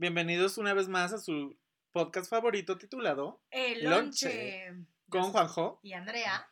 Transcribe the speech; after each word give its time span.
Bienvenidos 0.00 0.56
una 0.56 0.72
vez 0.72 0.88
más 0.88 1.12
a 1.12 1.18
su 1.18 1.58
podcast 1.92 2.30
favorito 2.30 2.78
titulado 2.78 3.42
El 3.50 3.84
Lonche. 3.84 4.72
con 5.10 5.24
Juanjo. 5.24 5.78
Y 5.82 5.92
Andrea. 5.92 6.50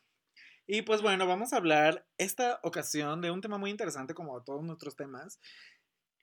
Y 0.67 0.83
pues 0.83 1.01
bueno, 1.01 1.27
vamos 1.27 1.55
a 1.55 1.57
hablar 1.57 2.07
esta 2.19 2.61
ocasión 2.63 3.23
de 3.23 3.31
un 3.31 3.41
tema 3.41 3.57
muy 3.57 3.71
interesante 3.71 4.13
como 4.13 4.43
todos 4.43 4.63
nuestros 4.65 4.97
temas. 4.97 5.41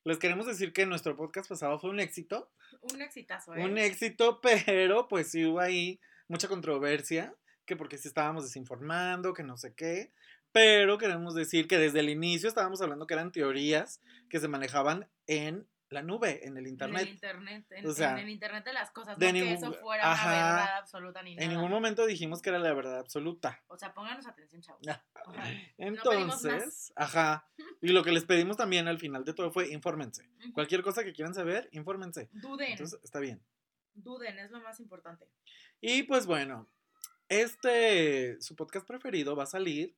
Les 0.04 0.20
queremos 0.20 0.46
decir 0.46 0.72
que 0.72 0.86
nuestro 0.86 1.16
podcast 1.16 1.50
pasado 1.50 1.80
fue 1.80 1.90
un 1.90 2.00
éxito. 2.00 2.52
Un 2.94 3.02
exitazo, 3.02 3.56
¿eh? 3.56 3.66
Un 3.66 3.80
éxito, 3.80 4.40
pero 4.68 5.08
pues 5.08 5.32
sí 5.32 5.46
hubo 5.46 5.60
ahí 5.60 6.00
mucha 6.28 6.48
controversia, 6.48 7.34
que 7.66 7.76
porque 7.76 7.98
sí 7.98 8.08
estábamos 8.08 8.44
desinformando, 8.44 9.34
que 9.34 9.42
no 9.42 9.58
sé 9.58 9.74
qué. 9.74 10.12
Pero 10.52 11.00
queremos 11.00 11.34
decir 11.34 11.68
que 11.68 11.80
desde 11.80 12.02
el 12.02 12.10
inicio 12.10 12.48
estábamos 12.48 12.84
hablando 12.84 13.08
que 13.08 13.16
eran 13.16 13.32
teorías 13.32 14.00
que 14.30 14.40
se 14.40 14.48
manejaban 14.48 15.10
en 15.26 15.68
la 15.96 16.04
nube, 16.04 16.46
en 16.46 16.58
el 16.58 16.66
En 16.66 16.72
internet. 16.74 17.02
el 17.02 17.10
internet. 17.10 17.66
En, 17.72 17.88
O 17.88 17.94
sea, 17.94 18.12
en 18.12 18.20
el 18.20 18.30
internet 18.30 18.64
de 18.66 18.74
las 18.74 18.92
cosas. 18.92 19.18
de 19.18 19.26
no 19.28 19.34
que 19.34 19.40
ningún- 19.42 19.56
eso 19.58 19.74
fuera 19.74 20.12
ajá. 20.12 20.28
una 20.28 20.36
verdad 20.58 20.78
absoluta 20.78 21.24
ni 21.24 21.36
nada. 21.36 21.46
En 21.46 21.52
ningún 21.54 21.72
momento 21.72 22.06
dijimos 22.06 22.42
que 22.42 22.50
era 22.50 22.60
la 22.60 22.74
verdad 22.74 23.00
absoluta. 23.00 23.64
O 23.68 23.78
sea, 23.78 23.94
pónganos 23.94 24.28
atención, 24.28 24.62
chavos. 24.62 24.82
Ah. 24.88 25.04
Entonces, 25.78 26.94
ajá. 26.96 27.48
Y 27.82 27.90
lo 27.90 28.04
que 28.04 28.12
les 28.12 28.26
pedimos 28.26 28.58
también 28.58 28.88
al 28.88 29.00
final 29.00 29.24
de 29.26 29.34
todo 29.34 29.52
fue 29.52 29.72
infórmense. 29.72 30.30
Cualquier 30.54 30.82
cosa 30.84 31.04
que 31.04 31.14
quieran 31.14 31.34
saber, 31.34 31.70
infórmense. 31.72 32.30
Duden. 32.34 32.72
Entonces, 32.72 33.00
está 33.04 33.20
bien. 33.20 33.42
Duden, 33.94 34.38
es 34.40 34.52
lo 34.52 34.60
más 34.62 34.80
importante. 34.80 35.26
Y 35.82 36.04
pues 36.04 36.26
bueno, 36.26 36.70
este, 37.30 38.40
su 38.42 38.56
podcast 38.56 38.88
preferido 38.88 39.36
va 39.36 39.44
a 39.44 39.48
salir. 39.48 39.96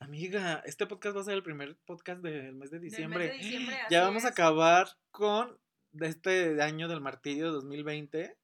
Amiga, 0.00 0.62
este 0.64 0.86
podcast 0.86 1.16
va 1.16 1.20
a 1.20 1.24
ser 1.24 1.34
el 1.34 1.42
primer 1.42 1.76
podcast 1.84 2.20
del 2.22 2.54
mes 2.54 2.70
de 2.70 2.78
Del 2.78 2.82
mes 2.82 2.92
diciembre. 2.92 3.26
de 3.28 3.32
diciembre, 3.34 3.78
ya 3.90 4.02
vamos 4.02 4.24
a 4.24 4.28
acabar 4.28 4.88
con 5.10 5.58
este 6.00 6.60
año 6.62 6.88
del 6.88 7.00
martillo 7.00 7.52
2020. 7.52 8.36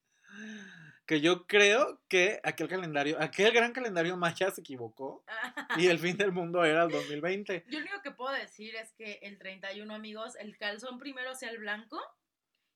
Que 1.06 1.22
yo 1.22 1.46
creo 1.46 2.02
que 2.08 2.38
aquel 2.44 2.68
calendario, 2.68 3.16
aquel 3.18 3.50
gran 3.52 3.72
calendario 3.72 4.18
maya 4.18 4.50
se 4.50 4.60
equivocó 4.60 5.24
y 5.78 5.86
el 5.86 5.98
fin 5.98 6.18
del 6.18 6.32
mundo 6.32 6.64
era 6.64 6.84
el 6.84 6.90
2020. 6.90 7.64
Yo 7.70 7.78
lo 7.78 7.84
único 7.86 8.02
que 8.02 8.10
puedo 8.10 8.34
decir 8.34 8.76
es 8.76 8.92
que 8.92 9.18
el 9.22 9.38
31, 9.38 9.94
amigos, 9.94 10.36
el 10.36 10.58
calzón 10.58 10.98
primero 10.98 11.34
sea 11.34 11.48
el 11.48 11.58
blanco 11.58 11.98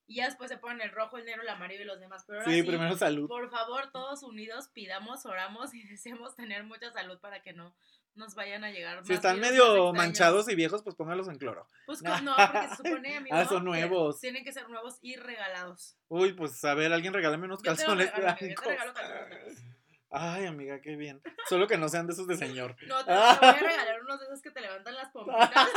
y 0.06 0.16
ya 0.16 0.26
después 0.26 0.50
se 0.50 0.58
ponen 0.58 0.80
el 0.80 0.90
rojo, 0.90 1.16
el 1.18 1.24
negro, 1.24 1.42
el 1.42 1.48
amarillo 1.48 1.82
y 1.82 1.86
los 1.86 2.00
demás. 2.00 2.24
Pero 2.26 2.40
ahora 2.40 2.50
Sí, 2.50 2.60
sí, 2.60 2.66
primero 2.66 2.96
salud. 2.96 3.28
por 3.28 3.50
favor, 3.50 3.90
todos 3.92 4.22
unidos, 4.22 4.68
pidamos, 4.74 5.24
oramos 5.26 5.72
y 5.74 5.82
deseamos 5.88 6.34
tener 6.36 6.64
mucha 6.64 6.90
salud 6.92 7.18
para 7.20 7.42
que 7.42 7.52
no 7.52 7.74
nos 8.14 8.34
vayan 8.34 8.62
a 8.62 8.70
llegar 8.70 8.98
más 8.98 9.06
Si 9.06 9.14
están 9.14 9.36
virus 9.36 9.48
medio 9.50 9.92
manchados 9.94 10.46
y 10.50 10.54
viejos, 10.54 10.82
pues 10.82 10.94
póngalos 10.96 11.28
en 11.28 11.38
cloro. 11.38 11.66
Pues 11.86 12.02
no, 12.02 12.34
porque 12.36 12.68
se 12.68 12.76
supone, 12.76 13.16
amigo, 13.16 13.34
Ah, 13.36 13.46
son 13.46 13.60
que 13.60 13.64
nuevos. 13.64 14.20
Tienen 14.20 14.44
que 14.44 14.52
ser 14.52 14.68
nuevos 14.68 14.98
y 15.00 15.16
regalados. 15.16 15.96
Uy, 16.08 16.34
pues 16.34 16.62
a 16.64 16.74
ver, 16.74 16.92
alguien 16.92 17.14
regálame 17.14 17.46
unos 17.46 17.62
Yo 17.62 17.62
te 17.62 17.70
lo 17.70 17.76
calzones 17.76 18.12
regalo, 18.14 18.28
amigo, 18.28 18.38
yo 18.40 18.46
te 18.48 18.54
blancos. 18.54 18.66
regalo 18.66 18.92
calzones 18.94 19.28
blancos. 19.28 19.62
Ay, 20.14 20.44
amiga, 20.44 20.78
qué 20.82 20.94
bien. 20.96 21.22
Solo 21.48 21.66
que 21.66 21.78
no 21.78 21.88
sean 21.88 22.06
de 22.06 22.12
esos 22.12 22.26
de 22.26 22.36
señor. 22.36 22.76
No, 22.86 22.98
te, 22.98 23.04
te 23.06 23.16
voy 23.16 23.48
a 23.48 23.52
regalar 23.60 24.02
unos 24.02 24.20
de 24.20 24.26
esos 24.26 24.42
que 24.42 24.50
te 24.50 24.60
levantan 24.60 24.94
las 24.94 25.08
pompitas. 25.08 25.68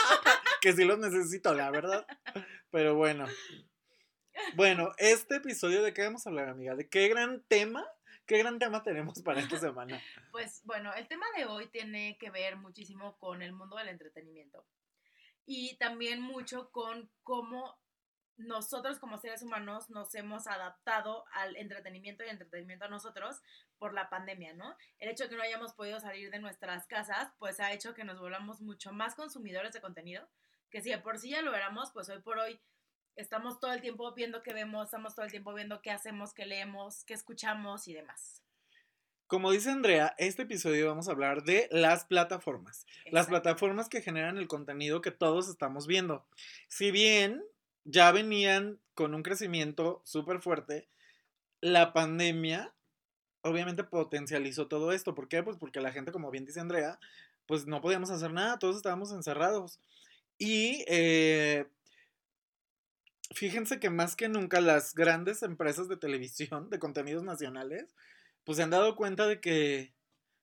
que 0.59 0.73
sí 0.73 0.83
los 0.83 0.99
necesito, 0.99 1.53
la 1.53 1.71
verdad. 1.71 2.05
Pero 2.69 2.95
bueno. 2.95 3.27
Bueno, 4.55 4.91
este 4.97 5.37
episodio 5.37 5.83
de 5.83 5.93
qué 5.93 6.03
vamos 6.03 6.25
a 6.25 6.29
hablar, 6.29 6.49
amiga? 6.49 6.75
¿De 6.75 6.87
qué 6.89 7.07
gran 7.07 7.43
tema? 7.43 7.85
¿Qué 8.25 8.37
gran 8.37 8.59
tema 8.59 8.83
tenemos 8.83 9.21
para 9.21 9.39
esta 9.39 9.57
semana? 9.57 10.01
Pues 10.31 10.61
bueno, 10.65 10.93
el 10.93 11.07
tema 11.07 11.25
de 11.37 11.45
hoy 11.45 11.67
tiene 11.67 12.17
que 12.17 12.29
ver 12.29 12.57
muchísimo 12.57 13.17
con 13.17 13.41
el 13.41 13.53
mundo 13.53 13.77
del 13.77 13.89
entretenimiento 13.89 14.65
y 15.45 15.77
también 15.77 16.21
mucho 16.21 16.71
con 16.71 17.09
cómo 17.23 17.77
nosotros 18.37 18.99
como 18.99 19.17
seres 19.17 19.41
humanos 19.41 19.89
nos 19.89 20.13
hemos 20.15 20.47
adaptado 20.47 21.23
al 21.31 21.55
entretenimiento 21.55 22.25
y 22.25 22.29
entretenimiento 22.29 22.85
a 22.85 22.89
nosotros 22.89 23.41
por 23.77 23.93
la 23.93 24.09
pandemia, 24.09 24.53
¿no? 24.53 24.75
El 24.99 25.09
hecho 25.09 25.23
de 25.23 25.29
que 25.29 25.35
no 25.37 25.43
hayamos 25.43 25.73
podido 25.73 25.99
salir 26.01 26.31
de 26.31 26.39
nuestras 26.39 26.85
casas, 26.87 27.31
pues 27.39 27.61
ha 27.61 27.71
hecho 27.71 27.93
que 27.93 28.03
nos 28.03 28.19
volvamos 28.19 28.61
mucho 28.61 28.91
más 28.91 29.15
consumidores 29.15 29.71
de 29.71 29.81
contenido, 29.81 30.27
que 30.69 30.81
si 30.81 30.89
de 30.89 30.97
por 30.97 31.17
sí 31.17 31.29
ya 31.29 31.41
lo 31.41 31.55
éramos, 31.55 31.91
pues 31.91 32.09
hoy 32.09 32.21
por 32.21 32.37
hoy 32.39 32.59
estamos 33.15 33.59
todo 33.59 33.73
el 33.73 33.81
tiempo 33.81 34.13
viendo 34.13 34.43
qué 34.43 34.53
vemos, 34.53 34.85
estamos 34.85 35.15
todo 35.15 35.25
el 35.25 35.31
tiempo 35.31 35.53
viendo 35.53 35.81
qué 35.81 35.91
hacemos, 35.91 36.33
qué 36.33 36.45
leemos, 36.45 37.03
qué 37.05 37.13
escuchamos 37.13 37.87
y 37.87 37.93
demás. 37.93 38.41
Como 39.27 39.51
dice 39.51 39.71
Andrea, 39.71 40.13
este 40.19 40.43
episodio 40.43 40.87
vamos 40.87 41.07
a 41.07 41.11
hablar 41.11 41.43
de 41.43 41.67
las 41.71 42.05
plataformas. 42.05 42.85
Las 43.11 43.25
plataformas 43.25 43.89
que 43.89 44.01
generan 44.01 44.37
el 44.37 44.47
contenido 44.47 45.01
que 45.01 45.09
todos 45.09 45.49
estamos 45.49 45.87
viendo. 45.87 46.27
Si 46.67 46.91
bien 46.91 47.43
ya 47.85 48.11
venían 48.11 48.79
con 48.93 49.15
un 49.15 49.23
crecimiento 49.23 50.01
súper 50.05 50.41
fuerte, 50.41 50.87
la 51.59 51.91
pandemia 51.91 52.75
obviamente 53.41 53.83
potencializó 53.83 54.67
todo 54.67 54.91
esto. 54.91 55.15
¿Por 55.15 55.27
qué? 55.27 55.41
Pues 55.41 55.57
porque 55.57 55.81
la 55.81 55.91
gente, 55.91 56.11
como 56.11 56.29
bien 56.29 56.45
dice 56.45 56.59
Andrea, 56.59 56.99
pues 57.47 57.65
no 57.65 57.81
podíamos 57.81 58.11
hacer 58.11 58.31
nada, 58.31 58.59
todos 58.59 58.75
estábamos 58.75 59.11
encerrados. 59.11 59.79
Y 60.37 60.83
eh, 60.87 61.65
fíjense 63.33 63.79
que 63.79 63.89
más 63.89 64.15
que 64.15 64.29
nunca 64.29 64.61
las 64.61 64.93
grandes 64.93 65.43
empresas 65.43 65.87
de 65.87 65.97
televisión, 65.97 66.69
de 66.69 66.79
contenidos 66.79 67.23
nacionales, 67.23 67.95
pues 68.43 68.57
se 68.57 68.63
han 68.63 68.69
dado 68.69 68.95
cuenta 68.95 69.27
de 69.27 69.39
que 69.39 69.93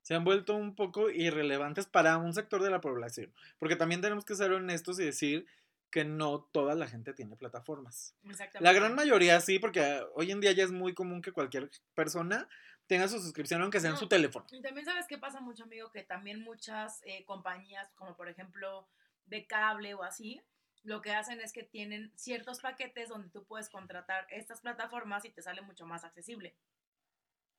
se 0.03 0.15
han 0.15 0.25
vuelto 0.25 0.57
un 0.57 0.75
poco 0.75 1.11
irrelevantes 1.11 1.87
para 1.87 2.19
un 2.19 2.35
sector 2.35 2.63
de 2.63 2.71
la 2.71 2.81
población. 2.81 3.33
Porque 3.59 3.77
también 3.77 4.01
tenemos 4.01 4.25
que 4.25 4.35
ser 4.35 4.53
honestos 4.53 4.99
y 4.99 5.05
decir 5.05 5.47
que 5.91 6.05
no 6.05 6.41
toda 6.41 6.75
la 6.75 6.89
gente 6.89 7.13
tiene 7.13 7.37
plataformas. 7.37 8.17
Exactamente. 8.25 8.65
La 8.65 8.73
gran 8.73 8.95
mayoría 8.95 9.41
sí, 9.41 9.59
porque 9.59 10.03
hoy 10.15 10.33
en 10.33 10.41
día 10.41 10.53
ya 10.53 10.65
es 10.65 10.73
muy 10.73 10.95
común 10.95 11.23
que 11.23 11.33
cualquier 11.33 11.71
persona 11.95 12.49
tenga 12.87 13.07
su 13.09 13.21
suscripción, 13.21 13.63
aunque 13.63 13.79
sea 13.79 13.91
en 13.91 13.97
su 13.97 14.09
teléfono. 14.09 14.47
Y 14.51 14.61
también 14.61 14.87
sabes 14.87 15.07
qué 15.07 15.19
pasa 15.19 15.41
mucho, 15.41 15.65
amigo, 15.65 15.93
que 15.93 16.03
también 16.03 16.43
muchas 16.43 17.01
eh, 17.05 17.25
compañías, 17.25 17.89
como 17.95 18.17
por 18.17 18.29
ejemplo 18.29 18.89
de 19.27 19.47
cable 19.47 19.95
o 19.95 20.03
así, 20.03 20.41
lo 20.85 21.01
que 21.01 21.13
hacen 21.13 21.41
es 21.41 21.53
que 21.53 21.63
tienen 21.63 22.13
ciertos 22.17 22.61
paquetes 22.61 23.09
donde 23.09 23.31
tú 23.31 23.45
puedes 23.45 23.69
contratar 23.69 24.27
estas 24.31 24.61
plataformas 24.61 25.25
y 25.25 25.31
te 25.31 25.43
sale 25.43 25.63
mucho 25.63 25.87
más 25.87 26.05
accesible. 26.05 26.57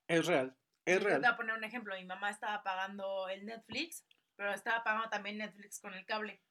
Es 0.07 0.25
real, 0.25 0.55
es 0.85 0.99
Yo 0.99 1.05
real. 1.05 1.21
Te 1.21 1.27
voy 1.27 1.33
a 1.33 1.37
poner 1.37 1.55
un 1.55 1.63
ejemplo. 1.63 1.95
Mi 1.95 2.05
mamá 2.05 2.29
estaba 2.29 2.63
pagando 2.63 3.29
el 3.29 3.45
Netflix, 3.45 4.05
pero 4.35 4.53
estaba 4.53 4.83
pagando 4.83 5.09
también 5.09 5.37
Netflix 5.37 5.79
con 5.79 5.93
el 5.93 6.05
cable. 6.05 6.41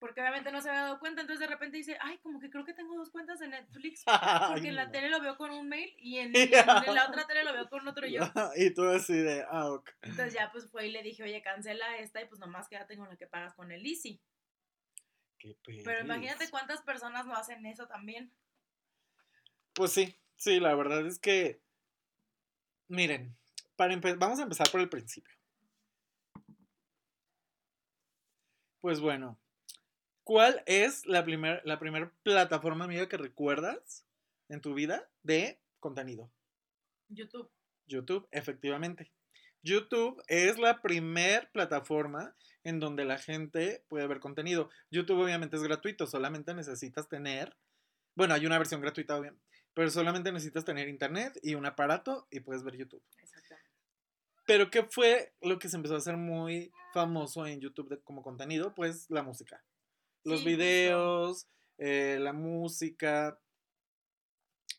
Porque 0.00 0.20
obviamente 0.20 0.52
no 0.52 0.60
se 0.60 0.68
había 0.70 0.82
dado 0.82 1.00
cuenta, 1.00 1.22
entonces 1.22 1.40
de 1.40 1.52
repente 1.52 1.76
dice, 1.76 1.98
ay, 2.00 2.18
como 2.18 2.38
que 2.38 2.50
creo 2.50 2.64
que 2.64 2.72
tengo 2.72 2.96
dos 2.96 3.10
cuentas 3.10 3.40
de 3.40 3.48
Netflix. 3.48 4.04
Porque 4.52 4.68
en 4.68 4.76
la 4.76 4.86
no. 4.86 4.92
tele 4.92 5.08
lo 5.08 5.20
veo 5.20 5.36
con 5.36 5.50
un 5.50 5.68
mail 5.68 5.92
y 5.98 6.18
en, 6.18 6.32
y 6.34 6.42
en 6.42 6.94
la 6.94 7.08
otra 7.08 7.26
tele 7.26 7.42
lo 7.44 7.52
veo 7.52 7.68
con 7.68 7.86
otro 7.86 8.06
yo. 8.06 8.22
y 8.56 8.72
tú 8.74 8.84
así 8.84 9.14
de, 9.14 9.44
ah, 9.50 9.70
ok. 9.70 9.90
Entonces 10.02 10.34
ya 10.34 10.50
pues 10.52 10.70
fue 10.70 10.86
y 10.86 10.92
le 10.92 11.02
dije, 11.02 11.24
oye, 11.24 11.42
cancela 11.42 11.96
esta 11.98 12.22
y 12.22 12.26
pues 12.26 12.40
nomás 12.40 12.68
quédate 12.68 12.96
con 12.96 13.08
la 13.08 13.16
que 13.16 13.26
pagas 13.26 13.54
con 13.54 13.72
el 13.72 13.84
Easy. 13.84 14.20
Qué 15.38 15.56
Pero 15.84 16.00
imagínate 16.00 16.50
cuántas 16.50 16.82
personas 16.82 17.26
no 17.26 17.34
hacen 17.34 17.64
eso 17.66 17.86
también. 17.86 18.32
Pues 19.74 19.92
sí, 19.92 20.16
sí, 20.36 20.58
la 20.58 20.74
verdad 20.74 21.06
es 21.06 21.18
que, 21.18 21.60
miren, 22.88 23.36
para 23.76 23.96
vamos 24.16 24.40
a 24.40 24.42
empezar 24.42 24.68
por 24.70 24.80
el 24.80 24.88
principio. 24.88 25.32
Pues 28.80 29.00
bueno, 29.00 29.38
¿cuál 30.24 30.62
es 30.66 31.06
la 31.06 31.24
primera 31.24 31.60
la 31.64 31.78
primer 31.78 32.12
plataforma 32.22 32.84
amiga 32.84 33.08
que 33.08 33.16
recuerdas 33.16 34.06
en 34.48 34.60
tu 34.60 34.74
vida 34.74 35.08
de 35.22 35.60
contenido? 35.78 36.32
YouTube. 37.08 37.50
YouTube, 37.86 38.28
efectivamente. 38.32 39.12
YouTube 39.62 40.22
es 40.28 40.58
la 40.58 40.80
primer 40.82 41.50
plataforma 41.52 42.34
en 42.64 42.80
donde 42.80 43.04
la 43.04 43.18
gente 43.18 43.84
puede 43.88 44.06
ver 44.06 44.20
contenido. 44.20 44.70
YouTube 44.90 45.20
obviamente 45.22 45.56
es 45.56 45.62
gratuito, 45.62 46.06
solamente 46.06 46.54
necesitas 46.54 47.08
tener, 47.08 47.56
bueno, 48.14 48.34
hay 48.34 48.46
una 48.46 48.58
versión 48.58 48.80
gratuita, 48.80 49.16
obviamente, 49.16 49.44
pero 49.74 49.90
solamente 49.90 50.32
necesitas 50.32 50.64
tener 50.64 50.88
internet 50.88 51.38
y 51.42 51.54
un 51.54 51.66
aparato 51.66 52.26
y 52.30 52.40
puedes 52.40 52.62
ver 52.64 52.76
YouTube. 52.76 53.02
Exactamente. 53.18 53.68
Pero 54.46 54.70
¿qué 54.70 54.82
fue 54.84 55.34
lo 55.42 55.58
que 55.58 55.68
se 55.68 55.76
empezó 55.76 55.94
a 55.94 55.98
hacer 55.98 56.16
muy 56.16 56.72
famoso 56.94 57.46
en 57.46 57.60
YouTube 57.60 57.88
de- 57.90 58.00
como 58.00 58.22
contenido? 58.22 58.74
Pues 58.74 59.06
la 59.10 59.22
música. 59.22 59.62
Los 60.24 60.40
Sí, 60.40 60.46
videos, 60.46 61.48
eh, 61.78 62.18
la 62.20 62.32
música. 62.32 63.38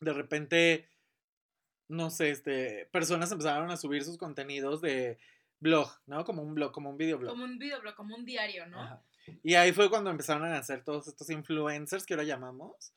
De 0.02 0.14
repente, 0.14 0.90
no 1.90 2.10
sé, 2.10 2.30
este, 2.30 2.88
personas 2.92 3.32
empezaron 3.32 3.70
a 3.70 3.78
subir 3.78 4.04
sus 4.04 4.18
contenidos 4.18 4.80
de 4.82 5.20
blog, 5.60 5.92
¿no? 6.06 6.24
Como 6.24 6.42
un 6.42 6.56
blog, 6.56 6.72
como 6.72 6.90
un 6.90 6.98
videoblog. 6.98 7.32
Como 7.32 7.44
un 7.44 7.60
videoblog, 7.60 7.96
como 7.96 8.16
un 8.16 8.24
diario, 8.24 8.66
¿no? 8.68 8.82
Ajá. 8.82 9.04
Y 9.44 9.56
ahí 9.56 9.72
fue 9.72 9.90
cuando 9.90 10.10
empezaron 10.10 10.44
a 10.44 10.50
nacer 10.50 10.84
todos 10.84 11.08
estos 11.08 11.30
influencers 11.30 12.06
que 12.06 12.14
ahora 12.14 12.24
llamamos, 12.24 12.94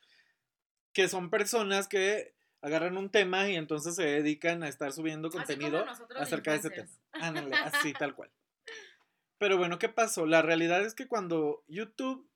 que 0.92 1.08
son 1.08 1.30
personas 1.30 1.88
que 1.88 2.34
agarran 2.60 2.96
un 2.96 3.10
tema 3.10 3.48
y 3.48 3.56
entonces 3.56 3.96
se 3.96 4.04
dedican 4.04 4.62
a 4.62 4.68
estar 4.68 4.92
subiendo 4.92 5.30
contenido 5.30 5.84
acerca 6.16 6.52
de 6.52 6.58
ese 6.58 6.70
tema. 6.70 6.88
Ándale, 7.12 7.56
así 7.56 7.92
tal 7.98 8.14
cual. 8.14 8.30
Pero 9.38 9.58
bueno, 9.58 9.78
¿qué 9.78 9.88
pasó? 9.88 10.26
La 10.26 10.42
realidad 10.42 10.84
es 10.84 10.94
que 10.94 11.08
cuando 11.08 11.64
YouTube 11.66 12.28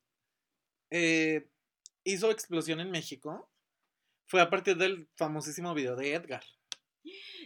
eh, 0.89 1.49
hizo 2.03 2.31
explosión 2.31 2.81
en 2.81 2.91
México, 2.91 3.49
fue 4.27 4.41
a 4.41 4.49
partir 4.49 4.77
del 4.77 5.09
famosísimo 5.15 5.73
video 5.73 5.95
de 5.95 6.13
Edgar. 6.13 6.43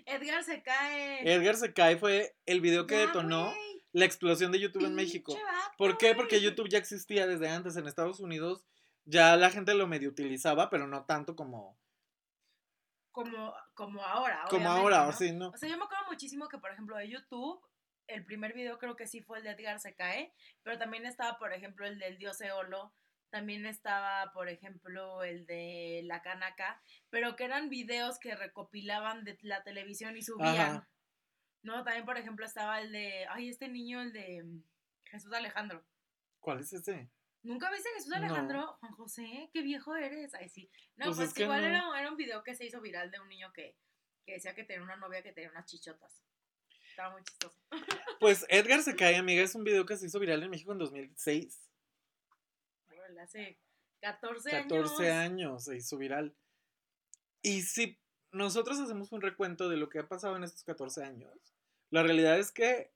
Edgar 0.06 0.44
se 0.44 0.62
cae. 0.64 1.32
Edgar 1.32 1.56
se 1.56 1.74
cae 1.74 1.98
fue 1.98 2.36
el 2.46 2.60
video 2.62 2.88
que 2.88 2.96
Ya, 2.96 3.02
detonó 3.08 3.54
la 3.94 4.06
explosión 4.06 4.52
de 4.52 4.60
YouTube 4.60 4.86
en 4.86 4.96
México. 4.96 5.34
vato, 5.34 5.76
¿Por 5.78 5.98
qué? 5.98 6.16
Porque 6.16 6.42
YouTube 6.42 6.70
ya 6.70 6.78
existía 6.80 7.28
desde 7.28 7.50
antes 7.50 7.76
en 7.78 7.88
Estados 7.88 8.20
Unidos. 8.20 8.66
Ya 9.06 9.36
la 9.36 9.50
gente 9.50 9.74
lo 9.74 9.88
medio 9.88 10.10
utilizaba, 10.10 10.70
pero 10.70 10.88
no 10.88 11.06
tanto 11.06 11.36
como, 11.36 11.78
Como, 13.12 13.54
como 13.74 14.04
ahora. 14.04 14.46
como 14.50 14.70
ahora, 14.70 15.04
¿no? 15.04 15.10
o 15.10 15.12
sí, 15.14 15.32
¿no? 15.32 15.50
O 15.50 15.58
sea, 15.58 15.70
yo 15.70 15.78
me 15.78 15.84
acuerdo 15.84 16.06
muchísimo 16.10 16.48
que, 16.48 16.58
por 16.58 16.72
ejemplo, 16.72 16.96
de 16.98 17.10
YouTube, 17.10 17.62
el 18.08 18.26
primer 18.26 18.54
video 18.54 18.78
creo 18.78 18.96
que 18.96 19.08
sí 19.08 19.22
fue 19.22 19.40
el 19.40 19.44
de 19.44 19.52
Edgar 19.52 19.80
se 19.80 19.96
cae, 19.96 20.34
pero 20.64 20.78
también 20.78 21.06
estaba, 21.06 21.38
por 21.38 21.52
ejemplo, 21.54 21.86
el 21.86 22.00
del 22.00 22.18
dios 22.18 22.40
Eolo, 22.42 22.94
también 23.32 23.66
estaba, 23.66 24.32
por 24.34 24.50
ejemplo, 24.50 25.24
el 25.24 25.46
de 25.48 26.02
la 26.04 26.22
canaca, 26.22 26.82
pero 27.10 27.36
que 27.36 27.46
eran 27.46 27.70
videos 27.70 28.20
que 28.20 28.36
recopilaban 28.36 29.24
de 29.24 29.38
la 29.42 29.64
televisión 29.64 30.16
y 30.18 30.22
subían. 30.22 30.56
Ajá. 30.56 30.90
No, 31.64 31.84
también, 31.84 32.06
por 32.06 32.18
ejemplo, 32.18 32.46
estaba 32.46 32.82
el 32.82 32.92
de, 32.92 33.26
ay, 33.30 33.50
este 33.50 33.68
niño, 33.70 34.02
el 34.02 34.12
de 34.14 34.44
Jesús 35.06 35.32
Alejandro. 35.34 35.84
¿Cuál 36.40 36.60
es 36.60 36.74
ese? 36.74 37.10
¿Nunca 37.44 37.72
viste 37.72 37.90
a 37.90 37.94
Jesús 37.94 38.10
No. 38.10 38.18
Alejandro? 38.18 38.78
Juan 38.80 38.92
José, 38.94 39.50
qué 39.54 39.62
viejo 39.62 39.96
eres. 39.96 40.34
Ay, 40.36 40.50
sí. 40.50 40.70
No, 40.96 41.06
Pues 41.06 41.18
pues, 41.18 41.28
es 41.30 41.34
que 41.34 41.44
igual 41.44 41.62
no. 41.62 41.68
era, 41.68 42.00
era 42.00 42.10
un 42.12 42.18
video 42.18 42.44
que 42.44 42.54
se 42.56 42.66
hizo 42.66 42.82
viral 42.82 43.10
de 43.12 43.20
un 43.20 43.30
niño 43.30 43.52
que, 43.54 43.76
que 44.26 44.34
decía 44.34 44.54
que 44.54 44.64
tenía 44.64 44.84
una 44.84 44.96
novia 44.98 45.24
que 45.24 45.32
tenía 45.32 45.50
unas 45.50 45.66
chichotas. 45.66 46.24
Estaba 46.90 47.12
muy 47.12 47.24
chistoso. 47.24 47.58
Pues 48.20 48.46
Edgar 48.50 48.82
se 48.84 48.96
cae, 48.96 49.16
amiga, 49.16 49.42
es 49.42 49.56
un 49.56 49.64
video 49.64 49.86
que 49.86 49.98
se 49.98 50.06
hizo 50.08 50.20
viral 50.20 50.44
en 50.44 50.50
México 50.50 50.72
en 50.74 50.78
2006. 50.80 51.71
Hace 53.22 53.60
14, 54.02 54.50
14 54.50 55.12
años. 55.12 55.32
años 55.32 55.64
se 55.66 55.78
hizo 55.78 55.98
viral. 55.98 56.36
Y 57.42 57.62
si 57.62 58.00
nosotros 58.32 58.80
hacemos 58.80 59.12
un 59.12 59.22
recuento 59.22 59.70
de 59.70 59.78
lo 59.78 59.90
que 59.90 60.00
ha 60.00 60.08
pasado 60.08 60.36
en 60.36 60.44
estos 60.44 60.64
14 60.64 61.04
años, 61.04 61.32
la 61.90 62.04
realidad 62.04 62.40
es 62.40 62.52
que 62.52 62.92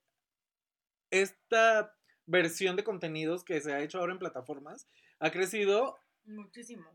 esta 1.12 1.96
versión 2.26 2.76
de 2.76 2.84
contenidos 2.84 3.44
que 3.44 3.62
se 3.62 3.74
ha 3.74 3.82
hecho 3.82 4.00
ahora 4.00 4.14
en 4.14 4.20
plataformas 4.20 4.88
ha 5.20 5.32
crecido 5.32 5.98
Muchísimo. 6.24 6.90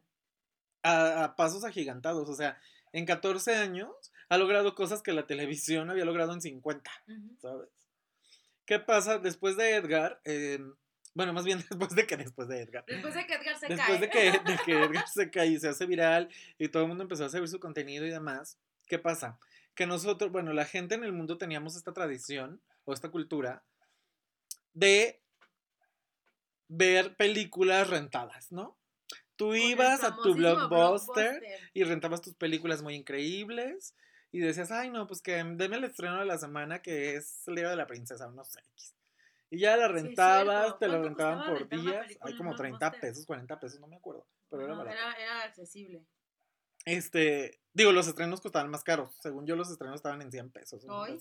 a, 0.83 1.25
a 1.25 1.37
pasos 1.37 1.65
agigantados. 1.65 2.29
O 2.29 2.35
sea, 2.35 2.61
en 2.93 3.07
14 3.07 3.55
años 3.55 4.13
ha 4.29 4.39
logrado 4.39 4.75
cosas 4.75 5.03
que 5.03 5.13
la 5.13 5.27
televisión 5.27 5.91
había 5.91 6.05
logrado 6.05 6.33
en 6.33 6.41
50, 6.41 6.91
Ujú. 7.07 7.37
¿sabes? 7.41 7.69
¿Qué 8.65 8.79
pasa 8.81 9.19
después 9.19 9.57
de 9.57 9.75
Edgar? 9.77 10.21
Eh, 10.25 10.59
bueno, 11.15 11.33
más 11.33 11.45
bien 11.45 11.59
después 11.71 11.95
de 11.95 12.07
que 12.07 12.17
después 12.17 12.49
de 12.49 12.63
Edgar. 12.63 12.85
Después 12.87 13.15
de 13.15 13.27
que 13.27 13.35
Edgar 13.35 13.59
se 13.59 13.69
Después 13.69 13.89
cae. 13.89 14.01
de 14.01 14.11
que, 14.11 14.51
de 14.53 14.59
que 14.65 14.73
Edgar 14.73 15.09
se 15.09 15.31
cae 15.31 15.49
y 15.49 15.59
se 15.59 15.69
hace 15.69 15.87
viral 15.87 16.29
y 16.59 16.69
todo 16.69 16.83
el 16.83 16.89
mundo 16.89 17.03
empezó 17.03 17.25
a 17.25 17.27
hacer 17.27 17.47
su 17.49 17.61
contenido 17.61 18.07
y 18.07 18.11
demás, 18.11 18.59
¿qué 18.87 18.99
pasa? 18.99 19.39
Que 19.75 19.87
nosotros, 19.87 20.31
bueno, 20.31 20.53
la 20.53 20.65
gente 20.65 20.95
en 20.95 21.05
el 21.05 21.13
mundo 21.13 21.39
teníamos 21.39 21.77
esta 21.77 21.93
tradición 21.93 22.61
o 22.85 22.93
esta 22.93 23.11
cultura 23.11 23.63
de 24.73 25.21
ver 26.69 27.17
películas 27.17 27.89
rentadas, 27.89 28.53
¿no? 28.53 28.77
Tú 29.37 29.55
ibas 29.55 30.05
a 30.05 30.17
tu 30.17 30.35
blockbuster 30.35 31.43
y 31.73 31.83
rentabas 31.85 32.21
tus 32.21 32.35
películas 32.35 32.83
muy 32.83 32.95
increíbles 32.95 33.95
y 34.33 34.39
decías, 34.39 34.71
ay, 34.71 34.91
no, 34.91 35.07
pues 35.07 35.23
que 35.23 35.33
deme 35.33 35.77
el 35.77 35.85
estreno 35.85 36.21
de 36.21 36.27
la 36.27 36.39
semana 36.39 36.83
que 36.83 37.17
es 37.17 37.49
el 37.49 37.57
día 37.57 37.71
de 37.71 37.77
la 37.77 37.87
princesa, 37.87 38.29
no 38.29 38.45
sé. 38.45 38.61
X". 38.75 38.95
Y 39.51 39.59
ya 39.59 39.77
la 39.77 39.89
rentabas, 39.89 40.79
te 40.79 40.87
la 40.87 40.99
¿Cuánto 41.01 41.09
rentaban 41.09 41.47
por 41.49 41.69
días, 41.69 42.07
hay 42.21 42.37
como 42.37 42.55
30 42.55 42.79
Blockbuster? 42.79 43.01
pesos, 43.01 43.27
40 43.27 43.61
pesos, 43.61 43.81
no 43.81 43.89
me 43.89 43.97
acuerdo, 43.97 44.27
pero 44.49 44.65
era 44.65 44.75
barato. 44.75 44.97
era, 44.97 45.13
era 45.15 45.43
accesible. 45.43 46.07
Este, 46.85 47.61
digo, 47.73 47.93
los 47.93 48.07
estrenos 48.07 48.41
costaban 48.41 48.71
más 48.71 48.85
caros, 48.85 49.15
según 49.21 49.47
yo 49.47 49.57
los 49.57 49.71
estrenos 49.71 49.97
estaban 49.97 50.23
en 50.23 50.31
100 50.31 50.51
pesos. 50.53 50.85
¿Hoy? 50.89 51.19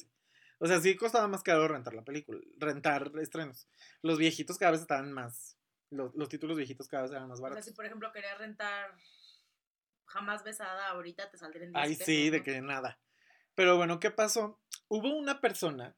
O 0.60 0.68
sea, 0.68 0.80
sí 0.80 0.96
costaba 0.96 1.28
más 1.28 1.42
caro 1.42 1.68
rentar 1.68 1.94
la 1.94 2.04
película, 2.04 2.40
rentar 2.58 3.12
estrenos. 3.20 3.68
Los 4.02 4.18
viejitos 4.20 4.58
cada 4.58 4.74
vez 4.74 4.82
estaban 4.82 5.12
más, 5.12 5.58
los, 5.90 6.14
los 6.16 6.30
títulos 6.30 6.56
viejitos 6.58 6.88
cada 6.88 7.04
vez 7.04 7.12
eran 7.12 7.28
más 7.28 7.40
O 7.40 7.42
sea, 7.42 7.44
baratos. 7.50 7.66
si 7.66 7.72
por 7.74 7.86
ejemplo 7.86 8.12
querías 8.12 8.38
rentar 8.38 8.96
Jamás 10.06 10.44
Besada, 10.44 10.90
ahorita 10.90 11.30
te 11.32 11.38
saldrían 11.38 11.72
10 11.72 11.84
Ay, 11.84 11.92
pesos, 11.92 12.06
sí, 12.06 12.30
de 12.30 12.44
que 12.44 12.62
nada. 12.62 13.00
Pero 13.56 13.78
bueno, 13.78 14.00
¿qué 14.00 14.12
pasó? 14.12 14.60
Hubo 14.88 15.16
una 15.16 15.40
persona 15.42 15.96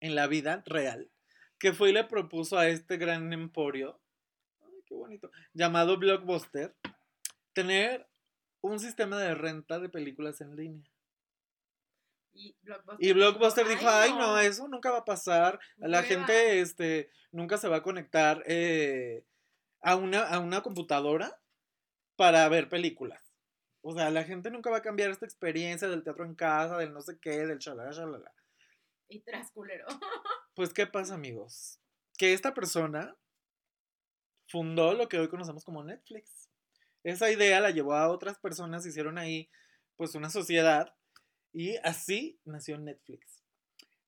en 0.00 0.14
la 0.14 0.26
vida 0.26 0.62
real 0.66 1.10
que 1.58 1.72
fue 1.72 1.90
y 1.90 1.92
le 1.92 2.04
propuso 2.04 2.58
a 2.58 2.68
este 2.68 2.96
gran 2.96 3.32
emporio, 3.32 4.00
ay, 4.60 4.82
qué 4.86 4.94
bonito, 4.94 5.30
llamado 5.52 5.98
Blockbuster, 5.98 6.74
tener 7.52 8.08
un 8.60 8.78
sistema 8.78 9.18
de 9.18 9.34
renta 9.34 9.78
de 9.78 9.88
películas 9.88 10.40
en 10.40 10.56
línea. 10.56 10.90
Y 12.32 12.54
Blockbuster, 12.62 13.08
Y 13.08 13.12
Blockbuster 13.12 13.68
dijo, 13.68 13.88
ay, 13.88 14.12
no, 14.12 14.38
eso 14.38 14.68
nunca 14.68 14.90
va 14.90 14.98
a 14.98 15.04
pasar. 15.04 15.58
La 15.76 15.98
Hueva". 15.98 16.02
gente 16.02 16.60
este, 16.60 17.10
nunca 17.32 17.56
se 17.56 17.68
va 17.68 17.76
a 17.76 17.82
conectar 17.82 18.44
eh, 18.46 19.24
a, 19.80 19.96
una, 19.96 20.22
a 20.22 20.38
una 20.38 20.62
computadora 20.62 21.40
para 22.16 22.48
ver 22.48 22.68
películas. 22.68 23.20
O 23.80 23.92
sea, 23.94 24.10
la 24.10 24.24
gente 24.24 24.50
nunca 24.50 24.70
va 24.70 24.78
a 24.78 24.82
cambiar 24.82 25.10
esta 25.10 25.24
experiencia 25.24 25.88
del 25.88 26.04
teatro 26.04 26.24
en 26.24 26.34
casa, 26.34 26.76
del 26.76 26.92
no 26.92 27.00
sé 27.00 27.18
qué, 27.20 27.46
del 27.46 27.58
chalala, 27.58 27.90
chalala. 27.90 28.32
Y 29.08 29.20
tras 29.20 29.50
culero. 29.50 29.86
Pues, 30.58 30.74
¿qué 30.74 30.88
pasa, 30.88 31.14
amigos? 31.14 31.78
Que 32.16 32.32
esta 32.32 32.52
persona 32.52 33.16
fundó 34.48 34.92
lo 34.92 35.08
que 35.08 35.16
hoy 35.16 35.28
conocemos 35.28 35.64
como 35.64 35.84
Netflix. 35.84 36.50
Esa 37.04 37.30
idea 37.30 37.60
la 37.60 37.70
llevó 37.70 37.94
a 37.94 38.08
otras 38.08 38.40
personas, 38.40 38.84
hicieron 38.84 39.18
ahí, 39.18 39.48
pues, 39.94 40.16
una 40.16 40.30
sociedad 40.30 40.92
y 41.52 41.76
así 41.84 42.40
nació 42.44 42.76
Netflix. 42.76 43.44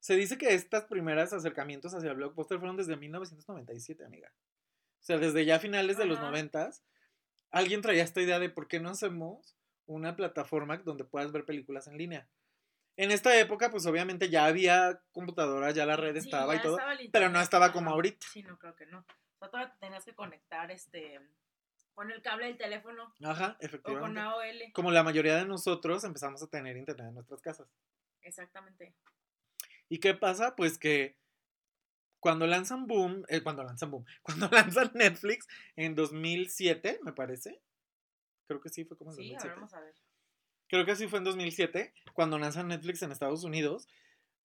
Se 0.01 0.17
dice 0.17 0.39
que 0.39 0.53
estos 0.53 0.87
primeros 0.87 1.33
acercamientos 1.33 1.95
hacia 1.95 2.11
el 2.11 2.17
blockbuster 2.17 2.59
fueron 2.59 2.77
desde 2.77 2.97
1997, 2.97 4.05
amiga. 4.05 4.33
O 4.99 5.05
sea, 5.05 5.19
desde 5.19 5.45
ya 5.45 5.61
finales 5.61 5.99
de 5.99 6.07
los 6.07 6.19
Ajá. 6.19 6.31
90 6.31 6.71
alguien 7.53 7.81
traía 7.81 8.03
esta 8.03 8.23
idea 8.23 8.41
de 8.41 8.51
por 8.51 8.67
qué 8.67 8.81
no 8.81 8.91
hacemos 8.91 9.57
una 9.87 10.17
plataforma 10.17 10.79
donde 10.79 11.05
puedas 11.05 11.31
ver 11.31 11.45
películas 11.45 11.87
en 11.87 11.97
línea. 11.97 12.29
En 13.01 13.11
esta 13.13 13.35
época, 13.41 13.71
pues 13.71 13.87
obviamente 13.87 14.29
ya 14.29 14.45
había 14.45 15.01
computadoras, 15.13 15.75
ya 15.75 15.87
la 15.87 15.97
red 15.97 16.13
Sí, 16.13 16.19
estaba 16.19 16.55
y 16.55 16.61
todo, 16.61 16.77
estaba 16.79 16.99
pero 17.11 17.31
no 17.31 17.41
estaba 17.41 17.73
como 17.73 17.91
ahorita. 17.93 18.27
Sí, 18.31 18.43
no 18.43 18.59
creo 18.59 18.77
que 18.77 18.85
no. 18.85 18.99
O 18.99 19.39
sea, 19.39 19.49
todavía 19.49 19.73
te 19.73 19.79
tenías 19.79 20.05
que 20.05 20.15
conectar 20.15 20.71
este 20.71 21.19
con 21.95 22.11
el 22.11 22.21
cable 22.21 22.45
del 22.47 22.59
teléfono 22.59 23.15
Ajá, 23.25 23.53
o 23.53 23.57
con 23.57 23.67
efectivamente. 23.67 24.21
AOL. 24.21 24.73
Como 24.75 24.91
la 24.91 25.03
mayoría 25.03 25.37
de 25.37 25.47
nosotros 25.47 26.05
empezamos 26.05 26.43
a 26.43 26.49
tener 26.49 26.77
internet 26.77 27.09
en 27.09 27.15
nuestras 27.15 27.41
casas. 27.41 27.69
Exactamente. 28.21 28.95
¿Y 29.89 29.99
qué 29.99 30.13
pasa? 30.13 30.55
Pues 30.55 30.77
que 30.77 31.17
cuando 32.19 32.47
lanzan 32.47 32.87
Boom, 32.87 33.25
eh, 33.29 33.43
cuando 33.43 33.65
lanzan 33.65 33.91
Boom, 33.91 34.05
cuando 34.23 34.49
lanzan 34.51 34.91
Netflix 34.93 35.49
en 35.75 35.95
2007, 35.95 37.01
me 37.03 37.15
parece. 37.15 37.63
Creo 38.47 38.61
que 38.61 38.69
sí, 38.69 38.85
fue 38.85 38.99
como 38.99 39.13
en 39.13 39.17
Sí, 39.17 39.23
a 39.35 39.39
2007. 39.39 39.49
ver, 39.49 39.57
vamos 39.57 39.73
a 39.73 39.81
ver. 39.81 39.95
Creo 40.71 40.87
que 40.87 40.95
sí 40.97 41.09
fue 41.09 41.19
en 41.19 41.25
2007, 41.25 41.93
cuando 42.15 42.39
lanzan 42.39 42.69
Netflix 42.69 43.03
en 43.03 43.11
Estados 43.11 43.45
Unidos. 43.45 43.89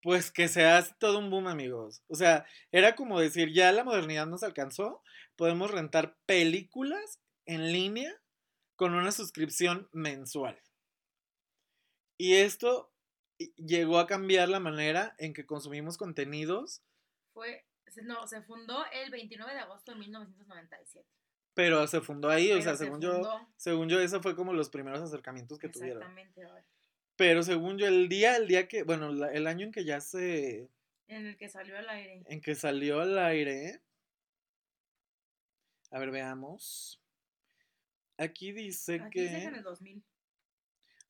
Pues 0.01 0.31
que 0.31 0.47
se 0.47 0.65
hace 0.65 0.93
todo 0.99 1.19
un 1.19 1.29
boom, 1.29 1.47
amigos. 1.47 2.03
O 2.07 2.15
sea, 2.15 2.45
era 2.71 2.95
como 2.95 3.19
decir, 3.19 3.53
ya 3.53 3.71
la 3.71 3.83
modernidad 3.83 4.27
nos 4.27 4.43
alcanzó, 4.43 5.01
podemos 5.35 5.71
rentar 5.71 6.17
películas 6.25 7.19
en 7.45 7.71
línea 7.71 8.11
con 8.75 8.93
una 8.93 9.11
suscripción 9.11 9.87
mensual. 9.93 10.59
Y 12.17 12.35
esto 12.35 12.91
llegó 13.55 13.99
a 13.99 14.07
cambiar 14.07 14.49
la 14.49 14.59
manera 14.59 15.15
en 15.17 15.33
que 15.33 15.45
consumimos 15.45 15.97
contenidos, 15.97 16.83
Fue 17.33 17.65
no, 18.03 18.27
se 18.27 18.41
fundó 18.41 18.85
el 18.91 19.09
29 19.09 19.53
de 19.53 19.59
agosto 19.59 19.91
de 19.91 19.99
1997. 19.99 21.07
Pero 21.55 21.87
se 21.87 22.01
fundó 22.01 22.29
ahí, 22.29 22.51
o 22.51 22.61
sea, 22.61 22.75
se 22.75 22.83
según 22.85 23.01
yo, 23.01 23.47
según 23.55 23.89
yo, 23.89 23.99
eso 23.99 24.21
fue 24.21 24.35
como 24.35 24.53
los 24.53 24.69
primeros 24.69 25.01
acercamientos 25.01 25.57
que 25.57 25.69
tuvieron. 25.69 26.03
Exactamente, 26.03 26.45
a 26.45 26.53
ver, 26.53 26.63
Pero 27.15 27.41
según 27.41 27.77
yo, 27.79 27.87
el 27.87 28.07
día, 28.09 28.35
el 28.37 28.47
día 28.47 28.67
que, 28.67 28.83
bueno, 28.83 29.11
la- 29.11 29.31
el 29.31 29.47
año 29.47 29.65
en 29.65 29.71
que 29.71 29.83
ya 29.85 29.99
se, 30.01 30.69
en 31.07 31.25
el 31.25 31.37
que 31.37 31.49
salió 31.49 31.77
al 31.79 31.89
aire. 31.89 32.21
en 32.27 32.41
que 32.41 32.53
salió 32.55 32.99
al 33.01 33.17
aire. 33.17 33.81
A 35.91 35.99
ver, 35.99 36.11
veamos. 36.11 37.01
Aquí 38.17 38.51
dice 38.51 38.95
Aquí 39.01 39.21
dice 39.21 39.33
que 39.33 39.43
en 39.43 39.51
que. 39.51 39.57
el 39.59 39.63
2000. 39.63 40.03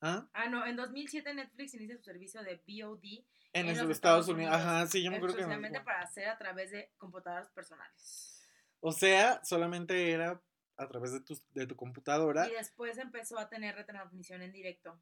¿Ah? 0.00 0.28
Ah, 0.34 0.48
no, 0.48 0.66
en 0.66 0.76
2007 0.76 1.32
Netflix 1.34 1.74
inicia 1.74 1.96
su 1.96 2.02
servicio 2.04 2.42
de 2.42 2.56
VOD 2.66 3.24
En, 3.52 3.62
En 3.62 3.66
los 3.68 3.78
los 3.78 3.90
Estados 3.90 4.26
Estados 4.26 4.28
Unidos. 4.28 4.54
Unidos, 4.54 4.66
Ajá, 4.76 4.86
sí, 4.86 5.02
yo 5.02 5.10
me 5.10 5.16
acuerdo 5.16 5.36
que. 5.36 5.40
exclusivamente 5.42 5.80
para 5.84 6.00
hacer 6.02 6.28
a 6.28 6.36
través 6.36 6.70
de 6.70 6.92
computadoras 6.98 7.48
personales. 7.50 8.35
O 8.80 8.92
sea, 8.92 9.40
solamente 9.44 10.10
era 10.10 10.40
a 10.76 10.88
través 10.88 11.12
de 11.12 11.20
tu, 11.20 11.38
de 11.54 11.66
tu 11.66 11.76
computadora. 11.76 12.48
Y 12.48 12.52
después 12.52 12.98
empezó 12.98 13.38
a 13.38 13.48
tener 13.48 13.74
retransmisión 13.74 14.42
en 14.42 14.52
directo 14.52 15.00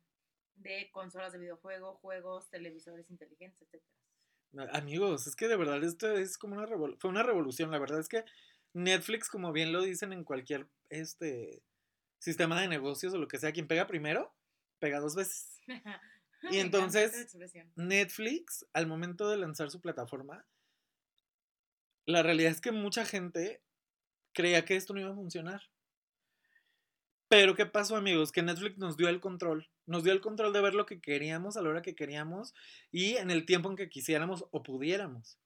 de 0.54 0.90
consolas 0.92 1.32
de 1.32 1.38
videojuego, 1.40 1.96
juegos, 1.96 2.48
televisores 2.50 3.10
inteligentes, 3.10 3.68
etc. 3.72 3.82
Amigos, 4.72 5.26
es 5.26 5.34
que 5.34 5.48
de 5.48 5.56
verdad 5.56 5.82
esto 5.82 6.16
es 6.16 6.38
como 6.38 6.54
una 6.54 6.66
revol- 6.66 6.96
fue 7.00 7.10
una 7.10 7.24
revolución. 7.24 7.72
La 7.72 7.80
verdad 7.80 7.98
es 7.98 8.08
que 8.08 8.24
Netflix, 8.72 9.28
como 9.28 9.52
bien 9.52 9.72
lo 9.72 9.82
dicen 9.82 10.12
en 10.12 10.22
cualquier 10.22 10.68
este 10.90 11.62
sistema 12.20 12.60
de 12.60 12.68
negocios 12.68 13.12
o 13.14 13.18
lo 13.18 13.26
que 13.26 13.38
sea, 13.38 13.52
quien 13.52 13.66
pega 13.66 13.86
primero 13.86 14.32
pega 14.78 15.00
dos 15.00 15.14
veces. 15.14 15.60
Y 16.50 16.58
entonces. 16.58 17.34
Netflix, 17.74 18.66
al 18.74 18.86
momento 18.86 19.30
de 19.30 19.38
lanzar 19.38 19.70
su 19.70 19.80
plataforma, 19.80 20.44
la 22.06 22.22
realidad 22.22 22.52
es 22.52 22.60
que 22.60 22.72
mucha 22.72 23.04
gente 23.04 23.62
creía 24.32 24.64
que 24.64 24.76
esto 24.76 24.92
no 24.94 25.00
iba 25.00 25.10
a 25.10 25.14
funcionar. 25.14 25.62
Pero 27.28 27.54
¿qué 27.54 27.66
pasó, 27.66 27.96
amigos? 27.96 28.32
Que 28.32 28.42
Netflix 28.42 28.78
nos 28.78 28.96
dio 28.96 29.08
el 29.08 29.20
control. 29.20 29.68
Nos 29.86 30.04
dio 30.04 30.12
el 30.12 30.20
control 30.20 30.52
de 30.52 30.60
ver 30.60 30.74
lo 30.74 30.86
que 30.86 31.00
queríamos 31.00 31.56
a 31.56 31.62
la 31.62 31.70
hora 31.70 31.82
que 31.82 31.94
queríamos 31.94 32.54
y 32.90 33.16
en 33.16 33.30
el 33.30 33.44
tiempo 33.44 33.70
en 33.70 33.76
que 33.76 33.88
quisiéramos 33.88 34.44
o 34.50 34.62
pudiéramos. 34.62 35.38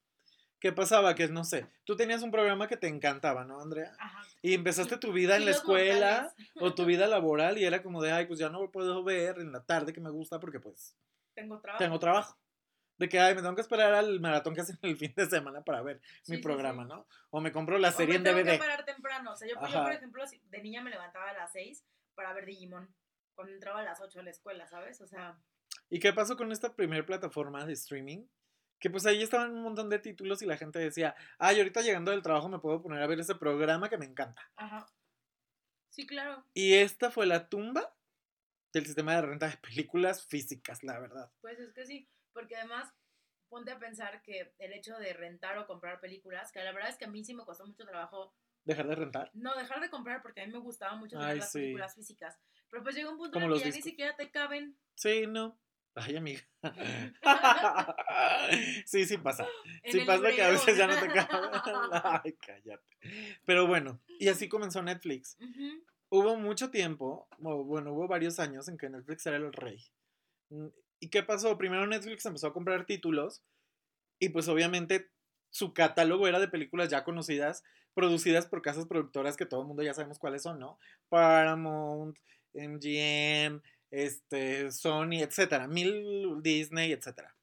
¿Qué 0.60 0.72
pasaba? 0.72 1.14
Que 1.14 1.28
no 1.28 1.44
sé, 1.44 1.68
tú 1.84 1.96
tenías 1.96 2.22
un 2.22 2.32
programa 2.32 2.66
que 2.66 2.76
te 2.76 2.88
encantaba, 2.88 3.44
¿no, 3.44 3.60
Andrea? 3.60 3.92
Ajá. 3.98 4.22
Y 4.42 4.54
empezaste 4.54 4.98
tu 4.98 5.12
vida 5.12 5.36
en 5.36 5.44
la 5.44 5.52
escuela 5.52 6.22
mortales. 6.22 6.50
o 6.60 6.74
tu 6.74 6.84
vida 6.84 7.06
laboral 7.06 7.58
y 7.58 7.64
era 7.64 7.80
como 7.82 8.02
de, 8.02 8.10
ay, 8.10 8.26
pues 8.26 8.40
ya 8.40 8.50
no 8.50 8.60
lo 8.60 8.70
puedo 8.72 9.04
ver 9.04 9.38
en 9.38 9.52
la 9.52 9.64
tarde 9.64 9.92
que 9.92 10.00
me 10.00 10.10
gusta 10.10 10.40
porque 10.40 10.58
pues 10.58 10.96
Tengo 11.34 11.60
trabajo. 11.60 11.84
tengo 11.84 11.98
trabajo. 12.00 12.38
De 12.98 13.08
que, 13.08 13.18
ay, 13.20 13.34
me 13.34 13.42
tengo 13.42 13.54
que 13.54 13.60
esperar 13.60 13.94
al 13.94 14.20
maratón 14.20 14.54
que 14.54 14.60
hacen 14.62 14.78
el 14.82 14.96
fin 14.96 15.12
de 15.16 15.26
semana 15.26 15.62
para 15.62 15.82
ver 15.82 16.00
Sí, 16.22 16.32
mi 16.32 16.36
sí, 16.38 16.42
programa, 16.42 16.82
sí. 16.82 16.88
¿no? 16.88 17.06
O 17.30 17.40
me 17.40 17.52
compro 17.52 17.78
la 17.78 17.88
O 17.90 17.92
serie 17.92 18.14
me 18.14 18.16
en 18.16 18.24
tengo 18.24 18.38
DVD. 18.38 18.52
que 18.52 18.58
parar 18.58 18.84
temprano. 18.84 19.32
O 19.32 19.36
sea, 19.36 19.48
yo, 19.48 19.54
yo, 19.54 19.82
por 19.82 19.92
ejemplo, 19.92 20.24
de 20.44 20.62
niña 20.62 20.82
me 20.82 20.90
levantaba 20.90 21.30
a 21.30 21.32
las 21.32 21.52
6 21.52 21.84
para 22.14 22.32
ver 22.32 22.44
Digimon. 22.46 22.92
Cuando 23.34 23.54
entraba 23.54 23.80
a 23.80 23.84
las 23.84 24.00
8 24.00 24.18
a 24.20 24.22
la 24.24 24.30
escuela, 24.30 24.66
¿sabes? 24.66 25.00
O 25.00 25.06
sea, 25.06 25.38
¿Y 25.90 26.00
qué 26.00 26.12
pasó 26.12 26.36
con 26.36 26.50
esta 26.52 26.74
primera 26.74 27.06
plataforma 27.06 27.64
de 27.64 27.72
streaming? 27.74 28.26
Que 28.80 28.90
pues 28.90 29.06
ahí 29.06 29.22
estaban 29.22 29.52
un 29.52 29.62
montón 29.62 29.88
de 29.90 29.98
títulos 30.00 30.42
y 30.42 30.46
la 30.46 30.56
gente 30.56 30.78
decía, 30.80 31.14
ay, 31.38 31.58
ahorita 31.58 31.80
llegando 31.82 32.10
del 32.10 32.22
trabajo 32.22 32.48
me 32.48 32.58
puedo 32.58 32.82
poner 32.82 33.02
a 33.02 33.06
ver 33.06 33.20
ese 33.20 33.34
programa 33.36 33.88
que 33.88 33.98
me 33.98 34.06
encanta. 34.06 34.42
ajá. 34.56 34.86
Sí, 35.90 36.06
claro. 36.06 36.44
Y 36.54 36.74
esta 36.74 37.10
fue 37.10 37.26
la 37.26 37.48
tumba 37.48 37.92
del 38.72 38.86
sistema 38.86 39.14
de 39.16 39.22
renta 39.22 39.48
de 39.48 39.56
películas 39.56 40.26
físicas, 40.26 40.82
la 40.84 40.98
verdad. 41.00 41.32
Pues 41.40 41.58
es 41.58 41.72
que 41.72 41.86
sí. 41.86 42.08
Porque 42.32 42.56
además, 42.56 42.92
ponte 43.49 43.70
a 43.70 43.78
pensar 43.78 44.23
que 44.23 44.54
el 44.58 44.73
hecho 44.73 44.97
de 44.99 45.12
rentar 45.12 45.58
o 45.58 45.66
comprar 45.66 46.00
películas, 46.00 46.52
que 46.52 46.62
la 46.62 46.73
verdad 46.73 46.90
es 46.90 46.97
que 46.97 47.06
a 47.06 47.08
mí 47.08 47.25
sí 47.25 47.35
me 47.35 47.44
costó 47.44 47.66
mucho 47.66 47.85
trabajo 47.85 48.35
Dejar 48.64 48.87
de 48.87 48.94
rentar. 48.94 49.30
no 49.35 49.54
dejar 49.56 49.80
de 49.80 49.88
comprar 49.88 50.20
porque 50.23 50.42
a 50.42 50.47
mí 50.47 50.52
me 50.52 50.58
gustaba 50.58 50.94
mucho 50.97 51.16
tener 51.16 51.32
Ay, 51.32 51.38
las 51.38 51.50
sí. 51.52 51.58
películas 51.58 51.94
físicas. 51.94 52.38
Pero 52.70 52.82
pues 52.82 52.94
llega 52.94 53.11
un 53.11 53.16
punto 53.16 53.38
en 53.38 53.44
el 53.44 53.52
que 53.54 53.61
ya 53.61 53.76
ni 53.76 53.82
siquiera 53.82 54.14
te 54.16 54.30
caben. 54.30 54.76
Sí, 54.94 55.26
no. 55.26 55.58
Ay, 55.94 56.16
amiga. 56.16 56.42
sí, 58.87 59.04
sí 59.06 59.16
pasa. 59.18 59.47
Sí 59.85 60.00
pasa 60.02 60.30
que 60.30 60.42
a 60.42 60.50
veces 60.50 60.76
ya 60.76 60.87
no 60.87 60.99
te 61.00 61.08
cabe. 61.08 61.49
Ay, 62.25 62.32
cállate. 62.35 62.97
Pero 63.44 63.66
bueno, 63.66 64.00
y 64.18 64.28
así 64.28 64.49
comenzó 64.49 64.82
Netflix. 64.82 65.37
Hubo 66.11 66.37
mucho 66.37 66.70
tiempo, 66.70 67.26
bueno, 67.38 67.92
hubo 67.92 68.06
varios 68.06 68.38
años 68.38 68.68
en 68.68 68.76
que 68.78 68.88
Netflix 68.88 69.26
era 69.26 69.37
el 69.38 69.52
rey. 69.52 69.82
¿Y 71.00 71.08
qué 71.08 71.22
pasó? 71.22 71.56
Primero 71.58 71.86
Netflix 71.86 72.26
empezó 72.26 72.48
a 72.48 72.52
comprar 72.52 72.86
títulos 72.86 73.42
y 74.18 74.30
pues 74.30 74.48
obviamente 74.48 75.10
su 75.50 75.72
catálogo 75.72 76.26
era 76.28 76.40
de 76.40 76.48
películas 76.48 76.88
ya 76.88 77.04
conocidas, 77.04 77.62
producidas 77.94 78.46
por 78.46 78.62
casas 78.62 78.86
productoras 78.86 79.36
que 79.36 79.46
todo 79.46 79.62
el 79.62 79.66
mundo 79.66 79.82
ya 79.82 79.94
sabemos 79.94 80.18
cuáles 80.18 80.42
son, 80.42 80.58
¿no? 80.58 80.78
Paramount, 81.08 82.18
MGM, 82.54 83.62
este, 83.90 84.70
Sony, 84.72 85.20
etcétera, 85.22 85.68
mil 85.68 86.42
Disney, 86.42 86.92
etcétera. 86.92 87.34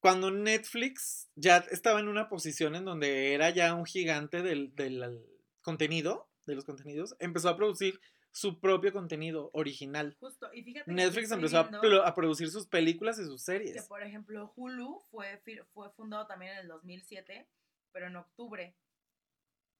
Cuando 0.00 0.30
Netflix 0.30 1.28
ya 1.36 1.58
estaba 1.70 2.00
en 2.00 2.08
una 2.08 2.28
posición 2.28 2.74
en 2.74 2.84
donde 2.84 3.34
era 3.34 3.50
ya 3.50 3.74
un 3.74 3.84
gigante 3.84 4.42
del, 4.42 4.74
del 4.74 5.24
contenido, 5.60 6.28
de 6.46 6.56
los 6.56 6.64
contenidos, 6.64 7.14
empezó 7.20 7.48
a 7.48 7.56
producir 7.56 8.00
su 8.32 8.58
propio 8.58 8.92
contenido 8.92 9.50
original. 9.52 10.16
Justo. 10.18 10.52
Y 10.54 10.62
fíjate 10.62 10.86
que 10.86 10.94
Netflix 10.94 11.30
empezó 11.30 11.58
a, 11.58 12.14
producir 12.14 12.48
sus 12.50 12.66
películas 12.66 13.18
y 13.18 13.24
sus 13.24 13.44
que, 13.44 13.52
series. 13.52 13.86
por 13.86 14.02
ejemplo, 14.02 14.52
Hulu 14.56 15.00
fue, 15.10 15.40
fue 15.72 15.90
fundado 15.90 16.26
también 16.26 16.52
en 16.52 16.58
el 16.60 16.68
2007, 16.68 17.46
pero 17.92 18.06
en 18.06 18.16
octubre. 18.16 18.74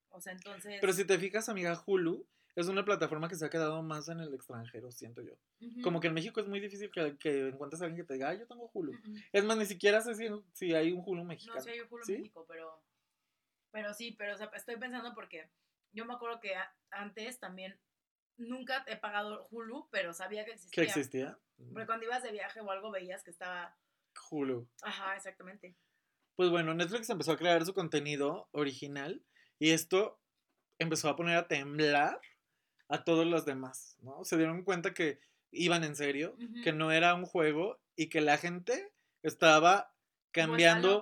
O 0.09 0.21
sea, 0.21 0.33
entonces... 0.33 0.77
Pero 0.79 0.93
si 0.93 1.03
te 1.03 1.17
fijas, 1.17 1.49
amiga, 1.49 1.81
Hulu 1.83 2.27
es 2.55 2.67
una 2.67 2.85
plataforma 2.85 3.27
que 3.27 3.35
se 3.35 3.43
ha 3.43 3.49
quedado 3.49 3.81
más 3.81 4.07
en 4.09 4.19
el 4.19 4.31
extranjero, 4.35 4.91
siento 4.91 5.23
yo. 5.23 5.33
Como 5.81 5.99
que 5.99 6.07
en 6.09 6.13
México 6.13 6.39
es 6.39 6.47
muy 6.47 6.59
difícil 6.59 6.91
que, 6.91 7.17
que 7.17 7.47
encuentres 7.47 7.81
a 7.81 7.85
alguien 7.85 8.03
que 8.03 8.07
te 8.07 8.13
diga, 8.13 8.29
"Ah, 8.29 8.35
yo 8.35 8.45
tengo 8.45 8.69
Hulu. 8.71 8.93
Es 9.31 9.43
más, 9.43 9.57
ni 9.57 9.65
siquiera 9.65 10.01
sé 10.01 10.13
si, 10.13 10.27
si 10.53 10.75
hay 10.75 10.91
un 10.91 11.01
Hulu 11.03 11.23
mexicano. 11.23 11.57
No 11.57 11.63
sé, 11.63 11.75
yo 11.75 11.85
Hulu 11.89 12.03
¿Sí? 12.03 12.17
México, 12.17 12.45
pero... 12.47 12.83
Pero 13.71 13.91
sí, 13.95 14.11
pero 14.11 14.35
o 14.35 14.37
sea, 14.37 14.51
estoy 14.53 14.77
pensando 14.77 15.15
porque 15.15 15.49
yo 15.91 16.05
me 16.05 16.13
acuerdo 16.13 16.39
que 16.39 16.53
antes 16.91 17.39
también 17.39 17.79
nunca 18.37 18.83
he 18.87 18.95
pagado 18.97 19.47
Hulu, 19.49 19.87
pero 19.91 20.13
sabía 20.13 20.45
que 20.45 20.51
¿Que 20.51 20.55
existía. 20.55 20.83
existía? 20.83 21.39
Porque 21.71 21.85
cuando 21.85 22.05
ibas 22.05 22.23
de 22.23 22.31
viaje 22.31 22.61
o 22.61 22.71
algo 22.71 22.91
veías 22.91 23.23
que 23.23 23.31
estaba... 23.31 23.75
Hulu. 24.29 24.67
Ajá, 24.81 25.15
exactamente. 25.15 25.75
Pues 26.35 26.49
bueno, 26.49 26.73
Netflix 26.73 27.09
empezó 27.09 27.33
a 27.33 27.37
crear 27.37 27.65
su 27.65 27.73
contenido 27.73 28.49
original 28.51 29.23
y 29.59 29.71
esto 29.71 30.19
empezó 30.79 31.09
a 31.09 31.15
poner 31.15 31.37
a 31.37 31.47
temblar 31.47 32.19
a 32.89 33.03
todos 33.03 33.25
los 33.25 33.45
demás, 33.45 33.97
¿no? 34.01 34.23
Se 34.25 34.37
dieron 34.37 34.63
cuenta 34.63 34.93
que 34.93 35.19
iban 35.51 35.83
en 35.83 35.95
serio, 35.95 36.35
que 36.63 36.73
no 36.73 36.91
era 36.91 37.13
un 37.13 37.25
juego 37.25 37.79
y 37.95 38.09
que 38.09 38.21
la 38.21 38.37
gente 38.37 38.91
estaba 39.21 39.93
cambiando 40.31 41.01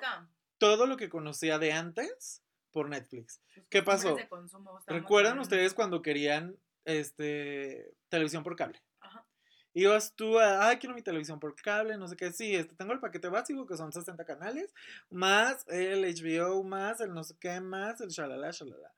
todo 0.58 0.86
lo 0.86 0.98
que 0.98 1.10
conocía 1.10 1.58
de 1.58 1.72
antes 1.72 2.44
por 2.72 2.90
Netflix. 2.90 3.42
Sus 3.54 3.64
¿Qué 3.70 3.82
pasó? 3.82 4.18
consumo 4.30 4.80
¿Recuerdan 4.88 5.40
ustedes 5.40 5.74
cuando 5.74 6.02
querían 6.02 6.58
este 6.86 7.94
televisión 8.10 8.44
por 8.44 8.56
cable? 8.56 8.82
Ajá. 9.00 9.26
Ibas 9.74 10.14
tú 10.16 10.38
a, 10.40 10.68
ay, 10.68 10.78
quiero 10.78 10.96
mi 10.96 11.02
televisión 11.02 11.40
por 11.40 11.56
cable, 11.56 11.98
no 11.98 12.08
sé 12.08 12.16
qué, 12.16 12.32
sí, 12.32 12.56
este, 12.56 12.76
tengo 12.76 12.94
el 12.94 13.00
paquete 13.00 13.30
básico 13.30 13.66
que 13.66 13.78
son 13.78 13.92
60 13.92 14.26
canales, 14.26 14.74
más 15.10 15.66
el 15.68 16.04
HBO, 16.04 16.64
más 16.64 17.00
el 17.00 17.14
no 17.14 17.24
sé 17.24 17.36
qué, 17.40 17.62
más 17.62 18.02
el 18.02 18.10
shalala, 18.10 18.52
shalala. 18.52 18.94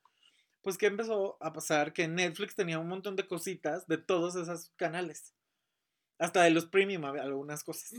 Pues, 0.64 0.78
¿qué 0.78 0.86
empezó 0.86 1.38
a 1.42 1.52
pasar? 1.52 1.92
Que 1.92 2.08
Netflix 2.08 2.56
tenía 2.56 2.80
un 2.80 2.88
montón 2.88 3.18
de 3.18 3.28
cositas 3.28 3.86
de 3.86 3.98
todos 3.98 4.36
esos 4.36 4.72
canales. 4.78 5.34
Hasta 6.18 6.44
de 6.44 6.52
los 6.52 6.66
premium, 6.66 7.04
algunas 7.04 7.66
cosas. 7.66 7.92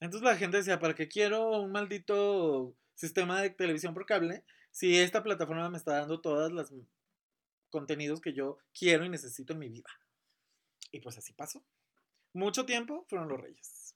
Entonces 0.00 0.22
la 0.22 0.36
gente 0.36 0.56
decía, 0.56 0.78
¿para 0.78 0.94
qué 0.94 1.08
quiero 1.08 1.50
un 1.60 1.70
maldito 1.70 2.74
sistema 2.94 3.42
de 3.42 3.50
televisión 3.50 3.92
por 3.92 4.06
cable 4.06 4.44
si 4.70 4.98
esta 4.98 5.22
plataforma 5.22 5.68
me 5.68 5.76
está 5.76 5.98
dando 5.98 6.20
todos 6.20 6.50
los 6.52 6.72
contenidos 7.70 8.20
que 8.20 8.32
yo 8.32 8.58
quiero 8.72 9.04
y 9.04 9.08
necesito 9.08 9.52
en 9.52 9.58
mi 9.60 9.68
vida? 9.68 9.90
Y 10.90 11.00
pues 11.00 11.18
así 11.18 11.32
pasó. 11.32 11.64
Mucho 12.32 12.64
tiempo 12.66 13.04
fueron 13.08 13.28
los 13.28 13.40
reyes. 13.40 13.94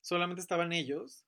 Solamente 0.00 0.40
estaban 0.40 0.72
ellos. 0.72 1.24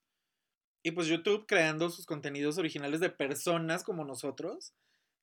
Y 0.83 0.91
pues 0.93 1.07
YouTube 1.07 1.47
creando 1.47 1.91
sus 1.91 2.07
contenidos 2.07 2.59
originales 2.59 3.01
de 3.01 3.11
personas 3.11 3.85
como 3.85 4.05
nosotros. 4.05 4.73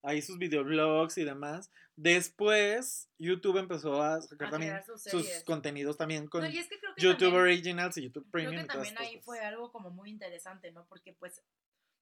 Ahí 0.02 0.22
sus 0.22 0.38
videoblogs 0.38 1.18
y 1.18 1.26
demás. 1.26 1.70
Después 1.98 3.10
YouTube 3.18 3.58
empezó 3.58 4.02
a 4.02 4.22
sacar 4.22 4.48
A 4.48 4.52
también 4.52 4.84
sus 4.86 5.04
sus 5.04 5.44
contenidos 5.44 5.98
también 5.98 6.28
con 6.30 6.42
No, 6.42 6.48
es 6.48 6.70
que 6.70 6.80
creo 6.80 6.96
que 6.96 7.02
YouTube 7.02 7.20
también- 7.20 7.42
Originals 7.42 7.98
y 7.98 8.04
YouTube 8.04 8.24
Creo 8.24 8.32
Premium 8.32 8.56
que 8.56 8.62
y 8.62 8.68
todas 8.68 8.88
también 8.88 8.98
ahí 9.00 9.14
cosas. 9.16 9.26
fue 9.26 9.40
algo 9.42 9.72
como 9.74 9.90
muy 9.90 10.10
interesante, 10.10 10.72
¿no? 10.72 10.86
Porque 10.88 11.12
pues, 11.14 11.44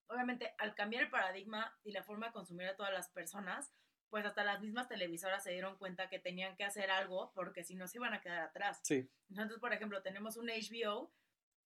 obviamente, 0.08 0.54
al 0.60 0.76
cambiar 0.76 1.06
el 1.06 1.10
paradigma 1.10 1.76
y 1.84 1.92
la 1.94 2.04
forma 2.04 2.28
de 2.28 2.34
consumir 2.34 2.68
a 2.68 2.76
todas 2.76 2.94
las 2.94 3.10
personas, 3.10 3.72
pues 4.10 4.26
hasta 4.26 4.44
las 4.44 4.62
mismas 4.62 4.88
televisoras 4.88 5.44
se 5.44 5.52
dieron 5.52 5.78
cuenta 5.78 6.10
que 6.10 6.20
tenían 6.20 6.56
que 6.56 6.64
hacer 6.64 6.90
algo 6.92 7.32
porque 7.36 7.64
si 7.64 7.76
no 7.76 7.88
se 7.88 7.98
iban 7.98 8.14
a 8.14 8.22
quedar 8.22 8.40
atrás. 8.40 8.80
Sí, 8.84 9.10
Entonces, 9.30 9.60
por 9.60 9.74
ejemplo, 9.74 10.02
tenemos 10.02 10.38
un 10.38 10.48
HBO 10.48 11.12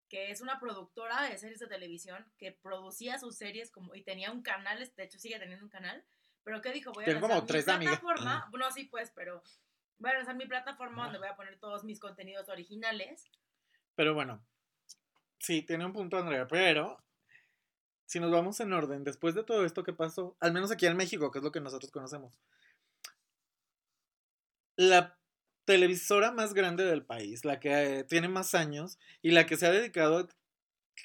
que 0.09 0.31
es 0.31 0.41
una 0.41 0.59
productora 0.59 1.23
de 1.23 1.37
series 1.37 1.59
de 1.59 1.67
televisión 1.67 2.25
que 2.37 2.51
producía 2.51 3.17
sus 3.17 3.37
series 3.37 3.71
como 3.71 3.95
y 3.95 4.03
tenía 4.03 4.31
un 4.31 4.41
canal, 4.41 4.79
de 4.79 5.03
hecho 5.03 5.19
sigue 5.19 5.39
teniendo 5.39 5.63
un 5.63 5.71
canal, 5.71 6.03
pero 6.43 6.61
¿qué 6.61 6.71
dijo? 6.73 6.91
Voy 6.91 7.05
a 7.05 7.13
como 7.13 7.27
lanzar 7.29 7.47
tres, 7.47 7.67
mi 7.67 7.73
amiga. 7.73 7.91
plataforma, 7.91 8.47
bueno, 8.51 8.69
sí 8.71 8.85
pues, 8.85 9.11
pero 9.11 9.41
voy 9.99 10.11
a 10.11 10.15
lanzar 10.15 10.35
mi 10.35 10.47
plataforma 10.47 11.03
donde 11.05 11.19
voy 11.19 11.27
a 11.29 11.35
poner 11.35 11.59
todos 11.59 11.83
mis 11.83 11.99
contenidos 11.99 12.49
originales. 12.49 13.29
pero 13.95 14.13
bueno. 14.13 14.43
Sí, 15.39 15.63
tiene 15.63 15.85
un 15.85 15.93
punto, 15.93 16.17
Andrea. 16.17 16.47
Pero, 16.47 17.03
si 18.11 18.19
nos 18.19 18.29
vamos 18.29 18.59
en 18.59 18.73
orden, 18.73 19.05
después 19.05 19.35
de 19.35 19.43
todo 19.45 19.65
esto 19.65 19.85
que 19.85 19.93
pasó, 19.93 20.35
al 20.41 20.51
menos 20.51 20.69
aquí 20.69 20.85
en 20.85 20.97
México, 20.97 21.31
que 21.31 21.39
es 21.39 21.45
lo 21.45 21.53
que 21.53 21.61
nosotros 21.61 21.93
conocemos, 21.93 22.37
la 24.75 25.17
televisora 25.63 26.33
más 26.33 26.53
grande 26.53 26.83
del 26.83 27.05
país, 27.05 27.45
la 27.45 27.61
que 27.61 27.69
eh, 27.99 28.03
tiene 28.03 28.27
más 28.27 28.53
años 28.53 28.99
y 29.21 29.31
la 29.31 29.45
que 29.45 29.55
se 29.55 29.65
ha 29.65 29.71
dedicado 29.71 30.17
a 30.17 30.27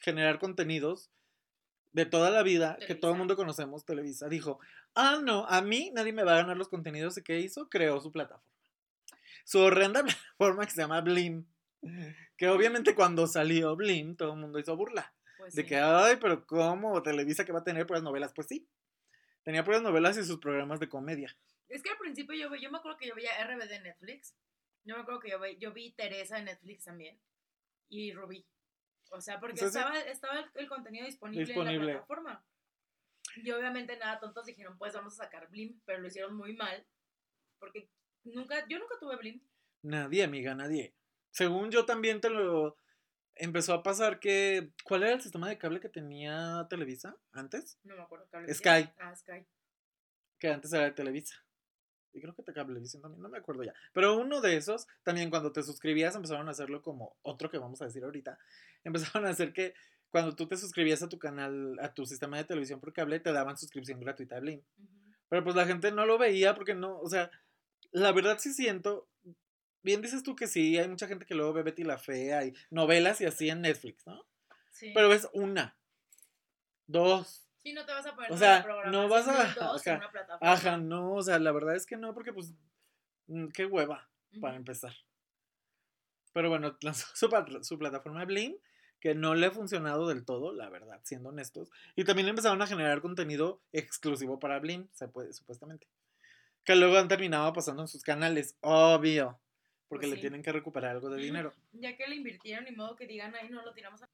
generar 0.02 0.40
contenidos 0.40 1.12
de 1.92 2.06
toda 2.06 2.30
la 2.30 2.42
vida, 2.42 2.76
que 2.84 2.96
todo 2.96 3.12
el 3.12 3.18
mundo 3.18 3.36
conocemos, 3.36 3.84
Televisa, 3.84 4.28
dijo, 4.28 4.58
ah, 4.96 5.20
no, 5.22 5.46
a 5.46 5.62
mí 5.62 5.92
nadie 5.94 6.12
me 6.12 6.24
va 6.24 6.32
a 6.32 6.38
ganar 6.38 6.56
los 6.56 6.68
contenidos. 6.68 7.16
¿Y 7.18 7.22
qué 7.22 7.38
hizo? 7.38 7.68
Creó 7.68 8.00
su 8.00 8.10
plataforma. 8.10 8.50
Su 9.44 9.60
horrenda 9.60 10.02
plataforma 10.02 10.66
que 10.66 10.72
se 10.72 10.80
llama 10.80 11.02
Blim. 11.02 11.46
Que 12.36 12.48
obviamente 12.48 12.96
cuando 12.96 13.28
salió 13.28 13.76
Blim, 13.76 14.16
todo 14.16 14.32
el 14.32 14.40
mundo 14.40 14.58
hizo 14.58 14.76
burla. 14.76 15.12
Pues, 15.46 15.54
De 15.54 15.62
sí. 15.62 15.68
que, 15.68 15.76
ay, 15.76 16.16
pero 16.20 16.44
¿cómo? 16.44 17.00
Televisa 17.02 17.44
que 17.44 17.52
va 17.52 17.60
a 17.60 17.64
tener 17.64 17.86
puras 17.86 18.02
novelas. 18.02 18.32
Pues 18.34 18.48
sí. 18.48 18.68
Tenía 19.44 19.64
puras 19.64 19.80
novelas 19.82 20.18
y 20.18 20.24
sus 20.24 20.38
programas 20.40 20.80
de 20.80 20.88
comedia. 20.88 21.36
Es 21.68 21.82
que 21.82 21.90
al 21.90 21.98
principio 21.98 22.34
yo, 22.36 22.52
yo 22.56 22.68
me 22.70 22.78
acuerdo 22.78 22.98
que 22.98 23.06
yo 23.06 23.14
veía 23.14 23.30
RBD 23.44 23.70
en 23.76 23.82
Netflix. 23.84 24.34
Yo 24.84 24.96
me 24.96 25.02
acuerdo 25.02 25.20
que 25.20 25.30
yo, 25.30 25.40
vi- 25.40 25.56
yo 25.58 25.72
vi 25.72 25.92
Teresa 25.92 26.38
en 26.38 26.46
Netflix 26.46 26.84
también. 26.84 27.20
Y 27.88 28.12
Rubí. 28.12 28.44
O 29.10 29.20
sea, 29.20 29.38
porque 29.38 29.54
Entonces- 29.54 29.76
estaba, 29.80 30.00
estaba 30.00 30.38
el, 30.40 30.50
el 30.54 30.68
contenido 30.68 31.06
disponible, 31.06 31.42
en 31.42 31.46
Disponible. 31.46 31.86
la 31.86 31.92
plataforma. 31.92 32.44
Y 33.36 33.50
obviamente 33.52 33.96
nada, 33.96 34.18
tontos 34.18 34.46
dijeron, 34.46 34.76
pues 34.78 34.94
vamos 34.94 35.12
a 35.20 35.24
sacar 35.24 35.48
Blim, 35.48 35.80
pero 35.84 36.00
lo 36.00 36.08
hicieron 36.08 36.34
muy 36.36 36.56
mal. 36.56 36.84
Porque 37.60 37.88
nunca, 38.24 38.66
yo 38.68 38.78
nunca 38.80 38.96
tuve 38.98 39.16
Blim. 39.16 39.40
Nadie, 39.82 40.24
amiga, 40.24 40.54
nadie. 40.56 40.94
Según 41.30 41.70
yo 41.70 41.84
también 41.84 42.20
te 42.20 42.30
lo 42.30 42.78
empezó 43.36 43.74
a 43.74 43.82
pasar 43.82 44.18
que. 44.18 44.70
¿Cuál 44.84 45.04
era 45.04 45.12
el 45.12 45.22
sistema 45.22 45.48
de 45.48 45.58
cable 45.58 45.80
que 45.80 45.88
tenía 45.88 46.66
Televisa 46.68 47.16
antes? 47.32 47.78
No 47.84 47.96
me 47.96 48.02
acuerdo. 48.02 48.26
Cablevisión. 48.30 48.58
Sky. 48.58 48.90
Ah, 48.98 49.14
Sky. 49.14 49.46
Que 50.38 50.48
antes 50.48 50.72
era 50.72 50.84
de 50.84 50.92
Televisa. 50.92 51.36
Y 52.12 52.20
creo 52.20 52.34
que 52.34 52.42
te 52.42 52.54
Cablevisión 52.54 53.02
también, 53.02 53.22
no 53.22 53.28
me 53.28 53.38
acuerdo 53.38 53.62
ya. 53.62 53.74
Pero 53.92 54.16
uno 54.16 54.40
de 54.40 54.56
esos, 54.56 54.86
también 55.02 55.28
cuando 55.28 55.52
te 55.52 55.62
suscribías, 55.62 56.16
empezaron 56.16 56.48
a 56.48 56.52
hacerlo 56.52 56.80
como 56.80 57.16
otro 57.22 57.50
que 57.50 57.58
vamos 57.58 57.82
a 57.82 57.84
decir 57.84 58.04
ahorita. 58.04 58.38
Empezaron 58.84 59.26
a 59.26 59.30
hacer 59.30 59.52
que 59.52 59.74
cuando 60.10 60.34
tú 60.34 60.46
te 60.46 60.56
suscribías 60.56 61.02
a 61.02 61.08
tu 61.08 61.18
canal, 61.18 61.78
a 61.80 61.92
tu 61.92 62.06
sistema 62.06 62.38
de 62.38 62.44
televisión 62.44 62.80
por 62.80 62.92
cable, 62.92 63.20
te 63.20 63.32
daban 63.32 63.58
suscripción 63.58 64.00
gratuita 64.00 64.36
a 64.36 64.40
Blim. 64.40 64.62
Pero 65.28 65.44
pues 65.44 65.56
la 65.56 65.66
gente 65.66 65.92
no 65.92 66.06
lo 66.06 66.16
veía 66.16 66.54
porque 66.54 66.74
no, 66.74 66.98
o 67.00 67.08
sea, 67.10 67.30
la 67.90 68.12
verdad 68.12 68.38
sí 68.38 68.54
siento, 68.54 69.08
bien 69.86 70.02
dices 70.02 70.22
tú 70.22 70.36
que 70.36 70.46
sí, 70.46 70.76
hay 70.76 70.88
mucha 70.88 71.06
gente 71.08 71.24
que 71.24 71.34
luego 71.34 71.54
ve 71.54 71.62
Betty 71.62 71.84
la 71.84 71.96
Fea 71.96 72.44
y 72.44 72.52
novelas 72.68 73.20
y 73.22 73.24
así 73.24 73.48
en 73.48 73.62
Netflix, 73.62 74.06
¿no? 74.06 74.22
Sí. 74.70 74.90
Pero 74.92 75.08
ves 75.08 75.28
una, 75.32 75.74
dos, 76.86 77.44
Sí, 77.62 77.72
no 77.72 77.84
te 77.84 77.92
vas 77.92 78.06
a 78.06 78.14
poner 78.14 78.30
O 78.30 78.36
sea, 78.36 78.64
no 78.92 79.08
vas 79.08 79.26
a- 79.26 79.52
dos 79.54 79.84
en 79.86 79.94
ajá, 79.94 79.98
una 79.98 80.10
plataforma. 80.12 80.52
ajá, 80.52 80.76
no, 80.76 81.14
o 81.14 81.22
sea, 81.22 81.38
la 81.38 81.50
verdad 81.50 81.74
es 81.74 81.86
que 81.86 81.96
no, 81.96 82.14
porque 82.14 82.32
pues, 82.32 82.52
mm, 83.26 83.48
qué 83.48 83.66
hueva, 83.66 84.08
para 84.40 84.56
empezar. 84.56 84.92
Pero 86.32 86.48
bueno, 86.50 86.76
lanzó 86.82 87.06
su, 87.62 87.78
plataforma 87.78 88.24
Blim, 88.24 88.56
que 89.00 89.14
no 89.14 89.34
le 89.34 89.46
ha 89.46 89.50
funcionado 89.50 90.06
del 90.06 90.24
todo, 90.24 90.52
la 90.52 90.68
verdad, 90.68 91.00
siendo 91.02 91.30
honestos. 91.30 91.70
Y 91.96 92.04
también 92.04 92.28
empezaron 92.28 92.60
a 92.62 92.66
generar 92.66 93.00
contenido 93.00 93.62
exclusivo 93.72 94.38
para 94.38 94.58
Blim, 94.58 94.88
se 94.92 95.08
puede, 95.08 95.32
supuestamente. 95.32 95.88
Que 96.62 96.76
luego 96.76 96.98
han 96.98 97.08
terminado 97.08 97.52
pasando 97.52 97.82
en 97.82 97.88
sus 97.88 98.02
canales, 98.02 98.56
obvio. 98.60 99.40
Porque 99.88 100.06
Pues 100.06 100.10
le 100.10 100.16
sí. 100.16 100.20
tienen 100.22 100.42
que 100.42 100.52
recuperar 100.52 100.92
algo 100.92 101.10
de 101.10 101.22
dinero. 101.22 101.52
Ya 101.72 101.96
que 101.96 102.06
le 102.06 102.16
invirtieron, 102.16 102.64
ni 102.64 102.72
modo 102.72 102.96
que 102.96 103.06
digan, 103.06 103.34
ahí 103.34 103.48
no 103.48 103.62
lo 103.62 103.72
tiramos 103.72 104.02
a... 104.02 104.08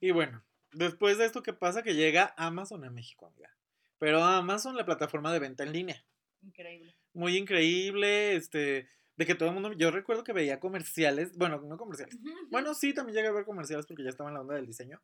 Y 0.00 0.12
bueno, 0.12 0.42
después 0.72 1.18
de 1.18 1.26
esto, 1.26 1.42
¿qué 1.42 1.52
pasa? 1.52 1.82
Que 1.82 1.94
llega 1.94 2.34
Amazon 2.36 2.84
a 2.84 2.90
México, 2.90 3.26
amiga. 3.26 3.54
Pero 3.98 4.22
Amazon, 4.22 4.76
la 4.76 4.84
plataforma 4.86 5.32
de 5.32 5.40
venta 5.40 5.64
en 5.64 5.72
línea. 5.72 6.04
Increíble. 6.42 6.94
Muy 7.12 7.36
increíble, 7.36 8.36
este, 8.36 8.88
de 9.16 9.26
que 9.26 9.34
todo 9.34 9.48
el 9.48 9.54
mundo, 9.54 9.72
yo 9.72 9.90
recuerdo 9.90 10.22
que 10.22 10.32
veía 10.32 10.60
comerciales, 10.60 11.36
bueno, 11.36 11.60
no 11.60 11.76
comerciales. 11.76 12.16
Bueno, 12.48 12.74
sí, 12.74 12.94
también 12.94 13.16
llegué 13.16 13.28
a 13.28 13.32
ver 13.32 13.44
comerciales 13.44 13.86
porque 13.86 14.04
ya 14.04 14.10
estaba 14.10 14.30
en 14.30 14.34
la 14.34 14.42
onda 14.42 14.54
del 14.54 14.66
diseño. 14.66 15.02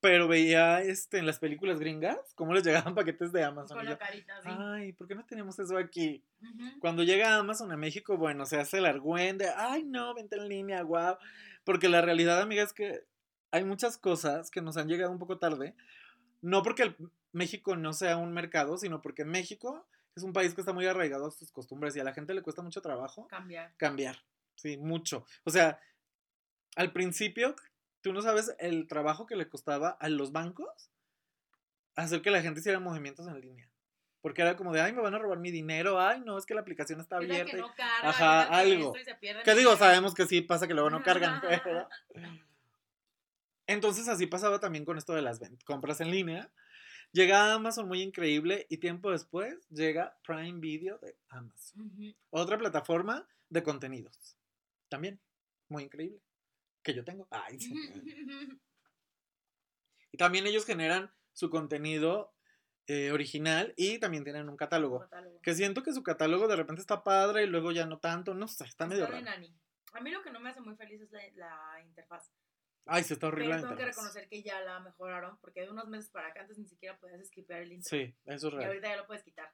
Pero 0.00 0.28
veía 0.28 0.80
este, 0.80 1.18
en 1.18 1.26
las 1.26 1.38
películas 1.38 1.78
gringas 1.78 2.18
cómo 2.34 2.54
les 2.54 2.64
llegaban 2.64 2.94
paquetes 2.94 3.32
de 3.32 3.44
Amazon. 3.44 3.76
Con 3.76 3.84
yo, 3.84 3.92
la 3.92 3.98
carita 3.98 4.36
así. 4.38 4.48
Ay, 4.50 4.92
¿por 4.92 5.06
qué 5.06 5.14
no 5.14 5.24
tenemos 5.26 5.58
eso 5.58 5.76
aquí? 5.76 6.24
Ujú. 6.40 6.80
Cuando 6.80 7.02
llega 7.02 7.36
Amazon 7.36 7.70
a 7.72 7.76
México, 7.76 8.16
bueno, 8.16 8.46
se 8.46 8.58
hace 8.58 8.78
el 8.78 8.86
argüende, 8.86 9.50
ay 9.56 9.84
no, 9.84 10.14
venta 10.14 10.36
en 10.36 10.48
línea, 10.48 10.82
guau. 10.82 11.16
Porque 11.64 11.88
la 11.88 12.00
realidad, 12.00 12.40
amiga, 12.40 12.62
es 12.62 12.72
que 12.72 13.04
hay 13.50 13.64
muchas 13.64 13.98
cosas 13.98 14.50
que 14.50 14.62
nos 14.62 14.76
han 14.76 14.88
llegado 14.88 15.12
un 15.12 15.18
poco 15.18 15.38
tarde. 15.38 15.74
No 16.40 16.62
porque 16.62 16.84
el 16.84 16.96
México 17.32 17.76
no 17.76 17.92
sea 17.92 18.16
un 18.16 18.32
mercado, 18.32 18.78
sino 18.78 19.02
porque 19.02 19.24
México 19.24 19.86
es 20.16 20.22
un 20.22 20.32
país 20.32 20.54
que 20.54 20.62
está 20.62 20.72
muy 20.72 20.86
arraigado 20.86 21.26
a 21.26 21.30
sus 21.30 21.52
costumbres 21.52 21.94
y 21.94 22.00
a 22.00 22.04
la 22.04 22.14
gente 22.14 22.34
le 22.34 22.42
cuesta 22.42 22.62
mucho 22.62 22.80
trabajo 22.80 23.26
Cambiar. 23.28 23.72
cambiar. 23.76 24.24
Sí, 24.56 24.76
mucho. 24.76 25.24
O 25.44 25.50
sea, 25.50 25.80
al 26.76 26.92
principio, 26.92 27.54
tú 28.02 28.12
no 28.12 28.22
sabes 28.22 28.54
el 28.58 28.86
trabajo 28.86 29.26
que 29.26 29.36
le 29.36 29.48
costaba 29.48 29.90
a 29.90 30.08
los 30.08 30.32
bancos 30.32 30.90
hacer 31.94 32.22
que 32.22 32.30
la 32.30 32.42
gente 32.42 32.60
hiciera 32.60 32.80
movimientos 32.80 33.26
en 33.28 33.40
línea. 33.40 33.68
Porque 34.22 34.42
era 34.42 34.56
como 34.56 34.72
de, 34.72 34.80
ay, 34.82 34.92
me 34.92 35.00
van 35.00 35.14
a 35.14 35.18
robar 35.18 35.38
mi 35.38 35.50
dinero, 35.50 35.98
ay, 36.00 36.20
no, 36.20 36.36
es 36.36 36.44
que 36.44 36.54
la 36.54 36.60
aplicación 36.60 37.00
está 37.00 37.18
¿Qué 37.18 37.26
tal 37.26 37.36
abierta. 37.36 37.52
que 37.52 37.58
y- 37.58 37.60
no 37.60 37.74
carga? 37.74 38.08
Ajá, 38.08 38.44
¿Qué 38.44 38.50
tal 38.50 38.64
que 38.66 38.72
algo. 38.72 38.92
Que 39.44 39.54
digo, 39.54 39.76
sabemos 39.76 40.14
que 40.14 40.26
sí 40.26 40.42
pasa 40.42 40.66
que 40.68 40.74
luego 40.74 40.90
no 40.90 41.02
cargan, 41.02 41.40
pero... 41.64 41.88
Entonces 43.66 44.08
así 44.08 44.26
pasaba 44.26 44.58
también 44.58 44.84
con 44.84 44.98
esto 44.98 45.14
de 45.14 45.22
las 45.22 45.40
compras 45.64 46.00
en 46.00 46.10
línea. 46.10 46.50
Llega 47.12 47.54
Amazon 47.54 47.88
muy 47.88 48.02
increíble 48.02 48.66
y 48.68 48.78
tiempo 48.78 49.10
después 49.10 49.68
llega 49.68 50.16
Prime 50.24 50.60
Video 50.60 50.98
de 50.98 51.16
Amazon. 51.28 52.14
Otra 52.30 52.58
plataforma 52.58 53.26
de 53.48 53.62
contenidos. 53.62 54.36
También 54.88 55.20
muy 55.68 55.84
increíble. 55.84 56.20
Que 56.82 56.94
yo 56.94 57.04
tengo. 57.04 57.26
Ay, 57.30 57.58
sí. 57.60 57.72
Y 60.12 60.16
también 60.16 60.44
ellos 60.46 60.66
generan 60.66 61.12
su 61.32 61.50
contenido 61.50 62.34
eh, 62.88 63.12
original 63.12 63.72
y 63.76 63.98
también 64.00 64.24
tienen 64.24 64.48
un 64.48 64.56
catálogo. 64.56 65.00
Catálogo. 65.00 65.40
Que 65.40 65.54
siento 65.54 65.84
que 65.84 65.92
su 65.92 66.02
catálogo 66.02 66.48
de 66.48 66.56
repente 66.56 66.80
está 66.80 67.04
padre 67.04 67.44
y 67.44 67.46
luego 67.46 67.70
ya 67.70 67.86
no 67.86 68.00
tanto. 68.00 68.34
No 68.34 68.48
sé, 68.48 68.64
está 68.64 68.86
medio 68.88 69.04
Está 69.04 69.12
raro. 69.20 69.24
nani. 69.26 69.56
A 69.92 70.00
mí 70.00 70.10
lo 70.10 70.20
que 70.22 70.32
no 70.32 70.40
me 70.40 70.50
hace 70.50 70.60
muy 70.60 70.74
feliz 70.74 71.00
es 71.00 71.12
la, 71.12 71.20
la 71.36 71.80
interfaz. 71.84 72.28
Ay, 72.86 73.04
sí, 73.04 73.12
está 73.12 73.28
horrible. 73.28 73.54
Pero 73.54 73.62
tengo 73.68 73.76
que 73.76 73.84
reconocer 73.84 74.28
que 74.28 74.42
ya 74.42 74.60
la 74.62 74.80
mejoraron, 74.80 75.38
porque 75.40 75.60
de 75.60 75.70
unos 75.70 75.86
meses 75.86 76.10
para 76.10 76.28
acá 76.28 76.40
antes 76.40 76.58
ni 76.58 76.66
siquiera 76.66 76.98
podías 76.98 77.24
skipear 77.28 77.62
el 77.62 77.72
intro. 77.72 77.88
Sí, 77.88 78.12
eso 78.24 78.48
es 78.48 78.54
Y 78.54 78.56
real. 78.56 78.66
ahorita 78.68 78.88
ya 78.88 78.96
lo 78.96 79.06
puedes 79.06 79.22
quitar. 79.22 79.52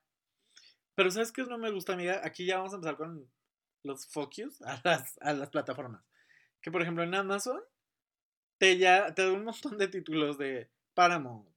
Pero 0.94 1.10
¿sabes 1.10 1.32
qué 1.32 1.42
no 1.42 1.58
me 1.58 1.70
gusta, 1.70 1.92
amiga? 1.92 2.22
Aquí 2.24 2.46
ya 2.46 2.56
vamos 2.56 2.72
a 2.72 2.76
empezar 2.76 2.96
con 2.96 3.30
los 3.82 4.06
focus 4.10 4.62
a 4.62 4.80
las, 4.84 5.18
a 5.20 5.34
las 5.34 5.50
plataformas. 5.50 6.02
Que 6.66 6.72
por 6.72 6.82
ejemplo 6.82 7.04
en 7.04 7.14
Amazon 7.14 7.62
te 8.58 8.76
ya 8.76 9.14
te 9.14 9.22
da 9.22 9.30
un 9.30 9.44
montón 9.44 9.78
de 9.78 9.86
títulos 9.86 10.36
de 10.36 10.68
Paramount, 10.94 11.48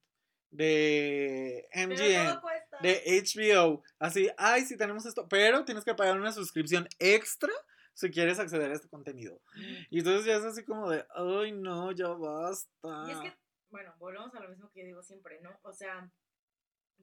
de 0.51 1.67
MGM, 1.73 2.39
de 2.83 3.23
HBO. 3.23 3.81
Así, 3.97 4.29
ay, 4.37 4.65
sí 4.65 4.77
tenemos 4.77 5.07
esto, 5.07 5.27
pero 5.27 5.65
tienes 5.65 5.83
que 5.83 5.95
pagar 5.95 6.15
una 6.19 6.31
suscripción 6.31 6.87
extra 6.99 7.51
si 7.95 8.11
quieres 8.11 8.37
acceder 8.37 8.69
a 8.69 8.75
este 8.75 8.87
contenido. 8.87 9.41
Y 9.89 9.97
entonces 9.97 10.27
ya 10.27 10.35
es 10.35 10.43
así 10.43 10.63
como 10.63 10.87
de, 10.87 11.03
ay, 11.15 11.53
no, 11.53 11.91
ya 11.91 12.09
basta. 12.09 13.05
Y 13.07 13.09
es 13.09 13.19
que, 13.19 13.35
bueno, 13.71 13.95
volvemos 13.97 14.31
a 14.35 14.41
lo 14.41 14.49
mismo 14.49 14.69
que 14.69 14.81
yo 14.81 14.85
digo 14.85 15.01
siempre, 15.01 15.41
¿no? 15.41 15.59
O 15.63 15.73
sea, 15.73 16.07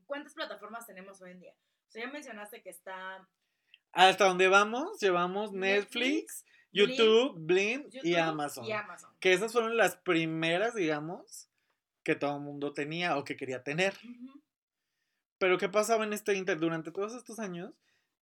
¿cuántas 0.04 0.32
plataformas 0.32 0.86
tenemos 0.86 1.20
hoy 1.22 1.32
en 1.32 1.40
día? 1.40 1.54
O 1.88 1.90
sea, 1.90 2.04
ya 2.04 2.12
mencionaste 2.12 2.62
que 2.62 2.70
está 2.70 3.28
Hasta 3.90 4.26
donde 4.26 4.46
vamos, 4.46 5.00
llevamos 5.00 5.50
Netflix, 5.50 6.44
Netflix, 6.44 6.44
YouTube, 6.72 7.34
Blim 7.38 7.88
y 8.02 8.14
Amazon. 8.16 8.64
Y 8.64 8.72
Amazon. 8.72 9.10
Que 9.20 9.32
esas 9.32 9.52
fueron 9.52 9.76
las 9.76 9.96
primeras, 9.96 10.74
digamos, 10.74 11.48
que 12.02 12.14
todo 12.14 12.36
el 12.36 12.42
mundo 12.42 12.72
tenía 12.72 13.16
o 13.16 13.24
que 13.24 13.36
quería 13.36 13.62
tener. 13.62 13.94
Pero 15.38 15.58
¿qué 15.58 15.68
pasaba 15.68 16.04
en 16.04 16.12
este 16.12 16.34
Inter? 16.34 16.58
Durante 16.58 16.90
todos 16.90 17.14
estos 17.14 17.38
años, 17.38 17.72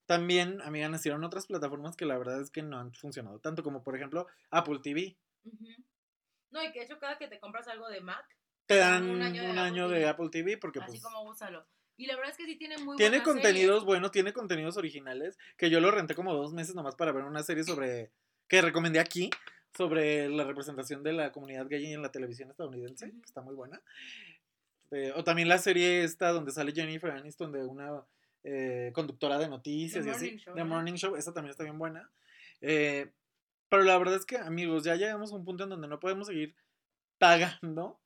también, 0.07 0.61
amiga, 0.63 0.89
nacieron 0.89 1.25
otras 1.25 1.47
plataformas 1.47 1.97
que 1.97 2.07
la 2.07 2.19
verdad 2.19 2.41
es 2.41 2.51
que 2.51 2.63
no 2.63 2.79
han 2.79 2.93
funcionado 2.93 3.39
tanto, 3.39 3.63
como 3.63 3.83
por 3.83 3.97
ejemplo 3.97 4.27
Apple 4.51 4.81
TV. 4.83 5.17
No, 6.51 6.63
y 6.63 6.73
que 6.73 6.81
de 6.81 6.85
hecho 6.85 6.99
cada 6.99 7.19
que 7.19 7.29
te 7.29 7.41
compras 7.41 7.69
algo 7.69 7.89
de 7.89 8.01
Mac, 8.01 8.25
Te 8.67 8.77
dan 8.77 9.09
un 9.09 9.23
año 9.23 9.89
de 9.89 10.07
Apple 10.07 10.29
TV. 10.31 10.49
Apple 10.49 10.57
TV 10.57 10.59
porque 10.59 10.79
así 10.81 10.93
pues 10.93 11.03
como 11.03 11.23
úsalo. 11.23 11.67
Y 11.97 12.07
la 12.07 12.17
verdad 12.17 12.33
es 12.33 12.37
que 12.37 12.45
sí 12.45 12.57
tiene 12.57 12.79
muy 12.79 12.97
tiene 12.97 13.23
contenidos 13.23 13.77
series. 13.77 13.85
buenos, 13.85 14.11
tiene 14.11 14.33
contenidos 14.33 14.77
originales, 14.77 15.39
que 15.57 15.71
yo 15.71 15.81
lo 15.81 15.91
renté 15.91 16.15
como 16.15 16.35
dos 16.35 16.53
meses 16.53 16.75
nomás 16.75 16.97
para 16.97 17.13
ver 17.13 17.25
una 17.25 17.43
serie 17.43 17.65
sobre, 17.65 18.11
que 18.49 18.61
recomendé 18.63 18.99
aquí, 19.01 19.31
sobre 19.77 20.29
la 20.29 20.45
representación 20.45 21.03
de 21.03 21.13
la 21.13 21.33
comunidad 21.33 21.67
gay 21.69 21.93
en 21.93 22.03
la 22.03 22.13
televisión 22.13 22.51
estadounidense, 22.51 23.11
que 23.11 23.25
está 23.27 23.41
muy 23.41 23.55
buena. 23.55 23.83
Eh, 24.91 25.13
o 25.17 25.25
también 25.25 25.49
la 25.49 25.59
serie 25.59 26.05
esta 26.05 26.29
donde 26.31 26.53
sale 26.53 26.73
Jennifer 26.73 27.11
Aniston 27.11 27.51
de 27.51 27.65
una 27.65 28.05
eh, 28.45 28.93
conductora 28.95 29.39
de 29.39 29.49
noticias 29.49 30.05
The 30.05 30.11
y 30.11 30.13
así. 30.13 30.25
Morning 30.27 30.39
Show, 30.39 30.55
The. 30.55 30.65
Morning 30.65 30.95
Show, 30.95 31.17
esa 31.17 31.33
también 31.33 31.51
está 31.51 31.65
bien 31.65 31.79
buena. 31.79 32.09
Eh, 32.61 33.11
pero 33.69 33.83
la 33.83 33.99
verdad 33.99 34.15
es 34.17 34.25
que, 34.27 34.37
amigos, 34.37 34.85
ya 34.85 34.95
llegamos 34.95 35.33
a 35.33 35.35
un 35.35 35.45
punto 35.45 35.65
en 35.65 35.71
donde 35.71 35.89
no 35.89 35.99
podemos 35.99 36.29
seguir 36.29 36.55
pagando 37.19 37.99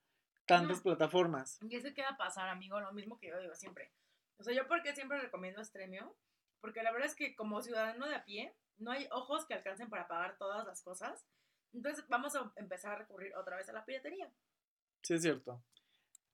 tantas 0.47 0.79
No. 0.79 0.83
plataformas. 0.85 1.59
Y 1.69 1.77
eso 1.77 1.93
queda 1.93 2.17
pasar, 2.17 2.49
amigo, 2.49 2.81
lo 2.81 2.93
mismo 2.93 3.19
que 3.19 3.29
yo 3.29 3.39
digo 3.41 3.55
siempre. 3.55 3.91
O 4.39 4.43
sea, 4.43 4.55
yo 4.55 4.67
porque 4.69 4.95
siempre 4.95 5.21
recomiendo 5.21 5.63
Stremio, 5.63 6.17
porque 6.61 6.83
la 6.83 6.93
verdad 6.93 7.09
es 7.09 7.15
que 7.15 7.35
como 7.35 7.61
ciudadano 7.61 8.07
de 8.09 8.15
a 8.15 8.25
pie, 8.25 8.55
no 8.79 8.91
hay 8.93 9.09
ojos 9.11 9.47
que 9.47 9.55
alcancen 9.55 9.89
para 9.91 10.09
pagar 10.09 10.37
todas 10.39 10.67
las 10.67 10.83
cosas. 10.83 11.27
Entonces 11.73 12.05
vamos 12.09 12.35
a 12.35 12.53
empezar 12.57 12.93
a 12.93 12.99
recurrir 12.99 13.35
otra 13.37 13.57
vez 13.57 13.69
a 13.69 13.73
la 13.73 13.85
piratería. 13.85 14.33
Sí, 15.03 15.15
es 15.15 15.23
cierto. 15.23 15.63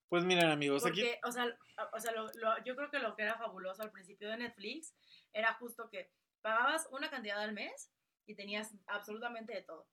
Pues 0.08 0.24
miren, 0.24 0.50
amigos, 0.50 0.84
aquí 0.86 1.04
o 1.24 1.32
sea, 1.32 1.46
o 1.92 1.98
sea 2.00 2.12
lo- 2.12 2.30
lo- 2.34 2.62
yo 2.64 2.76
creo 2.76 2.90
que 2.90 2.98
lo 3.00 3.16
que 3.16 3.22
era 3.22 3.36
fabuloso 3.36 3.82
al 3.82 3.90
principio 3.90 4.28
de 4.30 4.36
Netflix 4.36 4.94
era 5.32 5.54
justo 5.54 5.88
que 5.90 6.12
pagabas 6.40 6.86
una 6.92 7.10
cantidad 7.10 7.40
al 7.40 7.52
mes 7.52 7.90
y 8.26 8.34
tenías 8.36 8.72
absolutamente 8.86 9.52
de 9.54 9.62
todo. 9.62 9.88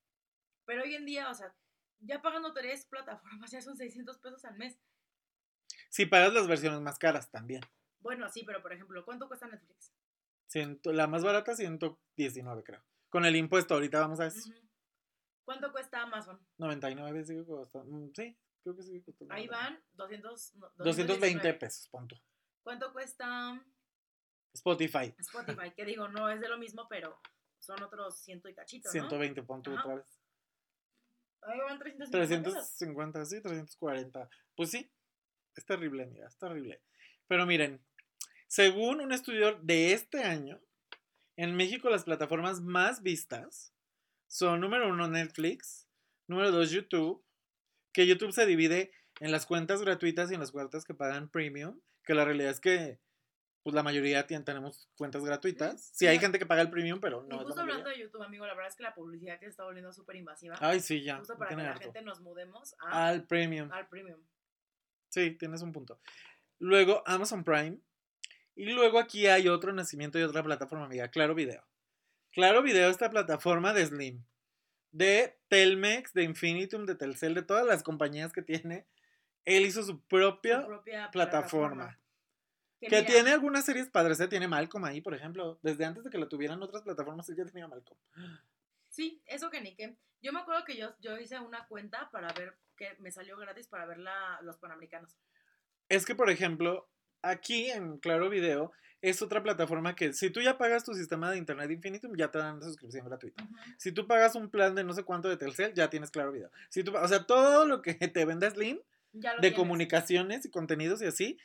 Pero 0.65 0.83
hoy 0.83 0.93
en 0.95 1.05
día, 1.05 1.29
o 1.29 1.33
sea, 1.33 1.55
ya 2.01 2.21
pagando 2.21 2.53
tres 2.53 2.85
plataformas 2.85 3.49
ya 3.51 3.61
son 3.61 3.77
600 3.77 4.17
pesos 4.19 4.45
al 4.45 4.57
mes. 4.57 4.77
Si 5.89 6.05
pagas 6.05 6.33
las 6.33 6.47
versiones 6.47 6.81
más 6.81 6.99
caras 6.99 7.31
también. 7.31 7.61
Bueno, 7.99 8.29
sí, 8.29 8.43
pero 8.45 8.61
por 8.61 8.73
ejemplo, 8.73 9.03
¿cuánto 9.05 9.27
cuesta 9.27 9.47
Netflix? 9.47 9.93
Ciento- 10.51 10.91
la 10.91 11.07
más 11.07 11.23
barata, 11.23 11.55
119, 11.55 12.63
creo. 12.63 12.83
Con 13.09 13.23
el 13.25 13.37
impuesto, 13.37 13.73
ahorita 13.73 14.01
vamos 14.01 14.19
a 14.19 14.25
eso. 14.27 14.49
¿Cuánto 15.45 15.71
cuesta 15.71 16.01
Amazon? 16.01 16.45
99 16.57 17.23
sigue 17.23 17.45
costando. 17.45 17.89
mm, 17.89 18.11
Sí, 18.13 18.37
creo 18.61 18.75
que 18.75 18.83
sigue 18.83 19.01
costando. 19.01 19.33
Ahí 19.33 19.47
99. 19.47 19.49
van 19.77 19.83
200, 19.93 20.55
no, 20.55 20.67
220 20.77 20.83
219. 20.83 21.53
pesos, 21.59 21.87
punto. 21.87 22.15
¿Cuánto 22.63 22.91
cuesta 22.91 23.63
Spotify, 24.53 25.15
Spotify? 25.19 25.71
que 25.73 25.85
digo, 25.85 26.09
no 26.09 26.29
es 26.29 26.41
de 26.41 26.49
lo 26.49 26.57
mismo, 26.57 26.85
pero 26.89 27.17
son 27.59 27.81
otros 27.81 28.19
ciento 28.19 28.49
y 28.49 28.53
cachito, 28.53 28.89
¿no? 28.89 28.91
120, 28.91 29.43
punto 29.43 29.71
Ajá. 29.71 29.81
otra 29.83 29.95
vez. 29.95 30.19
Ahí 31.43 31.59
van 31.59 31.79
350 31.79 32.49
pesos. 32.49 32.77
350, 32.77 33.25
sí, 33.25 33.41
340. 33.41 34.29
Pues 34.55 34.69
sí, 34.69 34.91
es 35.55 35.65
terrible, 35.65 36.03
amiga, 36.03 36.27
es 36.27 36.37
terrible. 36.37 36.81
Pero 37.27 37.45
miren, 37.45 37.81
según 38.55 38.99
un 38.99 39.13
estudio 39.13 39.57
de 39.61 39.93
este 39.93 40.25
año, 40.25 40.59
en 41.37 41.55
México 41.55 41.89
las 41.89 42.03
plataformas 42.03 42.59
más 42.59 43.01
vistas 43.01 43.73
son 44.27 44.59
número 44.59 44.89
uno 44.89 45.07
Netflix, 45.07 45.87
número 46.27 46.51
dos 46.51 46.69
YouTube, 46.69 47.23
que 47.93 48.05
YouTube 48.05 48.33
se 48.33 48.45
divide 48.45 48.91
en 49.21 49.31
las 49.31 49.45
cuentas 49.45 49.81
gratuitas 49.81 50.29
y 50.29 50.33
en 50.33 50.41
las 50.41 50.51
cuentas 50.51 50.83
que 50.83 50.93
pagan 50.93 51.29
premium, 51.29 51.79
que 52.03 52.13
la 52.13 52.25
realidad 52.25 52.51
es 52.51 52.59
que 52.59 52.99
pues 53.63 53.73
la 53.73 53.83
mayoría 53.83 54.27
tenemos 54.27 54.89
cuentas 54.97 55.23
gratuitas. 55.23 55.89
Sí 55.93 56.07
hay 56.07 56.19
gente 56.19 56.37
que 56.37 56.45
paga 56.45 56.61
el 56.63 56.69
premium, 56.69 56.99
pero 56.99 57.23
no 57.23 57.39
justo 57.45 57.61
hablando 57.61 57.89
de 57.89 57.99
YouTube, 57.99 58.21
amigo, 58.21 58.45
la 58.45 58.53
verdad 58.53 58.67
es 58.69 58.75
que 58.75 58.83
la 58.83 58.93
publicidad 58.93 59.39
que 59.39 59.45
se 59.45 59.51
está 59.51 59.63
volviendo 59.63 59.93
súper 59.93 60.17
invasiva. 60.17 60.57
Ay, 60.59 60.81
sí, 60.81 61.01
ya. 61.03 61.19
justo 61.19 61.37
para 61.37 61.51
que 61.51 61.55
la 61.55 61.77
gente 61.77 62.01
nos 62.01 62.19
mudemos 62.19 62.75
a- 62.79 63.07
Al 63.07 63.25
premium. 63.25 63.71
al 63.71 63.87
premium. 63.87 64.19
Sí, 65.07 65.31
tienes 65.39 65.61
un 65.61 65.71
punto. 65.71 66.01
Luego 66.59 67.01
Amazon 67.05 67.45
Prime. 67.45 67.79
Y 68.55 68.65
luego 68.65 68.99
aquí 68.99 69.27
hay 69.27 69.47
otro 69.47 69.73
nacimiento 69.73 70.19
y 70.19 70.23
otra 70.23 70.43
plataforma, 70.43 70.85
amiga, 70.85 71.07
Claro 71.09 71.35
Video. 71.35 71.65
Claro 72.31 72.61
Video, 72.61 72.89
esta 72.89 73.09
plataforma 73.09 73.73
de 73.73 73.85
Slim. 73.85 74.25
De 74.91 75.39
Telmex, 75.47 76.13
de 76.13 76.23
Infinitum, 76.23 76.85
de 76.85 76.95
Telcel, 76.95 77.33
de 77.33 77.43
todas 77.43 77.65
las 77.65 77.83
compañías 77.83 78.33
que 78.33 78.41
tiene. 78.41 78.85
Él 79.45 79.65
hizo 79.65 79.83
su 79.83 80.01
propia 80.01 80.61
su 80.61 80.67
propia 80.67 81.09
plataforma. 81.11 81.97
Que 82.79 83.03
tiene 83.03 83.31
algunas 83.31 83.63
series 83.63 83.89
padres, 83.89 84.19
¿eh? 84.19 84.27
tiene 84.27 84.47
Malcolm 84.47 84.83
ahí, 84.85 85.01
por 85.01 85.13
ejemplo. 85.13 85.59
Desde 85.61 85.85
antes 85.85 86.03
de 86.03 86.09
que 86.09 86.17
lo 86.17 86.27
tuvieran 86.27 86.61
otras 86.63 86.81
plataformas, 86.81 87.29
él 87.29 87.37
ya 87.37 87.45
tenía 87.45 87.67
Malcolm. 87.67 87.99
Sí, 88.89 89.21
eso 89.25 89.49
que 89.49 89.61
ni 89.61 89.75
que. 89.75 89.95
Yo 90.21 90.33
me 90.33 90.39
acuerdo 90.39 90.65
que 90.65 90.75
yo, 90.75 90.93
yo 90.99 91.17
hice 91.17 91.39
una 91.39 91.67
cuenta 91.67 92.09
para 92.11 92.33
ver 92.33 92.57
que 92.75 92.95
me 92.99 93.11
salió 93.11 93.37
gratis 93.37 93.67
para 93.67 93.85
ver 93.85 93.99
la, 93.99 94.39
los 94.41 94.57
panamericanos. 94.57 95.15
Es 95.89 96.05
que, 96.05 96.15
por 96.15 96.29
ejemplo, 96.29 96.90
aquí 97.21 97.69
en 97.69 97.97
Claro 97.97 98.29
Video 98.29 98.71
es 99.01 99.21
otra 99.21 99.41
plataforma 99.41 99.95
que 99.95 100.13
si 100.13 100.29
tú 100.29 100.41
ya 100.41 100.57
pagas 100.57 100.83
tu 100.83 100.93
sistema 100.93 101.31
de 101.31 101.37
internet 101.37 101.71
Infinitum, 101.71 102.15
ya 102.15 102.29
te 102.29 102.37
dan 102.37 102.57
una 102.57 102.65
suscripción 102.65 103.05
gratuita. 103.05 103.47
Si 103.77 103.91
tú 103.91 104.05
pagas 104.05 104.35
un 104.35 104.49
plan 104.49 104.75
de 104.75 104.83
no 104.83 104.93
sé 104.93 105.03
cuánto 105.03 105.27
de 105.27 105.37
Telcel, 105.37 105.73
ya 105.73 105.89
tienes 105.89 106.11
Claro 106.11 106.31
Video. 106.31 106.51
Si 106.69 106.83
tú, 106.83 106.95
o 106.95 107.07
sea, 107.07 107.25
todo 107.25 107.65
lo 107.65 107.81
que 107.81 107.93
te 108.13 108.25
venda 108.25 108.49
Slim 108.49 108.79
de 109.13 109.21
tienes. 109.21 109.55
comunicaciones 109.55 110.45
y 110.45 110.51
contenidos 110.51 111.01
y 111.01 111.05
así, 111.05 111.37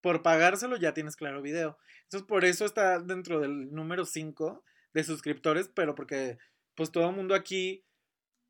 por 0.00 0.22
pagárselo 0.22 0.76
ya 0.76 0.92
tienes 0.92 1.16
Claro 1.16 1.40
Video. 1.40 1.78
Entonces, 2.02 2.26
por 2.28 2.44
eso 2.44 2.66
está 2.66 2.98
dentro 2.98 3.40
del 3.40 3.72
número 3.72 4.04
5 4.04 4.62
de 4.92 5.04
suscriptores, 5.04 5.70
pero 5.74 5.94
porque 5.94 6.38
pues 6.74 6.92
todo 6.92 7.08
el 7.08 7.16
mundo 7.16 7.34
aquí 7.34 7.84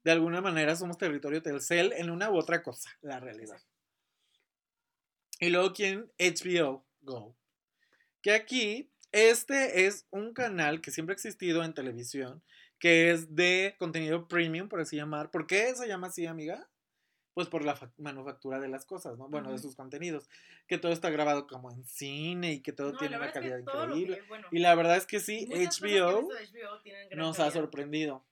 de 0.03 0.13
alguna 0.13 0.41
manera 0.41 0.77
somos 0.77 0.99
territorio 0.99 1.43
Telcel 1.43 1.93
en 1.93 2.11
una 2.11 2.31
u 2.31 2.37
otra 2.37 2.63
cosa, 2.63 2.91
la 3.01 3.21
realidad. 3.21 3.61
Y 5.41 5.51
luego 5.51 5.69
aquí 5.69 5.85
en 5.85 6.11
HBO 6.19 6.85
Go. 7.03 7.37
Que 8.23 8.33
aquí, 8.33 8.91
este 9.13 9.87
es 9.87 10.07
un 10.11 10.33
canal 10.33 10.81
que 10.81 10.91
siempre 10.91 11.13
ha 11.13 11.17
existido 11.17 11.63
en 11.65 11.75
televisión, 11.75 12.43
que 12.79 13.11
es 13.11 13.35
de 13.35 13.75
contenido 13.79 14.29
premium, 14.29 14.69
por 14.69 14.81
así 14.81 14.97
llamar. 14.97 15.31
¿Por 15.31 15.47
qué 15.47 15.75
se 15.75 15.87
llama 15.89 16.07
así, 16.09 16.27
amiga? 16.27 16.69
Pues 17.35 17.49
por 17.49 17.65
la 17.65 17.75
fa- 17.75 17.93
manufactura 17.99 18.61
de 18.61 18.69
las 18.69 18.85
cosas, 18.87 19.19
¿no? 19.19 19.29
Bueno, 19.29 19.51
de 19.51 19.59
sus 19.59 19.75
contenidos. 19.75 20.29
Que 20.69 20.79
todo 20.79 20.93
está 20.93 21.11
grabado 21.11 21.47
como 21.49 21.71
en 21.73 21.85
cine 21.85 22.53
y 22.53 22.61
que 22.61 22.73
todo 22.73 22.93
No, 22.93 22.99
tiene 22.99 23.17
una 23.17 23.33
calidad 23.33 23.57
que- 23.57 23.63
increíble. 23.63 24.23
bueno, 24.29 24.47
Y 24.53 24.61
la 24.61 24.75
verdad 24.77 24.97
es 24.97 25.05
que 25.07 25.19
sí, 25.21 25.47
que 25.49 25.67
HBO 25.67 26.29
nos 27.17 27.41
ha 27.41 27.51
sorprendido. 27.51 28.25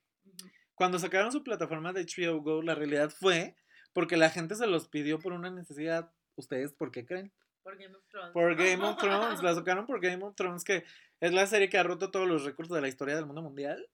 Cuando 0.77 0.99
sacaron 0.99 1.33
su 1.33 1.43
plataforma 1.43 1.93
de 1.93 2.03
HBO 2.07 2.41
Go, 2.43 2.63
la 2.63 2.75
realidad 2.75 3.11
fue 3.11 3.57
porque 3.93 4.17
la 4.17 4.31
gente 4.31 4.55
se 4.55 4.67
los 4.67 4.89
pidió 4.89 5.19
por 5.19 5.33
una 5.33 5.51
necesidad. 5.51 6.13
¿Ustedes 6.43 6.73
por 6.73 6.91
qué 6.91 7.05
creen? 7.07 7.33
Por 7.63 7.77
Game 7.79 7.95
of 7.97 8.05
Thrones. 8.09 8.33
Por 8.33 8.55
Game 8.57 8.85
of 8.85 8.97
Thrones. 9.39 9.43
La 9.43 9.55
sacaron 9.55 9.87
por 9.87 10.01
Game 10.01 10.23
of 10.25 10.35
Thrones, 10.35 10.65
que 10.65 10.85
es 11.21 11.33
la 11.33 11.47
serie 11.47 11.69
que 11.69 11.79
ha 11.79 11.83
roto 11.85 12.11
todos 12.11 12.27
los 12.29 12.45
récords 12.45 12.69
de 12.71 12.81
la 12.81 12.89
historia 12.89 13.15
del 13.17 13.27
mundo 13.27 13.43
mundial. 13.43 13.89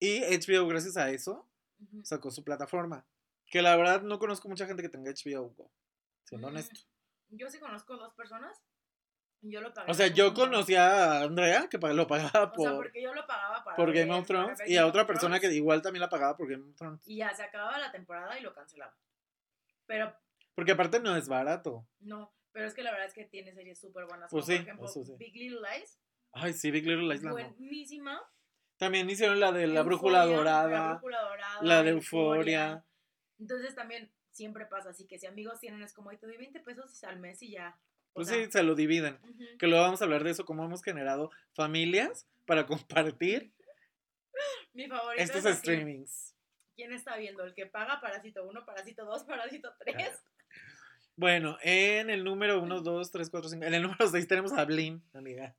Y 0.00 0.20
HBO, 0.22 0.66
gracias 0.66 0.96
a 0.96 1.10
eso, 1.10 1.48
sacó 2.02 2.30
su 2.30 2.42
plataforma. 2.42 3.06
Que 3.46 3.62
la 3.62 3.76
verdad 3.76 4.02
no 4.02 4.18
conozco 4.18 4.48
mucha 4.48 4.66
gente 4.66 4.82
que 4.82 4.88
tenga 4.88 5.10
HBO 5.12 5.50
Go, 5.50 5.70
siendo 6.24 6.48
Mm, 6.48 6.50
honesto. 6.50 6.80
Yo 7.28 7.48
sí 7.50 7.58
conozco 7.60 7.96
dos 7.96 8.14
personas. 8.14 8.58
Yo 9.42 9.60
lo. 9.60 9.72
O 9.88 9.94
sea, 9.94 10.06
yo 10.06 10.32
como- 10.34 10.46
conocí 10.52 10.74
a 10.76 11.22
Andrea, 11.22 11.68
que 11.68 11.76
lo 11.78 12.06
pagaba 12.06 12.28
O 12.28 12.30
sea, 12.32 12.52
por, 12.52 12.74
porque 12.76 13.02
yo 13.02 13.12
lo 13.12 13.26
pagaba 13.26 13.62
para. 13.64 13.76
por 13.76 13.92
Game 13.92 14.12
of 14.14 14.26
Thrones 14.26 14.58
y 14.66 14.76
a 14.76 14.86
otra 14.86 15.06
persona 15.06 15.38
que 15.40 15.52
igual 15.52 15.82
también 15.82 16.00
la 16.00 16.08
pagaba 16.08 16.36
por 16.36 16.48
Game 16.48 16.64
of 16.70 16.76
Thrones. 16.76 17.00
Y 17.06 17.16
ya 17.16 17.34
se 17.34 17.42
acababa 17.42 17.78
la 17.78 17.90
temporada 17.92 18.38
y 18.38 18.42
lo 18.42 18.54
cancelaba. 18.54 18.94
Pero 19.86 20.16
Porque 20.54 20.72
aparte 20.72 21.00
no 21.00 21.16
es 21.16 21.28
barato. 21.28 21.86
no. 22.00 22.32
Pero 22.54 22.66
es 22.66 22.74
que 22.74 22.82
la 22.82 22.90
verdad 22.90 23.06
es 23.06 23.14
que 23.14 23.24
tiene 23.24 23.54
series 23.54 23.80
súper 23.80 24.04
buenas. 24.04 24.30
Pues 24.30 24.44
como 24.44 24.52
sí, 24.58 24.62
por 24.62 24.68
ejemplo, 24.68 24.88
sí. 24.88 25.14
Big 25.18 25.34
Little 25.34 25.60
Lies. 25.70 25.98
Ay, 26.32 26.52
sí, 26.52 26.70
Big 26.70 26.86
Little 26.86 27.08
Lies. 27.08 27.22
Buenísima. 27.22 28.20
También 28.76 29.08
hicieron 29.08 29.40
la 29.40 29.52
de 29.52 29.66
la 29.66 29.80
Euforia, 29.80 29.82
brújula 29.84 30.18
La 30.18 30.24
dorada, 30.26 30.92
brújula 30.92 31.22
dorada. 31.22 31.62
la 31.62 31.82
de 31.82 31.90
Euforia. 31.92 32.84
Entonces 33.38 33.74
también 33.74 34.12
siempre 34.32 34.66
pasa 34.66 34.90
así 34.90 35.06
que 35.06 35.18
si 35.18 35.24
amigos 35.26 35.60
tienen 35.60 35.82
es 35.82 35.94
como, 35.94 36.10
ay, 36.10 36.18
te 36.18 36.26
doy 36.26 36.36
20 36.36 36.60
pesos 36.60 37.02
al 37.04 37.18
mes 37.20 37.40
y 37.42 37.52
ya. 37.52 37.78
O 38.10 38.16
Pues 38.16 38.28
sea, 38.28 38.44
sí, 38.44 38.52
se 38.52 38.62
lo 38.62 38.74
dividen. 38.74 39.18
Que 39.58 39.66
luego 39.66 39.84
vamos 39.84 40.02
a 40.02 40.04
hablar 40.04 40.22
de 40.22 40.32
eso, 40.32 40.44
cómo 40.44 40.62
hemos 40.62 40.82
generado 40.82 41.30
familias 41.54 42.28
para 42.44 42.66
compartir 42.66 43.50
Mi 44.74 44.88
favorito 44.88 45.22
estos 45.22 45.46
es 45.46 45.56
streamings. 45.56 46.36
¿Quién 46.74 46.92
está 46.92 47.16
viendo? 47.16 47.44
¿El 47.44 47.54
que 47.54 47.64
paga 47.64 47.98
Parásito 48.02 48.44
1, 48.46 48.66
Parásito 48.66 49.06
2, 49.06 49.24
Parásito 49.24 49.72
3? 49.78 50.22
Bueno, 51.16 51.58
en 51.62 52.10
el 52.10 52.24
número 52.24 52.60
1, 52.62 52.80
2, 52.80 53.10
3, 53.10 53.30
4, 53.30 53.50
5. 53.50 53.64
En 53.64 53.74
el 53.74 53.82
número 53.82 54.08
6 54.08 54.26
tenemos 54.26 54.52
a 54.52 54.64
Blim, 54.64 55.02
amiga. 55.12 55.54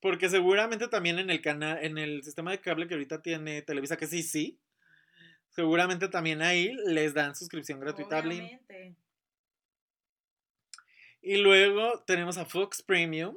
Porque 0.00 0.28
seguramente 0.28 0.88
también 0.88 1.18
en 1.18 1.30
el 1.30 1.40
canal, 1.40 1.78
en 1.82 1.96
el 1.96 2.22
sistema 2.22 2.50
de 2.50 2.60
cable 2.60 2.88
que 2.88 2.94
ahorita 2.94 3.22
tiene 3.22 3.62
Televisa, 3.62 3.96
que 3.96 4.06
sí, 4.06 4.22
sí. 4.22 4.58
Seguramente 5.50 6.08
también 6.08 6.42
ahí 6.42 6.72
les 6.86 7.14
dan 7.14 7.36
suscripción 7.36 7.80
gratuita 7.80 8.18
a 8.18 8.22
Blim. 8.22 8.44
Obviamente. 8.44 8.96
Y 11.22 11.36
luego 11.36 12.02
tenemos 12.04 12.36
a 12.36 12.44
Fox 12.44 12.82
Premium. 12.82 13.36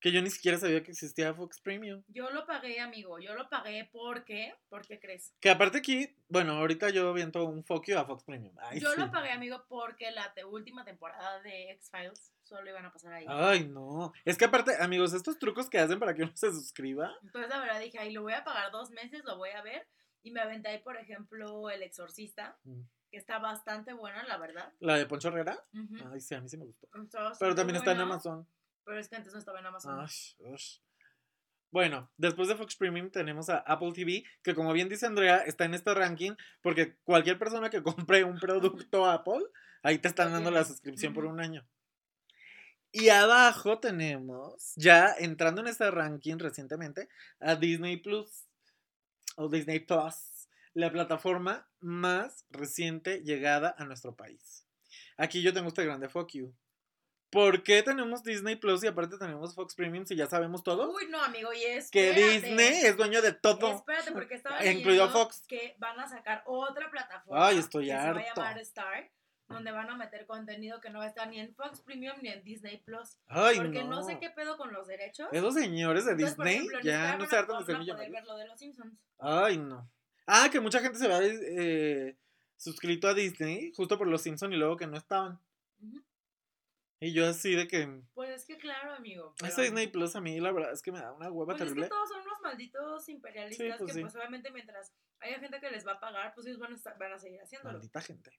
Que 0.00 0.12
yo 0.12 0.22
ni 0.22 0.30
siquiera 0.30 0.56
sabía 0.58 0.82
que 0.82 0.92
existía 0.92 1.34
Fox 1.34 1.60
Premium. 1.60 2.02
Yo 2.08 2.30
lo 2.30 2.46
pagué, 2.46 2.80
amigo. 2.80 3.18
Yo 3.18 3.34
lo 3.34 3.48
pagué 3.50 3.88
porque, 3.92 4.54
¿por 4.70 4.86
qué 4.86 4.98
crees? 4.98 5.34
Que 5.40 5.50
aparte 5.50 5.78
aquí, 5.78 6.16
bueno, 6.28 6.52
ahorita 6.54 6.88
yo 6.90 7.12
viento 7.12 7.44
un 7.44 7.62
foquio 7.64 8.00
a 8.00 8.06
Fox 8.06 8.24
Premium. 8.24 8.54
Ay, 8.60 8.80
yo 8.80 8.90
sí. 8.92 9.00
lo 9.00 9.10
pagué, 9.10 9.30
amigo, 9.32 9.64
porque 9.68 10.10
la 10.10 10.32
te- 10.32 10.44
última 10.44 10.84
temporada 10.84 11.40
de 11.42 11.72
X-Files 11.72 12.32
solo 12.42 12.68
iban 12.70 12.84
a 12.86 12.92
pasar 12.92 13.12
ahí. 13.12 13.26
Ay, 13.28 13.68
no. 13.68 14.12
Es 14.24 14.38
que 14.38 14.46
aparte, 14.46 14.74
amigos, 14.80 15.12
estos 15.12 15.38
trucos 15.38 15.68
que 15.68 15.78
hacen 15.78 15.98
para 16.00 16.14
que 16.14 16.22
uno 16.22 16.32
se 16.34 16.50
suscriba. 16.50 17.12
Entonces, 17.22 17.50
la 17.50 17.60
verdad, 17.60 17.78
dije, 17.80 17.98
ahí 17.98 18.10
lo 18.12 18.22
voy 18.22 18.32
a 18.32 18.42
pagar 18.42 18.72
dos 18.72 18.90
meses, 18.90 19.22
lo 19.24 19.36
voy 19.36 19.50
a 19.50 19.60
ver. 19.62 19.86
Y 20.22 20.30
me 20.32 20.40
aventé 20.40 20.68
ahí, 20.70 20.78
por 20.78 20.96
ejemplo, 20.96 21.68
El 21.70 21.82
Exorcista, 21.82 22.58
Mm. 22.64 22.80
que 23.10 23.16
está 23.18 23.38
bastante 23.38 23.92
buena, 23.92 24.22
la 24.24 24.38
verdad. 24.38 24.72
La 24.80 24.96
de 24.96 25.04
Poncho 25.06 25.28
Herrera. 25.28 25.62
Ay, 26.12 26.20
sí, 26.20 26.34
a 26.34 26.40
mí 26.40 26.48
sí 26.48 26.56
me 26.56 26.64
gustó. 26.64 26.88
Pero 27.38 27.54
también 27.54 27.76
está 27.76 27.92
en 27.92 28.00
Amazon. 28.00 28.46
Pero 28.84 28.98
es 28.98 29.08
que 29.08 29.16
antes 29.16 29.32
no 29.32 29.38
estaba 29.38 29.60
en 29.60 29.66
Amazon. 29.66 30.04
Ush. 30.04 30.78
Bueno, 31.70 32.10
después 32.16 32.48
de 32.48 32.56
Fox 32.56 32.74
Premium 32.74 33.10
tenemos 33.10 33.48
a 33.48 33.58
Apple 33.58 33.92
TV, 33.92 34.24
que 34.42 34.54
como 34.54 34.72
bien 34.72 34.88
dice 34.88 35.06
Andrea, 35.06 35.38
está 35.38 35.64
en 35.64 35.74
este 35.74 35.94
ranking 35.94 36.32
porque 36.62 36.96
cualquier 37.04 37.38
persona 37.38 37.70
que 37.70 37.82
compre 37.82 38.24
un 38.24 38.38
producto 38.40 39.06
Apple, 39.06 39.44
ahí 39.82 39.98
te 39.98 40.08
están 40.08 40.32
dando 40.32 40.50
la 40.50 40.64
suscripción 40.64 41.14
por 41.14 41.26
un 41.26 41.40
año. 41.40 41.64
Y 42.92 43.08
abajo 43.10 43.78
tenemos, 43.78 44.72
ya 44.74 45.14
entrando 45.16 45.60
en 45.60 45.68
este 45.68 45.88
ranking 45.92 46.38
recientemente, 46.38 47.08
a 47.38 47.54
Disney 47.54 47.98
Plus 47.98 48.48
o 49.36 49.48
Disney 49.48 49.78
Plus, 49.78 50.48
la 50.74 50.90
plataforma 50.90 51.68
más 51.78 52.46
reciente 52.50 53.22
llegada 53.22 53.76
a 53.78 53.84
nuestro 53.84 54.16
país. 54.16 54.66
Aquí 55.16 55.40
yo 55.40 55.52
tengo 55.52 55.68
este 55.68 55.84
grande 55.84 56.08
fuck 56.08 56.32
you. 56.32 56.52
¿Por 57.30 57.62
qué 57.62 57.82
tenemos 57.82 58.24
Disney 58.24 58.56
Plus 58.56 58.82
y 58.82 58.88
aparte 58.88 59.16
tenemos 59.16 59.54
Fox 59.54 59.74
Premium 59.76 60.04
si 60.04 60.16
ya 60.16 60.26
sabemos 60.26 60.64
todo? 60.64 60.92
Uy, 60.92 61.06
no, 61.08 61.22
amigo, 61.22 61.52
y 61.52 61.62
es 61.62 61.90
que 61.90 62.12
Disney 62.12 62.84
es 62.84 62.96
dueño 62.96 63.22
de 63.22 63.32
todo. 63.32 63.76
Espérate, 63.76 64.10
porque 64.12 64.34
estaba 64.34 64.64
Incluido 64.66 65.08
Fox. 65.10 65.44
que 65.46 65.76
van 65.78 65.98
a 66.00 66.08
sacar 66.08 66.42
otra 66.46 66.90
plataforma 66.90 67.46
Ay, 67.46 67.58
estoy 67.58 67.86
que 67.86 67.92
harto. 67.92 68.18
se 68.20 68.24
va 68.26 68.30
a 68.32 68.34
llamar 68.34 68.58
Star, 68.58 69.10
donde 69.48 69.70
van 69.70 69.88
a 69.90 69.96
meter 69.96 70.26
contenido 70.26 70.80
que 70.80 70.90
no 70.90 70.98
va 70.98 71.04
a 71.04 71.08
estar 71.08 71.28
ni 71.28 71.38
en 71.38 71.54
Fox 71.54 71.80
Premium 71.82 72.16
ni 72.20 72.30
en 72.30 72.42
Disney 72.42 72.78
Plus. 72.78 73.16
Ay, 73.28 73.58
porque 73.58 73.84
no. 73.84 73.90
no. 73.90 74.02
sé 74.02 74.18
qué 74.18 74.30
pedo 74.30 74.56
con 74.56 74.72
los 74.72 74.88
derechos. 74.88 75.28
Esos 75.30 75.54
señores 75.54 76.06
de 76.06 76.12
Entonces, 76.12 76.36
Disney 76.36 76.56
ejemplo, 76.56 76.80
ya 76.82 77.16
no 77.16 77.26
se 77.26 77.36
hartan 77.36 77.60
de 77.60 77.64
ser 77.66 77.74
van 77.76 77.82
a 77.82 77.94
poder 77.94 78.08
millonarios. 78.08 78.12
ver 78.12 78.24
lo 78.26 78.36
de 78.36 78.46
los 78.48 78.58
Simpsons. 78.58 78.94
Ay, 79.20 79.56
no. 79.58 79.88
Ah, 80.26 80.48
que 80.50 80.58
mucha 80.58 80.80
gente 80.80 80.98
se 80.98 81.06
va 81.06 81.20
eh, 81.22 82.16
suscrito 82.56 83.06
a 83.06 83.14
Disney 83.14 83.72
justo 83.76 83.96
por 83.98 84.08
los 84.08 84.20
Simpsons 84.22 84.52
y 84.52 84.56
luego 84.56 84.76
que 84.76 84.86
no 84.88 84.96
estaban. 84.96 85.40
Ujú. 85.80 86.02
Y 87.00 87.12
yo 87.14 87.26
así 87.26 87.54
de 87.54 87.66
que 87.66 88.02
Pues 88.14 88.28
es 88.30 88.44
que 88.44 88.58
claro, 88.58 88.92
amigo. 88.92 89.34
pero- 89.38 89.50
ese 89.50 89.62
Disney 89.62 89.86
Plus 89.88 90.14
a 90.16 90.20
mí 90.20 90.38
la 90.38 90.52
verdad 90.52 90.72
es 90.72 90.82
que 90.82 90.92
me 90.92 91.00
da 91.00 91.12
una 91.12 91.30
hueva 91.30 91.46
Pues 91.54 91.60
es 91.62 91.68
terrible. 91.68 91.84
que 91.86 91.88
todos 91.90 92.08
son 92.10 92.20
unos 92.20 92.40
malditos 92.42 93.08
imperialistas 93.08 93.78
pues 93.78 93.88
que 93.88 93.94
sí. 93.94 94.00
pues 94.02 94.14
obviamente 94.16 94.50
mientras 94.50 94.92
haya 95.20 95.38
gente 95.38 95.60
que 95.60 95.70
les 95.70 95.86
va 95.86 95.92
a 95.92 96.00
pagar, 96.00 96.34
pues 96.34 96.46
ellos 96.46 96.58
van 96.58 96.72
a, 96.72 96.76
estar- 96.76 96.98
van 96.98 97.12
a 97.12 97.18
seguir 97.18 97.40
haciéndolo. 97.40 97.72
Maldita 97.78 98.00
gente. 98.02 98.30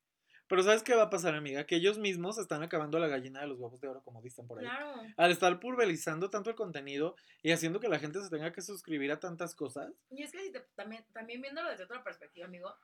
Pero 0.48 0.64
¿sabes 0.64 0.84
qué 0.84 0.94
va 0.96 1.04
a 1.04 1.10
pasar, 1.10 1.34
amiga? 1.34 1.66
Que 1.66 1.78
ellos 1.78 1.98
mismos 1.98 2.38
están 2.38 2.62
acabando 2.62 3.00
la 3.00 3.08
gallina 3.08 3.40
de 3.40 3.48
los 3.48 3.58
huevos 3.58 3.80
de 3.80 3.88
oro, 3.88 4.04
como 4.04 4.22
dicen 4.22 4.46
por 4.48 4.60
ahí. 4.60 4.66
Claro. 4.66 5.02
Al 5.16 5.32
estar 5.32 5.60
pulverizando 5.62 6.30
tanto 6.30 6.50
el 6.50 6.56
contenido 6.58 7.16
y 7.42 7.52
haciendo 7.52 7.80
que 7.80 7.88
la 7.88 8.00
gente 8.00 8.22
se 8.22 8.30
tenga 8.30 8.52
que 8.52 8.62
suscribir 8.62 9.12
a 9.14 9.20
tantas 9.20 9.56
cosas. 9.56 9.92
Y 10.10 10.24
es 10.24 10.32
que 10.34 10.40
si 10.44 10.52
te- 10.52 10.60
también, 10.76 11.06
también 11.14 11.42
viéndolo 11.42 11.70
desde 11.70 11.86
otra 11.86 12.04
perspectiva, 12.04 12.48
amigo, 12.48 12.76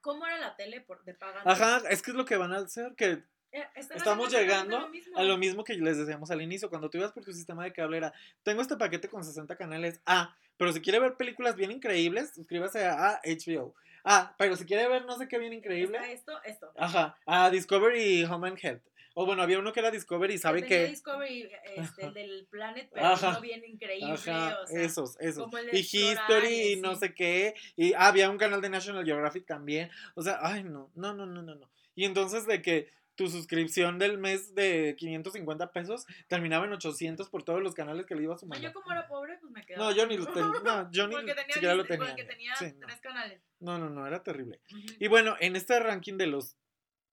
¿cómo 0.00 0.26
era 0.26 0.36
la 0.38 0.54
tele 0.54 0.80
por, 0.82 1.02
de 1.04 1.14
paga? 1.14 1.42
Ajá, 1.46 1.78
es 1.88 2.02
que 2.02 2.10
es 2.10 2.16
lo 2.16 2.24
que 2.26 2.36
van 2.36 2.52
a 2.52 2.58
hacer, 2.58 2.94
que 2.94 3.24
estamos 3.52 4.28
haciendo 4.28 4.28
llegando 4.28 4.90
a 5.14 5.22
lo 5.22 5.38
mismo 5.38 5.64
que 5.64 5.74
les 5.74 5.98
decíamos 5.98 6.30
al 6.30 6.42
inicio, 6.42 6.70
cuando 6.70 6.88
tú 6.90 6.98
ibas 6.98 7.12
por 7.12 7.24
tu 7.24 7.32
sistema 7.32 7.64
de 7.64 7.72
cable 7.72 7.98
era, 7.98 8.12
tengo 8.42 8.62
este 8.62 8.76
paquete 8.76 9.08
con 9.08 9.24
60 9.24 9.56
canales, 9.56 10.00
ah, 10.06 10.34
pero 10.56 10.72
si 10.72 10.80
quiere 10.80 10.98
ver 10.98 11.16
películas 11.16 11.56
bien 11.56 11.70
increíbles, 11.70 12.34
suscríbase 12.34 12.84
a, 12.84 13.20
HBO. 13.24 13.74
Ah, 14.04 14.34
pero 14.36 14.56
si 14.56 14.64
quiere 14.64 14.88
ver 14.88 15.04
no 15.04 15.16
sé 15.16 15.28
qué 15.28 15.38
bien 15.38 15.52
increíble, 15.52 15.98
esto, 16.12 16.32
esto. 16.44 16.72
ajá, 16.76 17.16
a 17.26 17.50
Discovery 17.50 18.24
Home 18.24 18.48
and 18.48 18.58
Health. 18.60 18.82
O 19.14 19.26
bueno, 19.26 19.42
había 19.42 19.58
uno 19.58 19.72
que 19.72 19.80
era 19.80 19.90
Discovery 19.90 20.34
y 20.34 20.38
sabe 20.38 20.64
que... 20.64 20.86
Discovery, 20.86 21.50
este, 21.76 22.06
el 22.06 22.14
del 22.14 22.46
Planet, 22.50 22.88
pero 22.92 23.06
Ajá. 23.06 23.32
no 23.32 23.40
bien 23.40 23.62
increíble, 23.64 24.12
Ajá, 24.12 24.58
o 24.62 24.66
sea, 24.66 24.80
esos, 24.80 25.20
esos. 25.20 25.44
como 25.44 25.58
el 25.58 25.66
de 25.66 25.78
Y 25.78 25.80
History 25.80 26.72
y 26.72 26.76
no 26.76 26.94
sé 26.94 27.14
qué. 27.14 27.54
Y 27.76 27.92
ah, 27.92 28.08
había 28.08 28.30
un 28.30 28.38
canal 28.38 28.62
de 28.62 28.70
National 28.70 29.04
Geographic 29.04 29.46
también. 29.46 29.90
O 30.14 30.22
sea, 30.22 30.38
ay, 30.40 30.64
no, 30.64 30.90
no, 30.94 31.12
no, 31.12 31.26
no, 31.26 31.42
no, 31.42 31.54
no. 31.54 31.70
Y 31.94 32.06
entonces 32.06 32.46
de 32.46 32.62
que 32.62 32.88
tu 33.14 33.28
suscripción 33.28 33.98
del 33.98 34.18
mes 34.18 34.54
de 34.54 34.96
550 34.98 35.72
pesos 35.72 36.06
terminaba 36.28 36.64
en 36.66 36.72
800 36.72 37.28
por 37.28 37.42
todos 37.42 37.62
los 37.62 37.74
canales 37.74 38.06
que 38.06 38.14
le 38.14 38.22
ibas 38.22 38.36
No, 38.36 38.40
sumando. 38.40 38.62
yo 38.66 38.72
como 38.72 38.90
era 38.92 39.06
pobre, 39.06 39.36
pues 39.38 39.52
me 39.52 39.64
quedaba. 39.66 39.90
No, 39.90 39.96
yo 39.96 40.06
ni 40.06 40.16
lo 40.16 40.26
ten- 40.26 40.44
no, 40.64 40.90
yo 40.90 41.06
ni 41.08 41.14
porque 41.16 41.34
tenía, 41.34 41.54
siquiera 41.54 41.74
lo 41.74 41.84
tenía. 41.84 42.06
porque 42.06 42.24
tenía 42.24 42.56
Sí, 42.56 42.72
no. 42.78 42.86
tres 42.86 43.00
canales. 43.00 43.42
no, 43.60 43.78
no, 43.78 43.90
no, 43.90 44.06
era 44.06 44.22
terrible. 44.22 44.60
Y 44.98 45.08
bueno, 45.08 45.36
en 45.40 45.56
este 45.56 45.78
ranking 45.78 46.16
de 46.16 46.26
los 46.26 46.56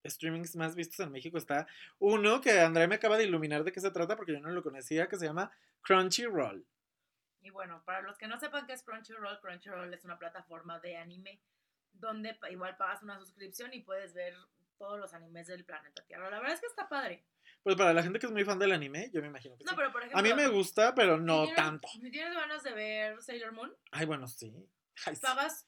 streamings 0.07 0.55
más 0.55 0.75
vistos 0.75 0.99
en 1.05 1.12
México 1.12 1.38
está 1.38 1.67
uno 1.97 2.39
que 2.39 2.59
Andrea 2.62 2.88
me 2.88 2.95
acaba 2.95 3.17
de 3.17 3.25
iluminar 3.25 3.65
de 3.65 3.71
qué 3.73 3.81
se 3.81 3.91
trata 3.91 4.15
porque 4.15 4.31
yo 4.31 4.39
no 4.39 4.49
lo 4.49 4.63
conocía, 4.63 5.07
que 5.09 5.17
se 5.17 5.25
llama 5.25 5.51
Crunchyroll. 5.81 6.65
Y 7.41 7.49
bueno, 7.49 7.83
para 7.85 8.01
los 8.01 8.17
que 8.17 8.27
no 8.27 8.39
sepan 8.39 8.65
qué 8.65 8.73
es 8.73 8.83
Crunchyroll, 8.83 9.39
Crunchyroll 9.41 9.93
es 9.93 10.05
una 10.05 10.17
plataforma 10.17 10.79
de 10.79 10.95
anime 10.97 11.41
donde 11.91 12.38
igual 12.51 12.77
pagas 12.77 13.03
una 13.03 13.17
suscripción 13.19 13.73
y 13.73 13.81
puedes 13.81 14.13
ver 14.13 14.33
todos 14.79 14.99
los 14.99 15.13
animes 15.13 15.45
del 15.47 15.63
planeta 15.65 16.03
Tierra. 16.05 16.29
La 16.31 16.39
verdad 16.39 16.55
es 16.55 16.61
que 16.61 16.67
está 16.67 16.89
padre. 16.89 17.23
Pues 17.61 17.75
para 17.75 17.93
la 17.93 18.01
gente 18.01 18.17
que 18.17 18.25
es 18.25 18.31
muy 18.31 18.43
fan 18.45 18.57
del 18.57 18.71
anime, 18.71 19.11
yo 19.13 19.21
me 19.21 19.27
imagino 19.27 19.55
que 19.57 19.63
No, 19.65 19.71
sí. 19.71 19.75
pero 19.77 19.91
por 19.91 20.01
ejemplo, 20.01 20.17
A 20.19 20.23
mí 20.23 20.33
me 20.33 20.47
gusta, 20.47 20.95
pero 20.95 21.17
no 21.19 21.43
tienes- 21.43 21.55
tanto. 21.55 21.87
Si 21.89 22.09
tienes 22.09 22.33
ganas 22.33 22.63
de 22.63 22.71
ver 22.73 23.21
Sailor 23.21 23.51
Moon, 23.51 23.75
Ay, 23.91 24.05
bueno, 24.05 24.27
sí. 24.27 24.51
Ay, 25.05 25.15
sí. 25.15 25.21
pagas 25.21 25.67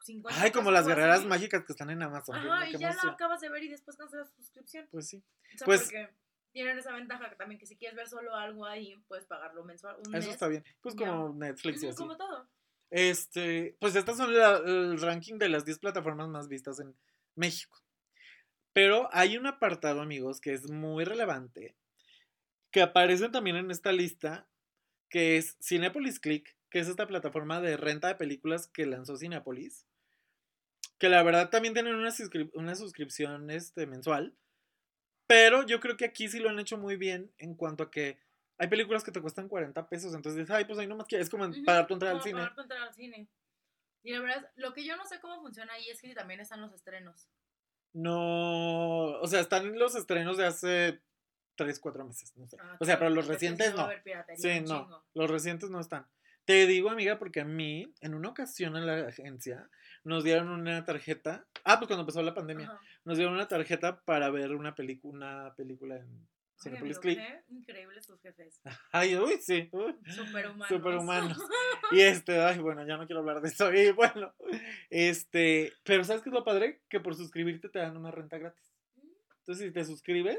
50 0.00 0.42
Ay, 0.42 0.50
como 0.50 0.70
las 0.70 0.86
guerreras 0.88 1.24
mágicas 1.26 1.64
que 1.64 1.72
están 1.72 1.90
en 1.90 2.02
Amazon. 2.02 2.34
Ajá, 2.34 2.68
y 2.68 2.76
ya 2.78 2.92
la 3.04 3.12
acabas 3.12 3.40
de 3.40 3.50
ver 3.50 3.62
y 3.62 3.68
después 3.68 3.96
cancelas 3.96 4.32
tu 4.32 4.42
suscripción. 4.42 4.88
Pues 4.90 5.08
sí. 5.08 5.22
O 5.54 5.58
sea, 5.58 5.64
Pues- 5.66 5.82
porque 5.84 6.10
tienen 6.52 6.78
esa 6.78 6.92
ventaja 6.92 7.28
que 7.30 7.36
también 7.36 7.58
que 7.60 7.66
si 7.66 7.76
quieres 7.76 7.96
ver 7.96 8.08
solo 8.08 8.34
algo 8.34 8.64
ahí, 8.66 8.96
puedes 9.06 9.26
pagarlo 9.26 9.64
mensual. 9.64 9.96
Un 9.96 10.14
Eso 10.14 10.26
mes. 10.26 10.34
está 10.34 10.48
bien. 10.48 10.64
Pues 10.80 10.96
ya. 10.96 11.06
como 11.08 11.34
Netflix 11.34 11.82
y 11.82 11.88
así. 11.88 11.96
Como 11.98 12.16
todo. 12.16 12.48
Este, 12.90 13.76
pues 13.80 13.94
estas 13.96 14.16
son 14.16 14.34
la- 14.36 14.56
el 14.58 15.00
ranking 15.00 15.38
de 15.38 15.48
las 15.48 15.64
10 15.64 15.78
plataformas 15.78 16.28
más 16.28 16.48
vistas 16.48 16.78
en 16.80 16.94
México. 17.36 17.78
Pero 18.74 19.08
hay 19.12 19.36
un 19.38 19.46
apartado, 19.46 20.00
amigos, 20.02 20.40
que 20.40 20.52
es 20.52 20.70
muy 20.70 21.04
relevante, 21.04 21.76
que 22.72 22.82
aparece 22.82 23.28
también 23.30 23.56
en 23.56 23.70
esta 23.70 23.92
lista, 23.92 24.48
que 25.10 25.36
es 25.38 25.58
Cinepolis 25.62 26.20
Click, 26.20 26.56
que 26.70 26.80
es 26.80 26.88
esta 26.88 27.06
plataforma 27.06 27.60
de 27.60 27.76
renta 27.76 28.08
de 28.08 28.16
películas 28.16 28.68
que 28.68 28.86
lanzó 28.86 29.16
Cinepolis, 29.16 29.86
que 30.98 31.08
la 31.08 31.22
verdad 31.22 31.50
también 31.50 31.74
tienen 31.74 31.94
una, 31.94 32.10
suscrip- 32.10 32.50
una 32.54 32.74
suscripción 32.74 33.50
este, 33.50 33.86
mensual, 33.86 34.36
pero 35.26 35.66
yo 35.66 35.80
creo 35.80 35.96
que 35.96 36.06
aquí 36.06 36.28
sí 36.28 36.40
lo 36.40 36.50
han 36.50 36.60
hecho 36.60 36.78
muy 36.78 36.96
bien 36.96 37.32
en 37.38 37.54
cuanto 37.56 37.84
a 37.84 37.90
que 37.90 38.20
hay 38.58 38.68
películas 38.68 39.04
que 39.04 39.12
te 39.12 39.22
cuestan 39.22 39.48
40 39.48 39.88
pesos, 39.88 40.14
entonces 40.14 40.40
dices, 40.40 40.54
ay, 40.56 40.66
pues 40.66 40.78
ahí 40.78 40.86
nomás 40.88 41.08
que 41.08 41.18
es 41.20 41.30
como 41.30 41.46
Ujú, 41.46 41.62
pagar 41.64 41.86
tu 41.88 41.94
entrada 41.94 42.14
al 42.14 42.20
como 42.20 42.22
cine. 42.22 42.40
pagar 42.40 42.54
tu 42.54 42.62
entrada 42.62 42.84
al 42.86 42.94
cine. 42.94 43.28
Y 44.02 44.12
la 44.12 44.20
verdad, 44.20 44.50
lo 44.56 44.72
que 44.74 44.84
yo 44.84 44.96
no 44.96 45.04
sé 45.06 45.20
cómo 45.20 45.40
funciona 45.42 45.74
ahí 45.74 45.88
es 45.90 46.00
que 46.00 46.14
también 46.14 46.40
están 46.40 46.60
los 46.60 46.72
estrenos. 46.74 47.28
No, 47.92 49.06
o 49.20 49.26
sea, 49.26 49.40
están 49.40 49.78
los 49.78 49.94
estrenos 49.94 50.36
de 50.36 50.46
hace 50.46 51.02
3, 51.56 51.78
4 51.78 52.04
meses, 52.04 52.32
no 52.36 52.46
sé. 52.48 52.56
Ah, 52.60 52.76
o 52.80 52.84
sea, 52.84 52.98
pero 52.98 53.10
los 53.10 53.26
recientes 53.26 53.74
no. 53.74 53.88
Sí, 54.36 54.60
no, 54.60 54.84
chingo. 54.84 55.04
los 55.14 55.30
recientes 55.30 55.70
no 55.70 55.80
están. 55.80 56.06
Te 56.44 56.66
digo, 56.66 56.90
amiga, 56.90 57.18
porque 57.18 57.40
a 57.40 57.44
mí, 57.44 57.94
en 58.00 58.14
una 58.14 58.30
ocasión 58.30 58.76
en 58.76 58.86
la 58.86 59.06
agencia, 59.08 59.70
nos 60.02 60.24
dieron 60.24 60.48
una 60.48 60.84
tarjeta. 60.84 61.46
Ah, 61.64 61.78
pues 61.78 61.86
cuando 61.86 62.02
empezó 62.02 62.20
la 62.22 62.34
pandemia, 62.34 62.66
Ajá. 62.66 62.80
nos 63.04 63.16
dieron 63.16 63.34
una 63.34 63.46
tarjeta 63.46 64.00
para 64.00 64.28
ver 64.30 64.52
una, 64.54 64.74
una 65.02 65.54
película 65.54 65.96
en 65.96 66.26
Amigo, 66.66 67.00
Click. 67.00 67.18
qué 67.18 67.40
increíbles 67.50 68.06
tus 68.06 68.20
jefes. 68.20 68.60
Ay, 68.92 69.16
uy, 69.16 69.38
sí, 69.40 69.68
uy. 69.72 69.94
Superhumanos. 70.06 70.68
Superhumanos. 70.68 71.38
Y 71.92 72.00
este, 72.00 72.40
ay, 72.40 72.58
bueno, 72.58 72.86
ya 72.86 72.96
no 72.96 73.04
quiero 73.06 73.20
hablar 73.20 73.42
de 73.42 73.48
eso. 73.50 73.70
Y 73.74 73.90
bueno, 73.92 74.32
este, 74.88 75.72
pero 75.84 76.04
¿sabes 76.04 76.22
qué 76.22 76.30
es 76.30 76.34
lo 76.34 76.44
padre? 76.44 76.80
Que 76.88 77.00
por 77.00 77.14
suscribirte 77.14 77.68
te 77.68 77.80
dan 77.80 77.96
una 77.96 78.10
renta 78.10 78.38
gratis. 78.38 78.64
Entonces, 79.40 79.66
si 79.66 79.72
te 79.72 79.84
suscribes, 79.84 80.38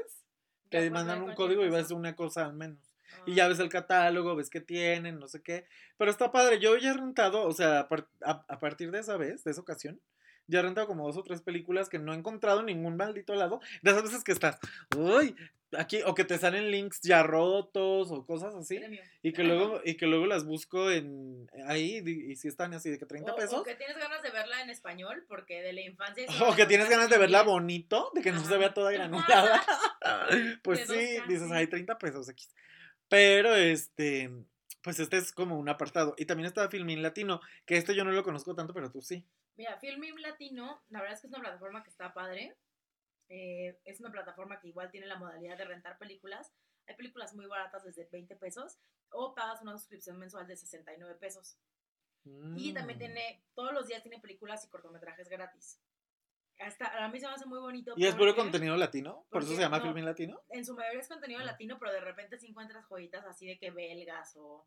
te 0.70 0.90
mandan 0.90 1.22
un 1.22 1.34
código 1.34 1.62
y 1.62 1.68
cosa. 1.68 1.76
ves 1.78 1.90
una 1.92 2.16
cosa 2.16 2.44
al 2.46 2.54
menos. 2.54 2.78
Y 3.26 3.32
Ah. 3.32 3.34
ya 3.36 3.48
ves 3.48 3.60
el 3.60 3.68
catálogo, 3.68 4.34
ves 4.34 4.50
qué 4.50 4.60
tienen, 4.60 5.18
no 5.20 5.28
sé 5.28 5.42
qué. 5.42 5.66
Pero 5.96 6.10
está 6.10 6.32
padre. 6.32 6.58
Yo 6.58 6.76
ya 6.76 6.90
he 6.90 6.94
rentado, 6.94 7.44
o 7.44 7.52
sea, 7.52 7.80
a, 7.80 7.88
par- 7.88 8.08
a- 8.24 8.44
a 8.48 8.58
partir 8.58 8.90
de 8.90 8.98
esa 9.00 9.16
vez, 9.16 9.44
de 9.44 9.52
esa 9.52 9.60
ocasión, 9.60 10.00
ya 10.48 10.58
he 10.58 10.62
rentado 10.62 10.86
como 10.88 11.06
dos 11.06 11.16
o 11.16 11.22
tres 11.22 11.40
películas 11.40 11.88
que 11.88 11.98
no 12.00 12.12
he 12.12 12.16
encontrado 12.16 12.60
en 12.60 12.66
ningún 12.66 12.96
maldito 12.96 13.34
lado. 13.34 13.60
De 13.82 13.92
esas 13.92 14.02
veces 14.02 14.24
que 14.24 14.32
estás, 14.32 14.58
uy, 14.96 15.36
aquí, 15.78 16.00
o 16.04 16.14
que 16.14 16.24
te 16.24 16.38
salen 16.38 16.70
links 16.70 17.00
ya 17.02 17.22
rotos 17.22 18.10
o 18.10 18.24
cosas 18.26 18.54
así. 18.54 18.80
Y 19.22 19.32
que 19.32 19.42
luego, 19.44 19.80
y 19.84 19.96
que 19.96 20.06
luego 20.06 20.26
las 20.26 20.44
busco 20.44 20.90
en 20.90 21.48
ahí, 21.66 22.02
y, 22.04 22.32
y 22.32 22.36
si 22.36 22.48
están 22.48 22.74
así 22.74 22.90
de 22.90 22.98
que 22.98 23.06
30 23.06 23.32
O- 23.32 23.36
pesos. 23.36 23.54
O 23.60 23.62
que 23.62 23.74
tienes 23.74 23.96
ganas 23.98 24.22
de 24.22 24.30
verla 24.30 24.62
en 24.62 24.70
español, 24.70 25.24
porque 25.28 25.62
de 25.62 25.72
la 25.72 25.80
infancia. 25.82 26.26
O 26.52 26.54
que 26.54 26.66
tienes 26.66 26.88
ganas 26.88 27.08
de 27.10 27.18
verla 27.18 27.42
bonito, 27.42 28.10
de 28.14 28.22
que 28.22 28.32
no 28.32 28.44
se 28.44 28.56
vea 28.58 28.74
toda 28.74 28.90
granulada. 28.92 29.62
pues 30.62 30.88
De 30.88 30.94
sí, 31.16 31.22
dices, 31.28 31.50
hay 31.50 31.66
30 31.66 31.98
pesos 31.98 32.28
X. 32.28 32.54
Pero 33.08 33.54
este, 33.54 34.30
pues 34.82 34.98
este 35.00 35.16
es 35.18 35.32
como 35.32 35.58
un 35.58 35.68
apartado. 35.68 36.14
Y 36.18 36.24
también 36.26 36.46
está 36.46 36.68
Filmin 36.68 37.02
Latino, 37.02 37.40
que 37.66 37.76
este 37.76 37.94
yo 37.94 38.04
no 38.04 38.10
lo 38.12 38.22
conozco 38.24 38.54
tanto, 38.54 38.72
pero 38.74 38.90
tú 38.90 39.02
sí. 39.02 39.24
Mira, 39.56 39.78
Filmim 39.78 40.16
Latino, 40.16 40.82
la 40.88 41.00
verdad 41.00 41.14
es 41.14 41.20
que 41.20 41.28
es 41.28 41.32
una 41.32 41.42
plataforma 41.42 41.84
que 41.84 41.90
está 41.90 42.12
padre. 42.12 42.56
Eh, 43.36 43.80
es 43.84 43.98
una 43.98 44.12
plataforma 44.12 44.60
que 44.60 44.68
igual 44.68 44.90
tiene 44.92 45.06
la 45.08 45.18
modalidad 45.18 45.58
de 45.58 45.64
rentar 45.64 45.98
películas. 45.98 46.52
Hay 46.86 46.94
películas 46.94 47.34
muy 47.34 47.46
baratas 47.46 47.82
desde 47.82 48.04
20 48.12 48.36
pesos 48.36 48.78
o 49.10 49.34
pagas 49.34 49.60
una 49.62 49.72
suscripción 49.72 50.18
mensual 50.18 50.46
de 50.46 50.56
69 50.56 51.16
pesos. 51.16 51.58
Y 52.56 52.72
también 52.72 52.96
Mm. 52.96 53.00
tiene, 53.00 53.44
todos 53.54 53.72
los 53.72 53.88
días 53.88 54.02
tiene 54.02 54.20
películas 54.20 54.64
y 54.64 54.68
cortometrajes 54.68 55.28
gratis. 55.28 55.80
Hasta 56.60 57.04
a 57.04 57.08
mí 57.08 57.18
se 57.18 57.26
me 57.26 57.32
hace 57.34 57.44
muy 57.46 57.58
bonito. 57.58 57.94
¿Y 57.96 58.06
es 58.06 58.14
puro 58.14 58.36
contenido 58.36 58.76
latino? 58.76 59.26
¿Por 59.30 59.42
eso 59.42 59.54
se 59.56 59.60
llama 59.62 59.78
no. 59.78 59.84
Filmin 59.86 60.04
Latino? 60.04 60.40
En 60.50 60.64
su 60.64 60.74
mayoría 60.74 61.00
es 61.00 61.08
contenido 61.08 61.40
Ah. 61.40 61.44
latino, 61.44 61.76
pero 61.80 61.92
de 61.92 62.00
repente 62.00 62.38
si 62.38 62.46
encuentras 62.46 62.86
joyitas 62.86 63.24
así 63.26 63.46
de 63.48 63.58
que 63.58 63.72
belgas 63.72 64.36
o 64.36 64.64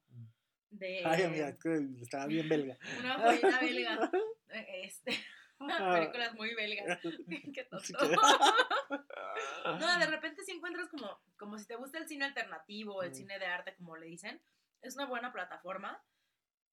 de... 0.69 1.01
Ay, 1.05 1.23
amiga, 1.23 1.57
estaba 2.01 2.25
bien 2.27 2.49
belga. 2.49 2.77
Una 2.99 3.17
joyita 3.19 3.59
belga. 3.61 4.11
eh, 4.49 4.81
Este. 4.83 5.11
Películas 5.59 6.33
muy 6.35 6.53
belgas. 6.55 6.99
Qué 7.55 7.63
tonto. 7.65 7.85
Sí 7.85 7.93
No, 9.79 9.99
de 9.99 10.05
repente 10.07 10.43
si 10.43 10.51
encuentras 10.51 10.89
como, 10.89 11.19
como 11.37 11.57
si 11.59 11.65
te 11.67 11.75
gusta 11.75 11.97
el 11.97 12.07
cine 12.07 12.25
alternativo, 12.25 13.03
el 13.03 13.11
Mm. 13.11 13.15
cine 13.15 13.39
de 13.39 13.45
arte, 13.45 13.75
como 13.75 13.97
le 13.97 14.05
dicen, 14.07 14.41
es 14.81 14.95
una 14.95 15.05
buena 15.05 15.31
plataforma. 15.31 16.01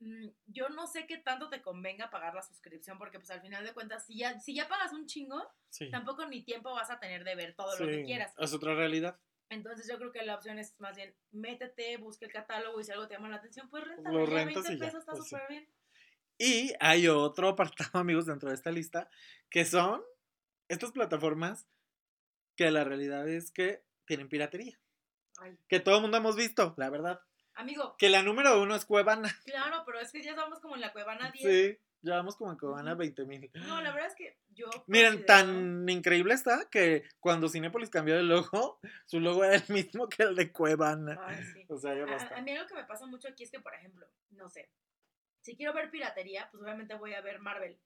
Mm, 0.01 0.29
Yo 0.47 0.69
no 0.69 0.87
sé 0.87 1.07
qué 1.07 1.19
tanto 1.19 1.49
te 1.49 1.63
convenga 1.63 2.11
pagar 2.11 2.35
la 2.35 2.43
suscripción, 2.43 2.99
porque 2.99 3.19
pues 3.19 3.31
al 3.31 3.41
final 3.41 3.65
de 3.65 3.73
cuentas, 3.75 4.07
si 4.07 4.19
ya, 4.19 4.39
si 4.41 4.55
ya 4.55 4.69
pagas 4.69 4.93
un 4.93 5.07
chingo, 5.07 5.43
Sí. 5.71 5.91
tampoco 5.91 6.25
ni 6.27 6.43
tiempo 6.45 6.73
vas 6.73 6.91
a 6.91 7.01
tener 7.01 7.25
de 7.25 7.35
ver 7.35 7.55
todo 7.55 7.77
lo 7.79 7.87
que 7.87 7.99
Sí, 8.01 8.05
quieras. 8.05 8.33
Es 8.39 8.53
otra 8.53 8.75
realidad. 8.75 9.19
Entonces 9.51 9.87
yo 9.89 9.99
creo 9.99 10.11
que 10.13 10.23
la 10.23 10.37
opción 10.37 10.59
es 10.59 10.79
más 10.81 10.97
bien, 10.97 11.15
métete, 11.31 11.97
busca 11.99 12.25
el 12.27 12.33
catálogo 12.33 12.81
y 12.81 12.85
si 12.85 12.93
algo 12.93 13.07
te 13.07 13.15
llama 13.15 13.29
la 13.29 13.37
atención, 13.37 13.69
pues 13.69 13.85
renta. 13.85 14.11
Lo 14.11 14.25
rentas 14.27 14.65
20 14.65 14.73
y 14.73 14.79
ya, 14.79 14.85
pesos 14.87 15.01
está 15.01 15.13
pues 15.13 15.25
sí. 15.25 15.31
súper 15.31 15.49
bien. 15.49 15.69
Y 16.47 16.75
hay 16.81 17.09
otro 17.09 17.49
apartado, 17.49 17.91
amigos, 18.01 18.27
dentro 18.27 18.49
de 18.49 18.55
esta 18.55 18.71
lista, 18.71 19.09
que 19.51 19.65
son 19.65 20.03
estas 20.69 20.93
plataformas 20.93 21.67
que 22.57 22.71
la 22.71 22.85
realidad 22.85 23.29
es 23.29 23.51
que 23.51 23.83
tienen 24.07 24.29
piratería. 24.29 24.79
Ay, 25.39 25.57
Que 25.69 25.81
todo 25.81 25.97
el 25.97 26.03
mundo 26.03 26.17
hemos 26.17 26.37
visto, 26.37 26.75
la 26.77 26.91
verdad. 26.91 27.21
amigo, 27.55 27.97
Que 27.99 28.09
la 28.11 28.23
número 28.23 28.61
uno 28.61 28.75
es 28.77 28.85
Cuevana. 28.85 29.29
claro, 29.45 29.83
pero 29.87 30.01
es 30.01 30.13
que 30.13 30.23
ya 30.23 30.31
estamos 30.31 30.61
como 30.61 30.75
en 30.75 30.81
la 30.83 30.93
Cuevana 30.93 31.31
10. 31.31 31.45
Sí, 31.45 31.79
ya 32.03 32.17
vamos 32.17 32.37
como 32.37 32.53
en 32.53 32.59
Cuevana 32.59 32.93
Ujú. 32.93 32.99
20 32.99 33.25
mil. 33.25 33.51
No, 33.55 33.81
la 33.81 33.91
verdad 33.93 34.09
es 34.11 34.15
que 34.15 34.37
yo. 34.51 34.67
Miren, 34.87 35.15
considero- 35.15 35.27
tan 35.27 35.89
increíble 35.89 36.35
está 36.35 36.69
que 36.71 37.05
cuando 37.21 37.49
Cinepolis 37.49 37.89
cambió 37.91 38.17
el 38.17 38.29
logo, 38.29 38.79
su 39.07 39.19
logo 39.21 39.43
era 39.45 39.57
el 39.57 39.65
mismo 39.69 40.09
que 40.09 40.23
el 40.25 40.37
de 40.37 40.53
Cuevana. 40.53 41.19
Ay, 41.25 41.43
sí. 41.55 41.65
O 41.69 41.79
sea, 41.79 41.95
ya 41.95 42.05
A- 42.05 42.39
a 42.39 42.43
mí 42.43 42.53
algo 42.53 42.69
que 42.69 42.75
me 42.75 42.85
pasa 42.85 43.07
mucho 43.07 43.29
aquí 43.29 43.43
es 43.45 43.51
que, 43.51 43.61
por 43.61 43.75
ejemplo, 43.75 44.07
no 44.31 44.49
sé, 44.51 44.71
si 45.45 45.57
quiero 45.57 45.75
ver 45.75 45.91
piratería, 45.91 46.49
pues 46.51 46.63
obviamente 46.63 46.95
voy 46.95 47.13
a 47.13 47.21
ver 47.21 47.39
Marvel. 47.39 47.79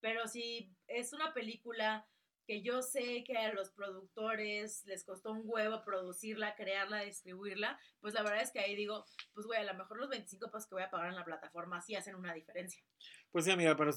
Pero 0.00 0.28
si 0.28 0.70
es 0.86 1.12
una 1.12 1.32
película 1.32 2.06
que 2.46 2.62
yo 2.62 2.82
sé 2.82 3.24
que 3.24 3.36
a 3.36 3.52
los 3.52 3.70
productores 3.70 4.84
les 4.86 5.04
costó 5.04 5.32
un 5.32 5.42
huevo 5.44 5.82
producirla, 5.84 6.54
crearla, 6.54 7.02
distribuirla, 7.02 7.78
pues 8.00 8.14
la 8.14 8.22
verdad 8.22 8.42
es 8.42 8.50
que 8.50 8.60
ahí 8.60 8.76
digo, 8.76 9.04
pues 9.32 9.46
güey, 9.46 9.58
a 9.58 9.64
lo 9.64 9.74
mejor 9.74 9.98
los 9.98 10.08
25 10.08 10.50
pesos 10.50 10.68
que 10.68 10.74
voy 10.74 10.84
a 10.84 10.90
pagar 10.90 11.08
en 11.08 11.16
la 11.16 11.24
plataforma 11.24 11.80
sí 11.80 11.94
hacen 11.94 12.14
una 12.14 12.34
diferencia. 12.34 12.82
Pues 13.30 13.46
sí, 13.46 13.50
amiga, 13.50 13.76
pero 13.76 13.90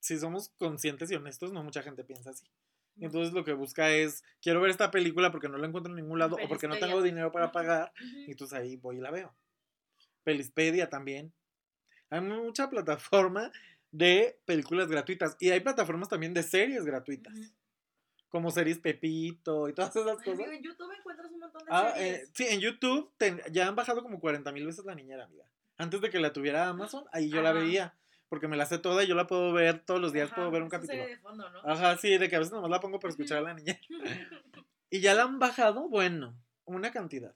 si 0.00 0.18
somos 0.18 0.48
conscientes 0.58 1.10
y 1.10 1.16
honestos, 1.16 1.52
no 1.52 1.62
mucha 1.62 1.82
gente 1.82 2.04
piensa 2.04 2.30
así. 2.30 2.46
Entonces 3.00 3.32
lo 3.32 3.44
que 3.44 3.52
busca 3.52 3.90
es, 3.90 4.24
quiero 4.40 4.60
ver 4.60 4.70
esta 4.70 4.90
película 4.90 5.30
porque 5.30 5.48
no 5.48 5.58
la 5.58 5.66
encuentro 5.66 5.92
en 5.92 5.96
ningún 5.96 6.18
lado 6.18 6.36
o 6.36 6.48
porque 6.48 6.68
no 6.68 6.78
tengo 6.78 7.02
dinero 7.02 7.30
para 7.30 7.52
pagar. 7.52 7.92
Y 8.26 8.30
entonces 8.30 8.58
ahí 8.58 8.76
voy 8.76 8.98
y 8.98 9.00
la 9.00 9.10
veo. 9.10 9.36
Pelispedia 10.24 10.88
también. 10.88 11.32
Hay 12.10 12.20
mucha 12.20 12.70
plataforma 12.70 13.50
de 13.90 14.38
películas 14.44 14.88
gratuitas. 14.88 15.36
Y 15.40 15.50
hay 15.50 15.60
plataformas 15.60 16.08
también 16.08 16.34
de 16.34 16.42
series 16.42 16.84
gratuitas. 16.84 17.34
Como 18.28 18.50
series 18.50 18.78
Pepito 18.78 19.68
y 19.68 19.72
todas 19.74 19.94
esas 19.96 20.16
cosas. 20.18 20.40
en 20.52 20.62
YouTube 20.62 20.92
encuentras 20.98 21.30
un 21.32 21.40
montón 21.40 21.60
de 21.64 21.70
Ah, 21.70 21.92
series. 21.96 22.22
eh, 22.24 22.30
sí, 22.34 22.46
en 22.48 22.60
YouTube 22.60 23.10
ya 23.50 23.68
han 23.68 23.74
bajado 23.76 24.02
como 24.02 24.20
40 24.20 24.52
mil 24.52 24.66
veces 24.66 24.84
la 24.84 24.94
niñera, 24.94 25.24
amiga. 25.24 25.46
Antes 25.78 26.00
de 26.00 26.10
que 26.10 26.18
la 26.20 26.32
tuviera 26.32 26.68
Amazon, 26.68 27.04
ahí 27.12 27.30
yo 27.30 27.40
la 27.40 27.52
veía. 27.52 27.94
Porque 28.28 28.46
me 28.46 28.58
la 28.58 28.66
sé 28.66 28.76
toda 28.78 29.02
y 29.04 29.06
yo 29.06 29.14
la 29.14 29.26
puedo 29.26 29.54
ver 29.54 29.78
todos 29.86 30.02
los 30.02 30.12
días, 30.12 30.26
Ajá, 30.26 30.34
puedo 30.36 30.50
ver 30.50 30.60
un 30.60 30.66
es 30.66 30.72
una 30.72 30.78
capítulo. 30.78 31.02
serie 31.02 31.16
de 31.16 31.22
fondo, 31.22 31.48
¿no? 31.48 31.60
Ajá, 31.64 31.96
sí, 31.96 32.18
de 32.18 32.28
que 32.28 32.36
a 32.36 32.40
veces 32.40 32.52
nomás 32.52 32.68
la 32.70 32.78
pongo 32.80 33.00
para 33.00 33.10
escuchar 33.10 33.38
a 33.38 33.40
la 33.42 33.54
niñera. 33.54 33.80
Y 34.90 35.00
ya 35.00 35.14
la 35.14 35.22
han 35.22 35.38
bajado, 35.38 35.88
bueno, 35.88 36.34
una 36.64 36.90
cantidad. 36.90 37.34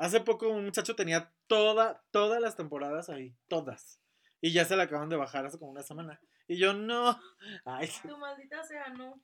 Hace 0.00 0.20
poco 0.20 0.48
un 0.48 0.64
muchacho 0.64 0.96
tenía 0.96 1.30
toda, 1.46 2.02
todas 2.10 2.40
las 2.40 2.56
temporadas 2.56 3.10
ahí, 3.10 3.36
todas. 3.48 4.00
Y 4.40 4.52
ya 4.52 4.64
se 4.64 4.74
la 4.74 4.84
acaban 4.84 5.10
de 5.10 5.16
bajar 5.16 5.44
hace 5.44 5.58
como 5.58 5.72
una 5.72 5.82
semana. 5.82 6.18
Y 6.48 6.56
yo 6.56 6.72
no. 6.72 7.20
Ay. 7.66 7.90
Tu 8.02 8.16
maldita 8.16 8.62
sea, 8.64 8.88
no. 8.88 9.22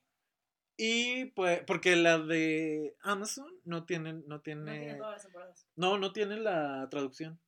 y 0.77 1.25
pues, 1.31 1.63
porque 1.67 1.97
la 1.97 2.19
de 2.19 2.95
Amazon 3.01 3.51
no 3.65 3.87
tienen, 3.87 4.21
no 4.29 4.37
No 4.37 4.43
tiene, 4.43 4.79
tiene 4.79 4.95
todas 4.97 5.13
las 5.15 5.23
temporadas. 5.23 5.67
no, 5.77 5.97
no 5.99 6.13
tiene 6.13 6.37
la 6.37 6.87
traducción. 6.91 7.41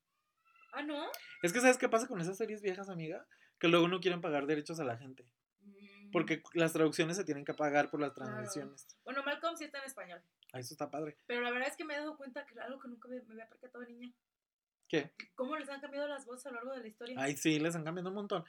Ah, 0.72 0.82
¿no? 0.82 1.08
Es 1.42 1.52
que 1.52 1.60
¿sabes 1.60 1.76
qué 1.76 1.88
pasa 1.90 2.06
con 2.08 2.20
esas 2.22 2.38
series 2.38 2.62
viejas, 2.62 2.88
amiga? 2.88 3.26
Que 3.58 3.68
luego 3.68 3.88
no 3.88 4.00
quieren 4.00 4.22
pagar 4.22 4.46
derechos 4.46 4.80
a 4.80 4.84
la 4.84 4.96
gente. 4.96 5.28
Mm, 5.60 6.10
Porque 6.12 6.42
las 6.54 6.72
traducciones 6.72 7.16
se 7.18 7.24
tienen 7.24 7.44
que 7.44 7.52
pagar 7.54 7.90
por 7.90 8.00
las 8.00 8.12
Claro. 8.14 8.30
transmisiones. 8.30 8.86
Bueno, 9.04 9.22
Malcolm 9.22 9.56
sí 9.56 9.64
está 9.64 9.78
en 9.80 9.84
español. 9.84 10.22
Ah, 10.58 10.60
eso 10.60 10.74
está 10.74 10.90
padre. 10.90 11.16
Pero 11.26 11.40
la 11.40 11.50
verdad 11.50 11.68
es 11.68 11.76
que 11.76 11.84
me 11.84 11.94
he 11.94 11.98
dado 11.98 12.16
cuenta 12.16 12.44
que 12.44 12.58
algo 12.60 12.80
que 12.80 12.88
nunca 12.88 13.08
me, 13.08 13.20
me 13.22 13.32
había 13.34 13.48
percatado 13.48 13.84
de 13.84 13.92
niña. 13.92 14.12
¿Qué? 14.88 15.12
¿Cómo 15.34 15.56
les 15.56 15.68
han 15.68 15.80
cambiado 15.80 16.08
las 16.08 16.24
voces 16.26 16.46
a 16.46 16.50
lo 16.50 16.56
largo 16.56 16.72
de 16.72 16.80
la 16.80 16.88
historia? 16.88 17.14
Ay, 17.18 17.36
sí, 17.36 17.60
les 17.60 17.76
han 17.76 17.84
cambiado 17.84 18.08
un 18.08 18.16
montón. 18.16 18.44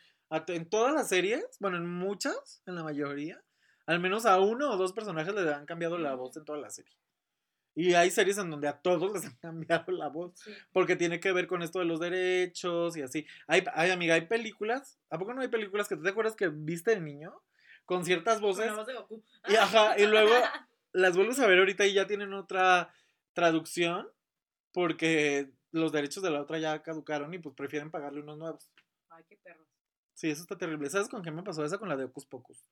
En 0.47 0.69
todas 0.69 0.93
las 0.93 1.09
series, 1.09 1.45
bueno, 1.59 1.77
en 1.77 1.85
muchas, 1.85 2.63
en 2.65 2.75
la 2.75 2.83
mayoría, 2.83 3.43
al 3.85 3.99
menos 3.99 4.25
a 4.25 4.39
uno 4.39 4.71
o 4.71 4.77
dos 4.77 4.93
personajes 4.93 5.33
les 5.33 5.47
han 5.47 5.65
cambiado 5.65 5.97
la 5.97 6.15
voz 6.15 6.37
en 6.37 6.45
toda 6.45 6.57
la 6.57 6.69
serie. 6.69 6.95
Y 7.75 7.93
hay 7.93 8.09
series 8.09 8.37
en 8.37 8.49
donde 8.49 8.67
a 8.67 8.81
todos 8.81 9.11
les 9.13 9.25
han 9.25 9.35
cambiado 9.37 9.91
la 9.91 10.07
voz. 10.07 10.39
Sí. 10.39 10.51
Porque 10.71 10.95
tiene 10.95 11.19
que 11.19 11.31
ver 11.31 11.47
con 11.47 11.61
esto 11.61 11.79
de 11.79 11.85
los 11.85 11.99
derechos 11.99 12.97
y 12.97 13.01
así. 13.01 13.25
Hay, 13.47 13.63
hay 13.73 13.91
amiga, 13.91 14.15
hay 14.15 14.27
películas. 14.27 14.99
¿A 15.09 15.17
poco 15.19 15.33
no 15.33 15.41
hay 15.41 15.47
películas 15.49 15.87
que 15.87 15.95
tú 15.95 16.03
te 16.03 16.09
acuerdas 16.09 16.35
que 16.35 16.49
viste 16.49 16.91
de 16.91 17.01
niño? 17.01 17.41
Con 17.85 18.05
ciertas 18.05 18.35
Con 18.35 18.49
voces. 18.49 18.67
la 18.67 18.75
voz 18.75 18.87
de 18.87 18.93
Goku. 18.93 19.23
Y 19.47 19.55
ajá, 19.55 19.97
y 19.99 20.05
luego 20.05 20.31
las 20.91 21.15
vuelves 21.15 21.39
a 21.39 21.47
ver 21.47 21.59
ahorita 21.59 21.85
y 21.85 21.93
ya 21.93 22.07
tienen 22.07 22.33
otra 22.33 22.93
traducción. 23.33 24.07
Porque 24.71 25.51
los 25.71 25.91
derechos 25.91 26.21
de 26.21 26.29
la 26.29 26.41
otra 26.41 26.59
ya 26.59 26.81
caducaron 26.83 27.33
y 27.33 27.39
pues 27.39 27.55
prefieren 27.55 27.89
pagarle 27.89 28.21
unos 28.21 28.37
nuevos. 28.37 28.71
Ay, 29.09 29.23
qué 29.27 29.37
perros. 29.37 29.67
Sí, 30.13 30.29
eso 30.29 30.41
está 30.41 30.57
terrible. 30.57 30.89
¿Sabes 30.89 31.09
con 31.09 31.23
qué 31.23 31.31
me 31.31 31.43
pasó 31.43 31.63
esa? 31.65 31.77
Con 31.77 31.89
la 31.89 31.95
de 31.95 32.03
Ocus 32.05 32.25
Pocus. 32.25 32.63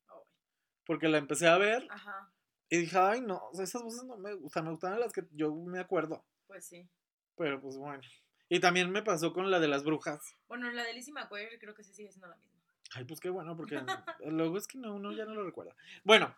Porque 0.85 1.07
la 1.07 1.17
empecé 1.17 1.47
a 1.47 1.57
ver 1.57 1.87
Ajá, 1.89 2.31
y 2.69 2.77
dije, 2.77 2.97
ay, 2.97 3.21
no, 3.21 3.41
esas 3.53 3.81
voces 3.81 4.03
no 4.03 4.17
me 4.17 4.33
gustan, 4.33 4.65
me 4.65 4.71
gustaban 4.71 4.99
las 4.99 5.13
que 5.13 5.23
yo 5.31 5.53
me 5.53 5.79
acuerdo. 5.79 6.25
pues 6.47 6.65
sí. 6.65 6.87
Pero 7.35 7.61
pues 7.61 7.77
bueno. 7.77 8.01
Y 8.49 8.59
también 8.59 8.91
me 8.91 9.01
pasó 9.01 9.33
con 9.33 9.51
la 9.51 9.59
de 9.59 9.67
las 9.67 9.83
brujas. 9.83 10.21
Bueno, 10.47 10.69
la 10.71 10.83
de 10.83 10.93
Lizzie 10.93 11.13
McGuire 11.13 11.59
creo 11.59 11.73
que 11.73 11.83
sí 11.83 11.93
sigue 11.93 12.11
siendo 12.11 12.27
la 12.27 12.35
misma. 12.35 12.61
Ay, 12.93 13.03
pues 13.03 13.19
qué 13.19 13.29
bueno, 13.29 13.55
porque 13.57 13.75
luego 14.25 14.57
es 14.57 14.67
que 14.67 14.77
no, 14.77 14.95
uno 14.95 15.11
ya 15.11 15.25
no 15.25 15.33
lo 15.33 15.43
recuerda. 15.45 15.75
Bueno, 16.03 16.35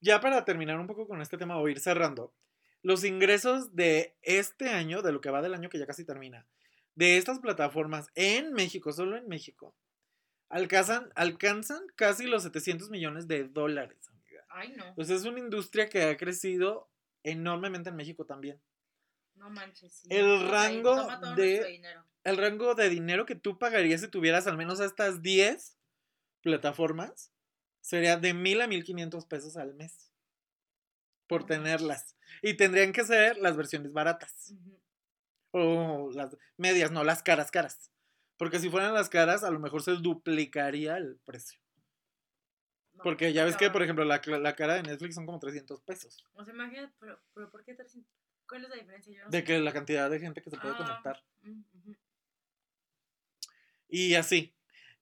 ya 0.00 0.20
para 0.20 0.44
terminar 0.44 0.78
un 0.78 0.86
poco 0.86 1.06
con 1.06 1.20
este 1.20 1.38
tema 1.38 1.58
o 1.58 1.68
ir 1.68 1.80
cerrando, 1.80 2.34
los 2.82 3.04
ingresos 3.04 3.74
de 3.74 4.16
este 4.22 4.68
año, 4.68 5.02
de 5.02 5.12
lo 5.12 5.20
que 5.20 5.30
va 5.30 5.42
del 5.42 5.54
año 5.54 5.68
que 5.68 5.78
ya 5.78 5.86
casi 5.86 6.04
termina, 6.04 6.46
de 6.94 7.16
estas 7.18 7.40
plataformas 7.40 8.08
en 8.14 8.52
México, 8.52 8.92
solo 8.92 9.16
en 9.16 9.28
México, 9.28 9.74
alcanzan, 10.48 11.10
alcanzan 11.14 11.86
casi 11.96 12.26
los 12.26 12.42
700 12.44 12.90
millones 12.90 13.28
de 13.28 13.44
dólares, 13.44 14.08
amiga. 14.08 14.44
Ay, 14.48 14.74
no. 14.76 14.94
Pues 14.94 15.10
es 15.10 15.24
una 15.24 15.40
industria 15.40 15.88
que 15.88 16.04
ha 16.04 16.16
crecido 16.16 16.88
enormemente 17.22 17.90
en 17.90 17.96
México 17.96 18.24
también. 18.24 18.60
No 19.34 19.50
manches. 19.50 19.92
sí. 19.92 20.08
El 20.10 20.48
rango 20.48 20.96
de-. 21.36 21.82
El 22.24 22.36
rango 22.38 22.74
de 22.74 22.88
dinero 22.88 23.26
que 23.26 23.34
tú 23.34 23.58
pagarías 23.58 24.00
si 24.00 24.08
tuvieras 24.08 24.46
al 24.46 24.56
menos 24.56 24.80
estas 24.80 25.22
10 25.22 25.76
plataformas 26.40 27.32
sería 27.86 28.16
de 28.16 28.34
mil 28.34 28.60
a 28.60 28.66
mil 28.66 28.82
quinientos 28.82 29.26
pesos 29.26 29.56
al 29.56 29.74
mes 29.74 30.10
por 31.28 31.42
No 31.42 31.46
tenerlas. 31.46 32.16
Y 32.42 32.54
tendrían 32.54 32.92
que 32.92 33.04
ser 33.04 33.36
las 33.38 33.56
versiones 33.56 33.92
baratas 33.92 34.52
o 35.52 36.10
las 36.12 36.36
medias, 36.56 36.90
no 36.90 37.04
las 37.04 37.22
caras, 37.22 37.50
caras. 37.50 37.90
Porque 38.36 38.58
si 38.58 38.68
fueran 38.70 38.92
las 38.92 39.08
caras, 39.08 39.44
a 39.44 39.50
lo 39.50 39.60
mejor 39.60 39.82
se 39.82 39.92
duplicaría 39.92 40.96
el 40.98 41.16
precio. 41.24 41.60
No, 42.94 43.02
Porque 43.04 43.32
ya 43.32 43.44
ves 43.44 43.56
que, 43.56 43.70
por 43.70 43.82
ejemplo, 43.82 44.04
la, 44.04 44.20
la 44.26 44.56
cara 44.56 44.74
de 44.74 44.82
Netflix 44.82 45.14
son 45.14 45.24
como 45.26 45.38
300 45.38 45.80
pesos. 45.82 46.24
O 46.34 46.44
sea, 46.44 46.52
imagínate, 46.54 46.92
pero, 46.98 47.20
pero 47.34 47.50
¿por 47.50 47.64
qué 47.64 47.74
300? 47.74 48.10
¿Cuál 48.48 48.64
es 48.64 48.70
la 48.70 48.76
diferencia? 48.76 49.12
Yo 49.16 49.24
no 49.24 49.30
De 49.30 49.38
sé. 49.38 49.44
que 49.44 49.58
la 49.60 49.72
cantidad 49.72 50.10
de 50.10 50.18
gente 50.20 50.42
que 50.42 50.50
se 50.50 50.56
puede 50.58 50.74
Ah, 50.74 50.78
conectar. 50.78 51.22
Y 53.88 54.14
así. 54.14 54.52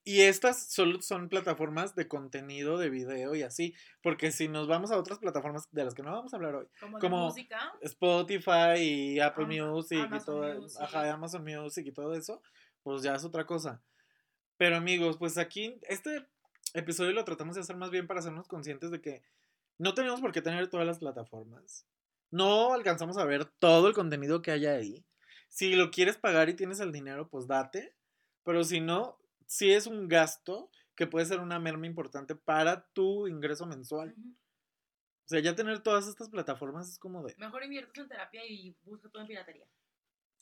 Y 0.07 0.21
estas 0.21 0.71
solo 0.71 1.01
son 1.01 1.31
plataformas 1.31 1.95
de 1.95 2.07
contenido, 2.07 2.77
de 2.77 2.91
video 2.91 3.35
y 3.35 3.43
así. 3.43 3.75
Porque 4.03 4.31
si 4.33 4.49
nos 4.49 4.69
vamos 4.69 4.91
a 4.91 4.99
otras 4.99 5.19
plataformas 5.19 5.67
de 5.73 5.85
las 5.85 5.95
que 5.95 6.03
no 6.03 6.13
vamos 6.13 6.35
a 6.35 6.37
hablar 6.37 6.55
hoy, 6.57 6.67
Como, 7.01 7.27
música. 7.27 7.73
Spotify 7.81 8.77
y 8.79 9.21
Apple 9.21 9.47
Music 9.47 9.99
y 9.99 10.03
Amazon 10.03 10.27
todo, 10.27 10.61
Music. 10.61 10.81
ajá, 10.83 11.11
Amazon 11.13 11.43
Music 11.43 11.87
y 11.87 11.93
todo 11.93 12.15
eso, 12.15 12.43
pues 12.83 13.03
ya 13.03 13.15
es 13.15 13.25
otra 13.25 13.47
cosa. 13.47 13.83
Pero 14.59 14.77
amigos, 14.77 15.17
pues 15.17 15.39
aquí 15.39 15.81
este 15.89 16.27
episodio 16.75 17.13
lo 17.13 17.25
tratamos 17.25 17.55
de 17.55 17.63
hacer 17.63 17.77
más 17.77 17.91
bien 17.91 18.07
para 18.07 18.21
hacernos 18.21 18.47
conscientes 18.47 18.91
de 18.91 19.01
que 19.01 19.23
no 19.79 19.95
tenemos 19.95 20.21
por 20.21 20.33
qué 20.33 20.43
tener 20.43 20.69
todas 20.69 20.87
las 20.87 20.99
plataformas. 20.99 21.87
No 22.31 22.75
alcanzamos 22.75 23.17
a 23.17 23.25
ver 23.25 23.47
todo 23.47 23.89
el 23.89 23.95
contenido 23.95 24.43
que 24.43 24.51
hay 24.51 24.67
ahí. 24.67 25.05
Si 25.49 25.75
lo 25.75 25.91
quieres 25.91 26.19
pagar 26.19 26.49
y 26.49 26.55
tienes 26.55 26.81
el 26.81 26.93
dinero, 26.93 27.29
pues 27.29 27.47
date. 27.47 27.95
Pero 28.45 28.65
si 28.65 28.81
no, 28.81 29.19
sí 29.47 29.73
es 29.73 29.87
un 29.87 30.09
gasto 30.09 30.71
que 30.95 31.07
puede 31.07 31.27
ser 31.27 31.41
una 31.41 31.59
merma 31.59 31.87
importante 31.87 32.35
para 32.35 32.87
tu 32.89 33.27
ingreso 33.27 33.67
mensual. 33.67 34.15
O 34.17 35.29
sea, 35.29 35.41
ya 35.41 35.55
tener 35.55 35.83
todas 35.83 36.07
estas 36.07 36.29
plataformas 36.29 36.89
es 36.89 36.99
como 36.99 37.23
de... 37.23 37.35
Mejor 37.39 37.65
inviertes 37.65 38.03
en 38.03 38.09
terapia 38.09 38.45
y 38.47 38.77
busca 38.83 39.09
todo 39.09 39.23
en 39.23 39.29
piratería. 39.29 39.67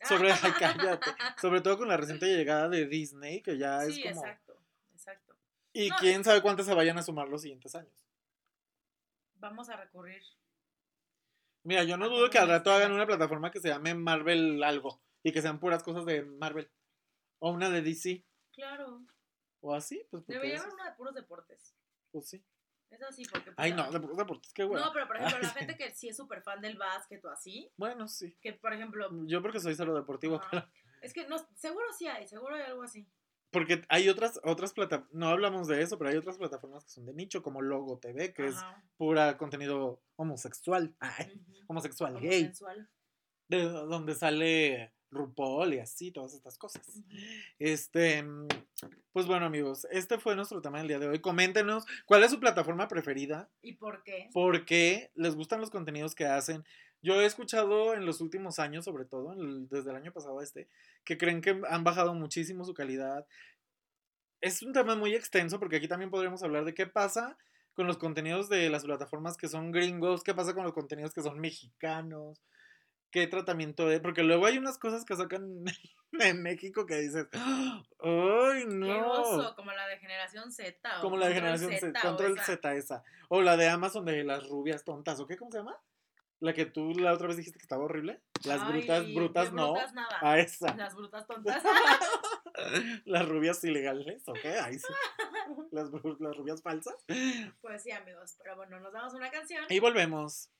Sobre, 0.08 0.32
ay, 0.32 0.52
cállate. 0.58 1.10
Sobre 1.40 1.60
todo 1.60 1.78
con 1.78 1.88
la 1.88 1.96
reciente 1.96 2.26
llegada 2.26 2.68
de 2.68 2.86
Disney, 2.86 3.40
que 3.42 3.56
ya 3.58 3.80
Sí, 3.82 4.02
es 4.02 4.14
como. 4.14 4.26
exacto, 4.26 4.56
exacto. 4.92 5.36
Y 5.72 5.88
No, 5.88 5.96
quién 6.00 6.24
sabe 6.24 6.42
cuántas 6.42 6.66
se 6.66 6.74
vayan 6.74 6.98
a 6.98 7.02
sumar 7.02 7.28
los 7.28 7.42
siguientes 7.42 7.74
años. 7.76 7.94
Vamos 9.36 9.68
a 9.70 9.76
recurrir. 9.76 10.22
Mira, 11.64 11.84
yo 11.84 11.96
no 11.96 12.06
Ah, 12.06 12.08
dudo 12.08 12.28
que 12.30 12.38
al 12.38 12.48
rato 12.48 12.72
hagan 12.72 12.92
una 12.92 13.06
plataforma 13.06 13.50
que 13.52 13.60
se 13.60 13.68
llame 13.68 13.94
Marvel 13.94 14.62
algo. 14.64 15.00
Y 15.22 15.32
que 15.32 15.40
sean 15.42 15.60
puras 15.60 15.84
cosas 15.84 16.04
de 16.04 16.22
Marvel. 16.24 16.68
O 17.38 17.50
una 17.52 17.70
de 17.70 17.82
DC. 17.82 18.24
Claro. 18.52 19.04
O 19.60 19.74
así, 19.74 20.04
pues 20.10 20.22
porque 20.24 20.32
Debería 20.34 20.60
haber 20.60 20.74
una 20.74 20.90
de 20.90 20.96
puros 20.96 21.14
deportes. 21.14 21.74
pues 22.10 22.28
sí. 22.28 22.44
Es 22.90 23.00
así, 23.02 23.22
porque. 23.24 23.52
pues, 23.52 23.54
Ay, 23.58 23.72
no, 23.72 23.90
de 23.90 24.00
puros 24.00 24.16
deportes, 24.18 24.52
qué 24.52 24.64
bueno. 24.64 24.84
No, 24.84 24.92
pero 24.92 25.06
por 25.06 25.16
ejemplo, 25.16 25.38
la 25.40 25.48
gente 25.74 25.76
que 25.78 25.90
sí 25.94 26.08
es 26.08 26.16
súper 26.16 26.42
fan 26.42 26.60
del 26.60 26.76
básquet 26.76 27.24
o 27.24 27.30
así, 27.30 27.70
Bueno, 27.76 28.06
sí. 28.08 28.36
que 28.42 28.52
por 28.52 28.72
ejemplo. 28.74 29.08
Yo 29.26 29.40
porque 29.40 29.60
soy 29.60 29.74
cero 29.74 29.94
deportivo, 29.94 30.36
ajá, 30.36 30.50
pero 30.50 30.66
Es 31.00 31.12
que 31.14 31.26
no, 31.26 31.36
seguro 31.54 31.86
sí 31.96 32.06
hay, 32.06 32.28
seguro 32.28 32.54
hay 32.56 32.62
algo 32.62 32.82
así. 32.82 33.08
porque 33.50 33.82
hay 33.88 34.08
otras, 34.10 34.40
otras 34.44 34.72
plataformas, 34.74 35.14
no 35.14 35.28
hablamos 35.28 35.68
de 35.68 35.80
eso, 35.80 35.96
pero 35.96 36.10
hay 36.10 36.16
otras 36.16 36.36
plataformas 36.36 36.84
que 36.84 36.90
son 36.90 37.06
de 37.06 37.14
nicho, 37.14 37.42
como 37.42 37.62
Logo 37.62 37.98
TV, 37.98 38.34
que 38.34 38.46
es 38.48 38.56
pura 38.98 39.38
contenido 39.38 40.02
homosexual, 40.16 40.94
ay, 41.00 41.42
homosexual, 41.68 42.20
gay, 42.20 42.42
sensual. 42.44 42.90
de 43.48 43.62
donde 43.70 44.14
sale 44.14 44.92
RuPaul 45.12 45.74
y 45.74 45.78
así, 45.78 46.10
todas 46.10 46.34
estas 46.34 46.58
cosas. 46.58 46.82
Este, 47.58 48.22
mm, 48.22 48.48
pues 49.12 49.26
bueno, 49.26 49.46
amigos, 49.46 49.86
este 49.90 50.18
fue 50.18 50.34
nuestro 50.34 50.60
tema 50.60 50.78
del 50.78 50.88
día 50.88 50.98
de 50.98 51.08
hoy. 51.08 51.20
Coméntenos 51.20 51.84
cuál 52.06 52.24
es 52.24 52.30
su 52.30 52.40
plataforma 52.40 52.88
preferida, 52.88 53.50
¿Y 53.60 53.74
por 53.74 54.02
qué? 54.02 54.30
por 54.32 54.64
qué 54.64 55.10
les 55.14 55.34
gustan 55.34 55.60
los 55.60 55.70
contenidos 55.70 56.14
que 56.14 56.24
hacen. 56.24 56.64
Yo 57.02 57.20
he 57.20 57.26
escuchado 57.26 57.94
en 57.94 58.06
los 58.06 58.20
últimos 58.20 58.58
años, 58.58 58.84
sobre 58.84 59.04
todo, 59.04 59.34
desde 59.68 59.90
el 59.90 59.96
año 59.96 60.12
pasado 60.12 60.38
a 60.38 60.44
este, 60.44 60.68
que 61.04 61.18
creen 61.18 61.40
que 61.40 61.60
han 61.68 61.84
bajado 61.84 62.14
muchísimo 62.14 62.64
su 62.64 62.74
calidad. 62.74 63.26
Es 64.40 64.62
un 64.62 64.72
tema 64.72 64.96
muy 64.96 65.14
extenso 65.14 65.58
porque 65.58 65.76
aquí 65.76 65.88
también 65.88 66.10
podríamos 66.10 66.42
hablar 66.42 66.64
de 66.64 66.74
qué 66.74 66.86
pasa 66.86 67.36
con 67.74 67.86
los 67.86 67.98
contenidos 67.98 68.48
de 68.48 68.68
las 68.70 68.84
plataformas 68.84 69.36
que 69.36 69.48
son 69.48 69.72
gringos, 69.72 70.22
qué 70.22 70.34
pasa 70.34 70.54
con 70.54 70.64
los 70.64 70.72
contenidos 70.72 71.12
que 71.12 71.22
son 71.22 71.40
mexicanos, 71.40 72.40
qué 73.12 73.26
tratamiento 73.28 73.86
de... 73.86 74.00
Porque 74.00 74.24
luego 74.24 74.46
hay 74.46 74.58
unas 74.58 74.78
cosas 74.78 75.04
que 75.04 75.14
sacan 75.14 75.64
en 76.12 76.42
México 76.42 76.86
que 76.86 76.96
dices, 76.96 77.28
¡ay, 77.32 77.82
Qué 78.00 78.66
no! 78.66 79.12
oso, 79.12 79.54
como 79.54 79.70
la 79.70 79.86
de 79.86 79.98
generación 79.98 80.50
Z. 80.50 80.98
o 80.98 81.02
Como 81.02 81.16
la 81.18 81.28
de 81.28 81.34
generación 81.34 81.70
Z, 81.72 82.00
Control 82.00 82.32
esa. 82.36 82.44
Z 82.44 82.74
esa. 82.74 83.04
O 83.28 83.42
la 83.42 83.56
de 83.56 83.68
Amazon 83.68 84.04
de 84.04 84.24
las 84.24 84.48
rubias 84.48 84.84
tontas, 84.84 85.20
¿o 85.20 85.26
qué? 85.26 85.36
¿Cómo 85.36 85.52
se 85.52 85.58
llama? 85.58 85.78
La 86.40 86.54
que 86.54 86.66
tú 86.66 86.92
la 86.94 87.12
otra 87.12 87.28
vez 87.28 87.36
dijiste 87.36 87.58
que 87.58 87.62
estaba 87.62 87.84
horrible. 87.84 88.20
Las 88.44 88.60
Ay, 88.62 88.72
brutas, 88.72 89.14
brutas 89.14 89.52
no. 89.52 89.72
brutas 89.74 89.94
nada. 89.94 90.18
A 90.20 90.40
esa. 90.40 90.74
Las 90.74 90.96
brutas 90.96 91.24
tontas. 91.28 91.62
las 93.04 93.28
rubias 93.28 93.62
ilegales, 93.62 94.26
¿o 94.26 94.32
qué? 94.32 94.58
Ahí 94.58 94.78
sí. 94.78 94.86
Las, 95.70 95.90
las 96.18 96.36
rubias 96.36 96.62
falsas. 96.62 96.94
pues 97.60 97.82
sí, 97.82 97.90
amigos. 97.90 98.36
Pero 98.42 98.56
bueno, 98.56 98.80
nos 98.80 98.92
damos 98.92 99.12
una 99.14 99.30
canción. 99.30 99.64
Y 99.68 99.80
volvemos. 99.80 100.50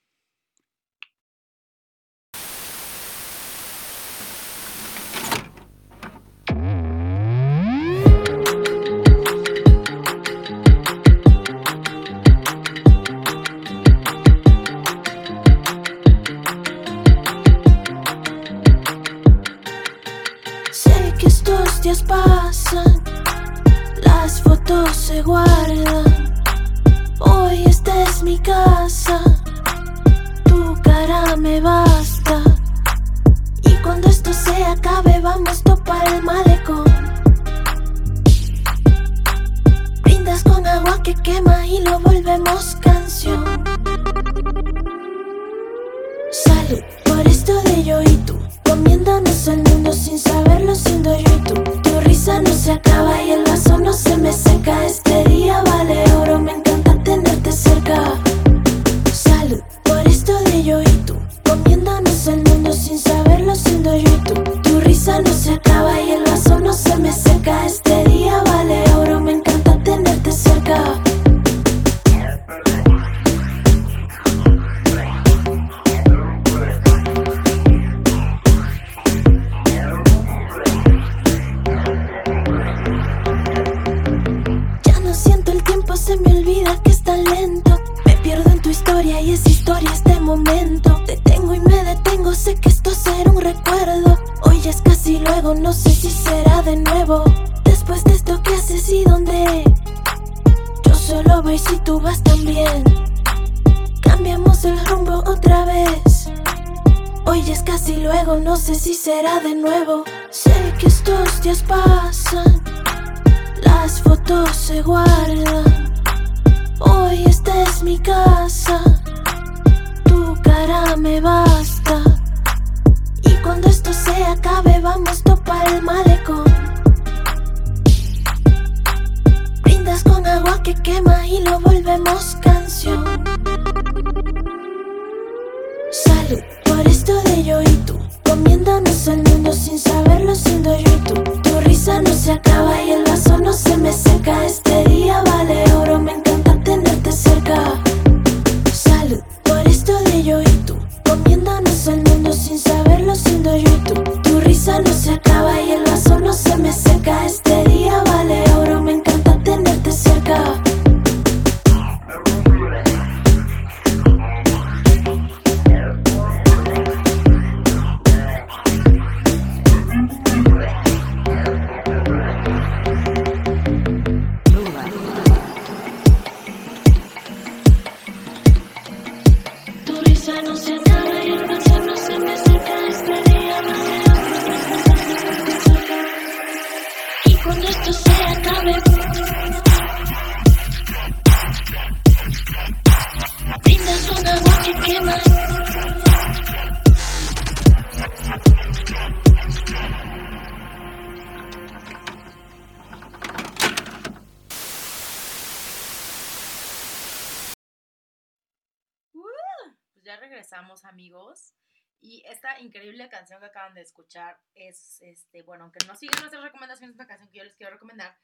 Pues 209.93 210.05
ya 210.05 210.17
regresamos, 210.21 210.85
amigos. 210.85 211.55
Y 212.01 212.23
esta 212.27 212.61
increíble 212.61 213.09
canción 213.09 213.41
que 213.41 213.47
acaban 213.47 213.75
de 213.75 213.81
escuchar 213.81 214.39
es, 214.55 215.03
este, 215.03 215.43
bueno, 215.43 215.65
aunque 215.65 215.85
no 215.87 215.97
siguen 215.97 216.21
nuestras 216.21 216.45
recomendaciones, 216.45 216.95
es 216.95 217.01
una 217.01 217.09
canción 217.09 217.29
que 217.29 217.39
yo 217.39 217.45
les 217.45 217.57
quiero 217.57 217.73
recomendar. 217.73 218.17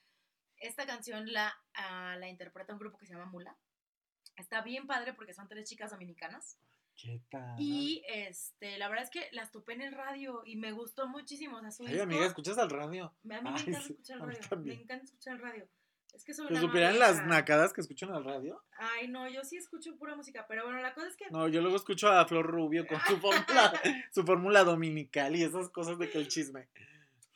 Esta 0.60 0.86
canción 0.86 1.32
la, 1.32 1.56
ah, 1.74 2.16
la 2.18 2.28
interpreta 2.28 2.72
un 2.72 2.78
grupo 2.78 2.98
que 2.98 3.06
se 3.06 3.12
llama 3.14 3.26
Mula. 3.26 3.56
Está 4.36 4.60
bien 4.62 4.86
padre 4.86 5.14
porque 5.14 5.34
son 5.34 5.48
tres 5.48 5.68
chicas 5.68 5.90
dominicanas. 5.90 6.58
¿Qué 6.96 7.22
tal? 7.30 7.54
Y 7.58 8.02
este, 8.08 8.76
la 8.78 8.88
verdad 8.88 9.04
es 9.04 9.10
que 9.10 9.28
las 9.32 9.52
topé 9.52 9.74
en 9.74 9.82
el 9.82 9.92
radio 9.92 10.42
y 10.44 10.56
me 10.56 10.72
gustó 10.72 11.06
muchísimo. 11.06 11.58
O 11.58 11.60
sea, 11.60 11.70
su 11.70 11.84
Ay, 11.84 11.90
disco- 11.90 12.02
amiga, 12.02 12.26
¿escuchas 12.26 12.58
al 12.58 12.70
radio? 12.70 13.04
A 13.06 13.10
mí 13.22 13.28
me 13.28 13.36
encanta 13.38 13.62
sí, 13.62 13.92
escuchar 13.92 14.16
el 14.16 14.22
radio. 14.42 14.64
Me 14.64 14.74
encanta 14.74 15.04
escuchar 15.04 15.34
el 15.36 15.40
radio. 15.42 15.68
Es 16.14 16.24
que 16.24 16.34
soy 16.34 16.48
¿Que 16.48 16.54
una 16.54 16.62
supieran 16.62 16.98
las 16.98 17.24
nacadas 17.26 17.72
que 17.72 17.80
escuchan 17.82 18.10
al 18.12 18.24
radio? 18.24 18.64
Ay, 18.78 19.06
no, 19.08 19.28
yo 19.28 19.44
sí 19.44 19.56
escucho 19.56 19.96
pura 19.96 20.16
música, 20.16 20.46
pero 20.48 20.64
bueno, 20.64 20.80
la 20.80 20.92
cosa 20.94 21.06
es 21.06 21.16
que 21.16 21.30
No, 21.30 21.46
yo 21.48 21.60
luego 21.60 21.76
escucho 21.76 22.08
a 22.08 22.26
Flor 22.26 22.46
Rubio 22.46 22.86
con 22.86 22.98
su 23.02 23.16
fórmula, 23.20 23.80
su 24.12 24.24
fórmula 24.24 24.64
dominical 24.64 25.36
y 25.36 25.44
esas 25.44 25.68
cosas 25.68 25.98
de 25.98 26.10
que 26.10 26.18
el 26.18 26.26
chisme. 26.28 26.68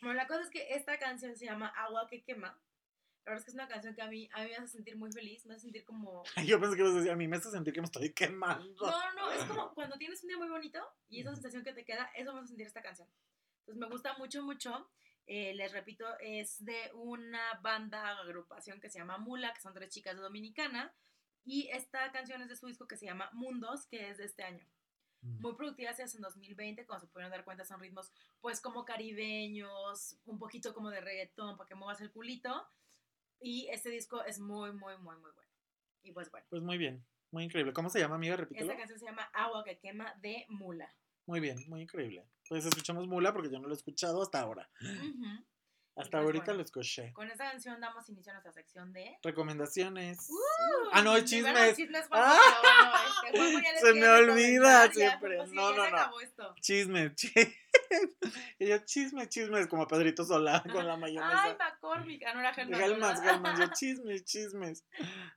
Bueno, 0.00 0.14
la 0.14 0.26
cosa 0.26 0.40
es 0.42 0.50
que 0.50 0.74
esta 0.74 0.98
canción 0.98 1.36
se 1.36 1.44
llama 1.44 1.68
Agua 1.68 2.08
que 2.10 2.24
quema. 2.24 2.58
La 3.24 3.32
verdad 3.32 3.38
es 3.38 3.44
que 3.44 3.50
es 3.50 3.54
una 3.54 3.68
canción 3.68 3.94
que 3.94 4.02
a 4.02 4.08
mí, 4.08 4.28
a 4.32 4.42
mí 4.42 4.48
me 4.48 4.56
hace 4.56 4.68
sentir 4.68 4.96
muy 4.96 5.12
feliz, 5.12 5.46
me 5.46 5.54
hace 5.54 5.62
sentir 5.62 5.84
como... 5.84 6.24
Yo 6.44 6.60
pensé 6.60 6.74
que 6.74 6.82
ibas 6.82 6.94
a 6.94 6.96
decir, 6.96 7.12
a 7.12 7.16
mí 7.16 7.28
me 7.28 7.36
hace 7.36 7.50
sentir 7.50 7.72
que 7.72 7.80
me 7.80 7.86
estoy 7.86 8.12
quemando. 8.12 8.84
No, 8.84 8.90
no, 8.90 9.14
no, 9.14 9.32
es 9.32 9.44
como 9.44 9.72
cuando 9.74 9.96
tienes 9.96 10.22
un 10.24 10.28
día 10.28 10.38
muy 10.38 10.48
bonito 10.48 10.80
y 11.08 11.20
esa 11.20 11.32
sensación 11.34 11.62
que 11.62 11.72
te 11.72 11.84
queda, 11.84 12.10
eso 12.16 12.32
me 12.32 12.40
hace 12.40 12.48
sentir 12.48 12.66
esta 12.66 12.82
canción. 12.82 13.08
Entonces 13.60 13.80
me 13.80 13.88
gusta 13.88 14.16
mucho, 14.18 14.42
mucho. 14.42 14.90
Eh, 15.26 15.54
les 15.54 15.70
repito, 15.70 16.04
es 16.18 16.64
de 16.64 16.90
una 16.94 17.60
banda, 17.62 18.18
agrupación 18.18 18.80
que 18.80 18.90
se 18.90 18.98
llama 18.98 19.18
Mula, 19.18 19.54
que 19.54 19.60
son 19.60 19.72
tres 19.72 19.90
chicas 19.90 20.16
de 20.16 20.22
Dominicana. 20.22 20.92
Y 21.44 21.68
esta 21.68 22.10
canción 22.12 22.42
es 22.42 22.48
de 22.48 22.56
su 22.56 22.66
disco 22.66 22.86
que 22.86 22.96
se 22.96 23.06
llama 23.06 23.30
Mundos, 23.32 23.86
que 23.86 24.10
es 24.10 24.18
de 24.18 24.24
este 24.24 24.42
año. 24.42 24.66
muy 25.20 25.54
productivas 25.54 25.96
se 25.96 26.02
hacen 26.02 26.18
en 26.18 26.22
2020, 26.22 26.86
como 26.86 26.98
se 26.98 27.06
pudieron 27.06 27.30
dar 27.30 27.44
cuenta 27.44 27.64
son 27.64 27.78
ritmos 27.78 28.10
pues 28.40 28.60
como 28.60 28.84
caribeños, 28.84 30.16
un 30.24 30.38
poquito 30.38 30.74
como 30.74 30.90
de 30.90 31.00
reggaetón 31.00 31.56
para 31.56 31.68
que 31.68 31.76
muevas 31.76 32.00
el 32.00 32.10
culito. 32.10 32.66
Y 33.42 33.68
este 33.70 33.90
disco 33.90 34.24
es 34.24 34.38
muy, 34.38 34.72
muy, 34.72 34.96
muy, 34.98 35.16
muy 35.16 35.30
bueno. 35.32 35.50
Y 36.02 36.12
pues 36.12 36.30
bueno, 36.30 36.46
Pues 36.50 36.62
muy 36.62 36.78
bien, 36.78 37.04
muy 37.30 37.44
increíble. 37.44 37.72
¿Cómo 37.72 37.90
se 37.90 37.98
llama, 38.00 38.16
amiga? 38.16 38.36
Repítelo. 38.36 38.66
esta 38.66 38.78
canción 38.78 38.98
se 38.98 39.06
llama 39.06 39.22
Agua 39.34 39.64
que 39.64 39.78
quema 39.78 40.14
de 40.20 40.46
Mula. 40.48 40.94
Muy 41.26 41.40
bien, 41.40 41.58
muy 41.68 41.82
increíble. 41.82 42.26
Pues 42.48 42.64
escuchamos 42.66 43.06
Mula 43.06 43.32
porque 43.32 43.50
yo 43.50 43.58
no 43.58 43.68
lo 43.68 43.74
he 43.74 43.76
escuchado 43.76 44.22
hasta 44.22 44.40
ahora. 44.40 44.68
Hasta 45.94 46.18
pues, 46.18 46.24
ahorita 46.24 46.44
bueno. 46.46 46.58
lo 46.58 46.64
escuché. 46.64 47.12
Con 47.12 47.30
esta 47.30 47.50
canción 47.50 47.78
damos 47.78 48.08
inicio 48.08 48.32
a 48.32 48.36
nuestra 48.36 48.52
sección 48.52 48.94
de... 48.94 49.18
Recomendaciones. 49.22 50.26
Uh, 50.30 50.88
ah, 50.90 51.02
no, 51.02 51.20
chismes. 51.20 51.76
chismes, 51.76 52.06
Ah. 52.10 52.38
bueno, 53.30 53.58
este, 53.58 53.78
Se 53.78 53.92
me 53.92 54.08
olvida 54.08 54.90
siempre. 54.90 55.36
No, 55.48 55.74
no, 55.74 55.90
no. 55.90 56.54
Chismes, 56.62 57.14
chismes. 57.16 57.54
Y 58.58 58.68
yo, 58.68 58.78
chismes, 58.84 59.28
chismes, 59.28 59.66
como 59.66 59.86
Pedrito 59.86 60.24
Solá 60.24 60.62
con 60.62 60.86
la 60.86 60.94
Ay, 60.94 61.00
mayonesa. 61.00 61.56
McCormick. 61.58 62.22
Ah, 62.26 62.34
no 62.34 62.40
era 62.40 62.52
Galmas, 62.52 63.20
¿verdad? 63.20 63.24
galmas, 63.24 63.58
yo 63.58 63.66
chismes, 63.74 64.24
chismes. 64.24 64.84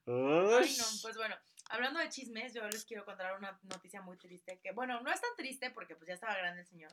Ay, 0.06 0.76
no, 0.78 0.86
pues 1.02 1.16
bueno, 1.18 1.36
hablando 1.70 2.00
de 2.00 2.10
chismes, 2.10 2.54
yo 2.54 2.68
les 2.68 2.86
quiero 2.86 3.06
contar 3.06 3.38
una 3.38 3.60
noticia 3.64 4.02
muy 4.02 4.18
triste, 4.18 4.60
que 4.62 4.72
bueno, 4.72 5.02
no 5.02 5.12
es 5.12 5.22
tan 5.22 5.32
triste 5.38 5.72
porque 5.72 5.96
pues 5.96 6.08
ya 6.08 6.14
estaba 6.14 6.36
grande 6.36 6.62
el 6.62 6.68
señor, 6.68 6.92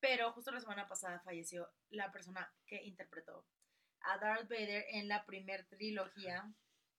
pero 0.00 0.32
justo 0.32 0.50
la 0.50 0.60
semana 0.60 0.86
pasada 0.88 1.20
falleció 1.20 1.68
la 1.90 2.10
persona 2.12 2.52
que 2.66 2.82
interpretó 2.82 3.44
a 4.00 4.18
Darth 4.18 4.48
Vader 4.48 4.84
en 4.90 5.08
la 5.08 5.24
primer 5.24 5.64
trilogía 5.66 6.52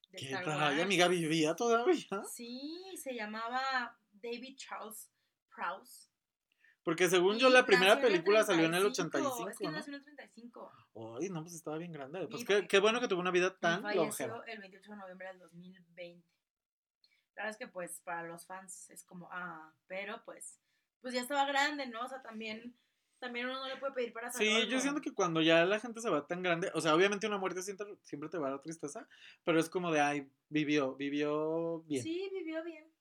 de 0.09 0.17
¿Qué 0.19 0.25
Star? 0.25 0.47
Wars. 0.47 0.59
Ay, 0.61 0.81
amiga, 0.81 1.07
vivía 1.07 1.55
todavía. 1.55 2.23
Sí, 2.31 2.81
se 3.01 3.13
llamaba 3.13 3.97
David 4.11 4.55
Charles 4.57 5.11
Prowse. 5.53 6.07
Porque 6.83 7.09
según 7.09 7.37
yo, 7.39 7.49
la 7.49 7.65
primera 7.65 7.99
película 8.01 8.43
salió 8.43 8.65
en 8.65 8.73
el 8.73 8.91
35, 8.91 9.17
85, 9.17 9.49
Es 9.49 9.57
que 9.57 9.65
¿no? 9.65 9.71
nació 9.71 9.91
en 9.93 9.95
el 9.99 10.03
35. 10.03 10.71
Ay, 11.21 11.29
no, 11.29 11.41
pues 11.41 11.53
estaba 11.55 11.77
bien 11.77 11.91
grande. 11.93 12.27
Pues 12.27 12.43
qué, 12.43 12.67
qué 12.67 12.79
bueno 12.79 12.99
que 12.99 13.07
tuvo 13.07 13.21
una 13.21 13.31
vida 13.31 13.57
tan 13.57 13.81
falleció 13.81 14.27
longeva. 14.27 14.43
el 14.47 14.59
28 14.59 14.91
de 14.91 14.97
noviembre 14.97 15.27
del 15.27 15.39
2020. 15.39 16.27
La 17.35 17.43
verdad 17.43 17.49
es 17.51 17.57
que 17.57 17.67
pues 17.67 18.01
para 18.03 18.23
los 18.27 18.45
fans 18.45 18.89
es 18.91 19.03
como, 19.05 19.27
ah, 19.31 19.73
pero 19.87 20.21
pues, 20.25 20.59
pues 21.01 21.13
ya 21.13 21.21
estaba 21.21 21.45
grande, 21.45 21.87
¿no? 21.87 22.01
O 22.01 22.07
sea, 22.07 22.21
también, 22.21 22.77
también 23.17 23.47
uno 23.47 23.59
no 23.61 23.67
le 23.67 23.77
puede 23.77 23.93
pedir 23.93 24.13
para 24.13 24.29
Sí, 24.31 24.45
saludarlo. 24.45 24.69
yo 24.69 24.79
siento 24.79 25.01
que 25.01 25.13
cuando 25.13 25.41
ya 25.41 25.65
la 25.65 25.79
gente 25.79 25.99
se 26.01 26.09
va 26.11 26.27
tan 26.27 26.43
grande, 26.43 26.69
o 26.75 26.81
sea, 26.81 26.93
obviamente 26.93 27.25
una 27.25 27.39
muerte 27.39 27.63
siempre, 27.63 27.87
siempre 28.03 28.29
te 28.29 28.37
va 28.37 28.47
a 28.47 28.51
dar 28.51 28.61
tristeza, 28.61 29.07
pero 29.43 29.59
es 29.59 29.67
como 29.69 29.91
de, 29.91 30.01
ay, 30.01 30.29
vivió, 30.49 30.95
vivió 30.95 31.79
bien. 31.87 32.03
Sí, 32.03 32.29
vivió 32.31 32.63
bien. 32.63 32.92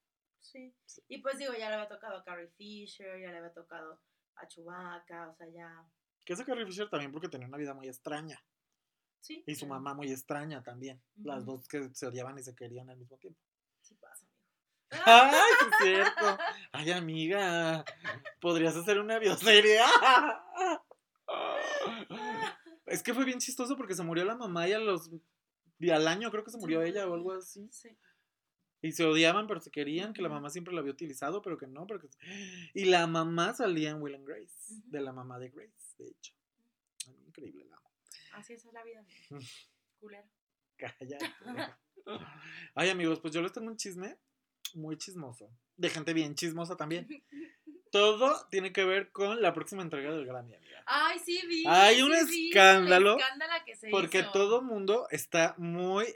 Sí. 0.53 0.75
Y 1.09 1.23
pues 1.23 1.39
digo, 1.39 1.55
ya 1.55 1.71
le 1.71 1.77
había 1.77 1.89
tocado 1.89 2.19
a 2.19 2.25
Carrie 2.25 2.49
Fisher, 2.49 3.19
ya 3.21 3.31
le 3.31 3.39
había 3.39 3.55
tocado 3.55 4.03
a 4.37 4.47
Chewbacca, 4.47 5.31
o 5.31 5.35
sea, 5.35 5.49
ya. 5.49 5.89
Que 6.27 6.35
ese 6.35 6.45
Carrie 6.45 6.67
Fisher 6.67 6.91
también 6.91 7.11
porque 7.11 7.29
tenía 7.29 7.49
una 7.49 7.57
vida 7.57 7.73
muy 7.73 7.89
extraña. 7.89 8.45
Sí. 9.21 9.43
Y 9.47 9.55
su 9.55 9.67
mamá 9.67 9.95
muy 9.95 10.11
extraña 10.11 10.63
también. 10.63 11.03
Las 11.23 11.47
dos 11.47 11.67
que 11.69 11.89
se 11.95 12.07
odiaban 12.07 12.39
y 12.39 12.43
se 12.43 12.55
querían 12.55 12.91
al 12.91 12.99
mismo 12.99 13.17
tiempo. 13.17 13.41
Sí 13.81 13.95
pasa, 13.95 14.27
amigo. 14.27 15.05
¡Ay, 15.07 15.53
es 15.61 15.77
cierto! 15.81 16.39
¡Ay, 16.73 16.91
amiga! 16.91 17.85
¿Podrías 18.41 18.77
hacer 18.77 18.99
una 18.99 19.19
bioserie? 19.19 19.81
Es 22.85 23.03
que 23.03 23.15
fue 23.15 23.25
bien 23.25 23.39
chistoso 23.39 23.77
porque 23.77 23.95
se 23.95 24.03
murió 24.03 24.25
la 24.27 24.37
mamá 24.37 24.69
y 24.69 24.75
a 24.75 24.79
los... 24.79 25.11
Y 25.79 25.91
al 25.91 26.07
año 26.07 26.31
creo 26.31 26.45
que 26.45 26.51
se 26.51 26.59
murió 26.59 26.83
ella 26.83 27.09
o 27.09 27.15
algo 27.15 27.33
así. 27.33 27.67
Sí. 27.73 27.97
Y 28.83 28.93
se 28.93 29.05
odiaban, 29.05 29.47
pero 29.47 29.61
se 29.61 29.71
querían, 29.71 30.13
que 30.13 30.23
la 30.23 30.29
mamá 30.29 30.51
siempre 30.51 30.75
la 30.75 30.81
había 30.81 30.93
utilizado, 30.93 31.41
pero 31.41 31.57
que 31.57 31.69
no, 31.69 31.87
pero 31.87 32.01
que... 32.01 32.09
Y 32.75 32.85
la 32.87 33.07
mamá 33.07 33.55
salía 33.55 33.91
en 33.91 34.03
Will 34.03 34.17
and 34.17 34.27
Grace, 34.27 34.83
de 34.87 35.01
la 35.01 35.13
mamá 35.13 35.39
de 35.39 35.51
Grace, 35.51 35.95
de 35.99 36.09
hecho. 36.09 36.35
Increíble 37.27 37.65
la 37.65 37.77
amo. 37.77 37.91
Así 38.35 38.55
es 38.55 38.65
la 38.73 38.83
vida. 38.83 39.05
Culero. 40.01 40.29
Cállate. 40.77 41.33
Ay, 42.75 42.91
amigos, 42.91 43.21
pues 43.21 43.33
yo 43.33 43.41
les 43.41 43.53
tengo 43.53 43.69
un 43.69 43.77
chisme 43.77 44.19
muy 44.75 44.97
chismoso. 44.97 45.49
De 45.77 45.89
gente 45.89 46.13
bien 46.13 46.35
chismosa 46.35 46.77
también. 46.77 47.07
Todo 47.93 48.47
tiene 48.51 48.73
que 48.73 48.85
ver 48.85 49.13
con 49.13 49.43
la 49.43 49.53
próxima 49.53 49.83
entrega 49.83 50.11
del 50.13 50.25
Grammy, 50.25 50.55
amiga. 50.55 50.83
Ay, 50.87 51.19
sí, 51.19 51.41
vi. 51.47 51.65
Hay 51.67 51.97
sí 51.97 52.03
un 52.03 52.15
escándalo, 52.15 53.19
que 53.67 53.77
se 53.77 53.91
Porque 53.91 54.21
hizo. 54.21 54.33
todo 54.33 54.63
mundo 54.63 55.07
está 55.11 55.55
muy 55.59 56.07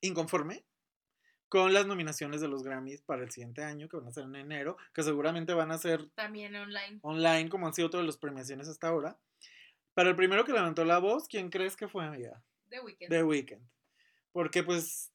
inconforme 0.00 0.64
con 1.52 1.74
las 1.74 1.86
nominaciones 1.86 2.40
de 2.40 2.48
los 2.48 2.62
Grammys 2.62 3.02
para 3.02 3.22
el 3.22 3.30
siguiente 3.30 3.62
año, 3.62 3.86
que 3.86 3.98
van 3.98 4.06
a 4.06 4.10
ser 4.10 4.24
en 4.24 4.36
enero, 4.36 4.78
que 4.94 5.02
seguramente 5.02 5.52
van 5.52 5.70
a 5.70 5.76
ser 5.76 6.08
También 6.14 6.56
online. 6.56 6.98
online, 7.02 7.50
como 7.50 7.66
han 7.66 7.74
sido 7.74 7.90
todas 7.90 8.06
las 8.06 8.16
premiaciones 8.16 8.68
hasta 8.68 8.88
ahora. 8.88 9.18
Pero 9.92 10.08
el 10.08 10.16
primero 10.16 10.46
que 10.46 10.52
levantó 10.54 10.86
la 10.86 10.96
voz, 10.96 11.28
¿quién 11.28 11.50
crees 11.50 11.76
que 11.76 11.88
fue, 11.88 12.06
amiga? 12.06 12.42
The 12.70 12.80
Weeknd. 12.80 13.08
The 13.10 13.22
Weeknd. 13.22 13.68
Porque 14.32 14.62
pues 14.62 15.12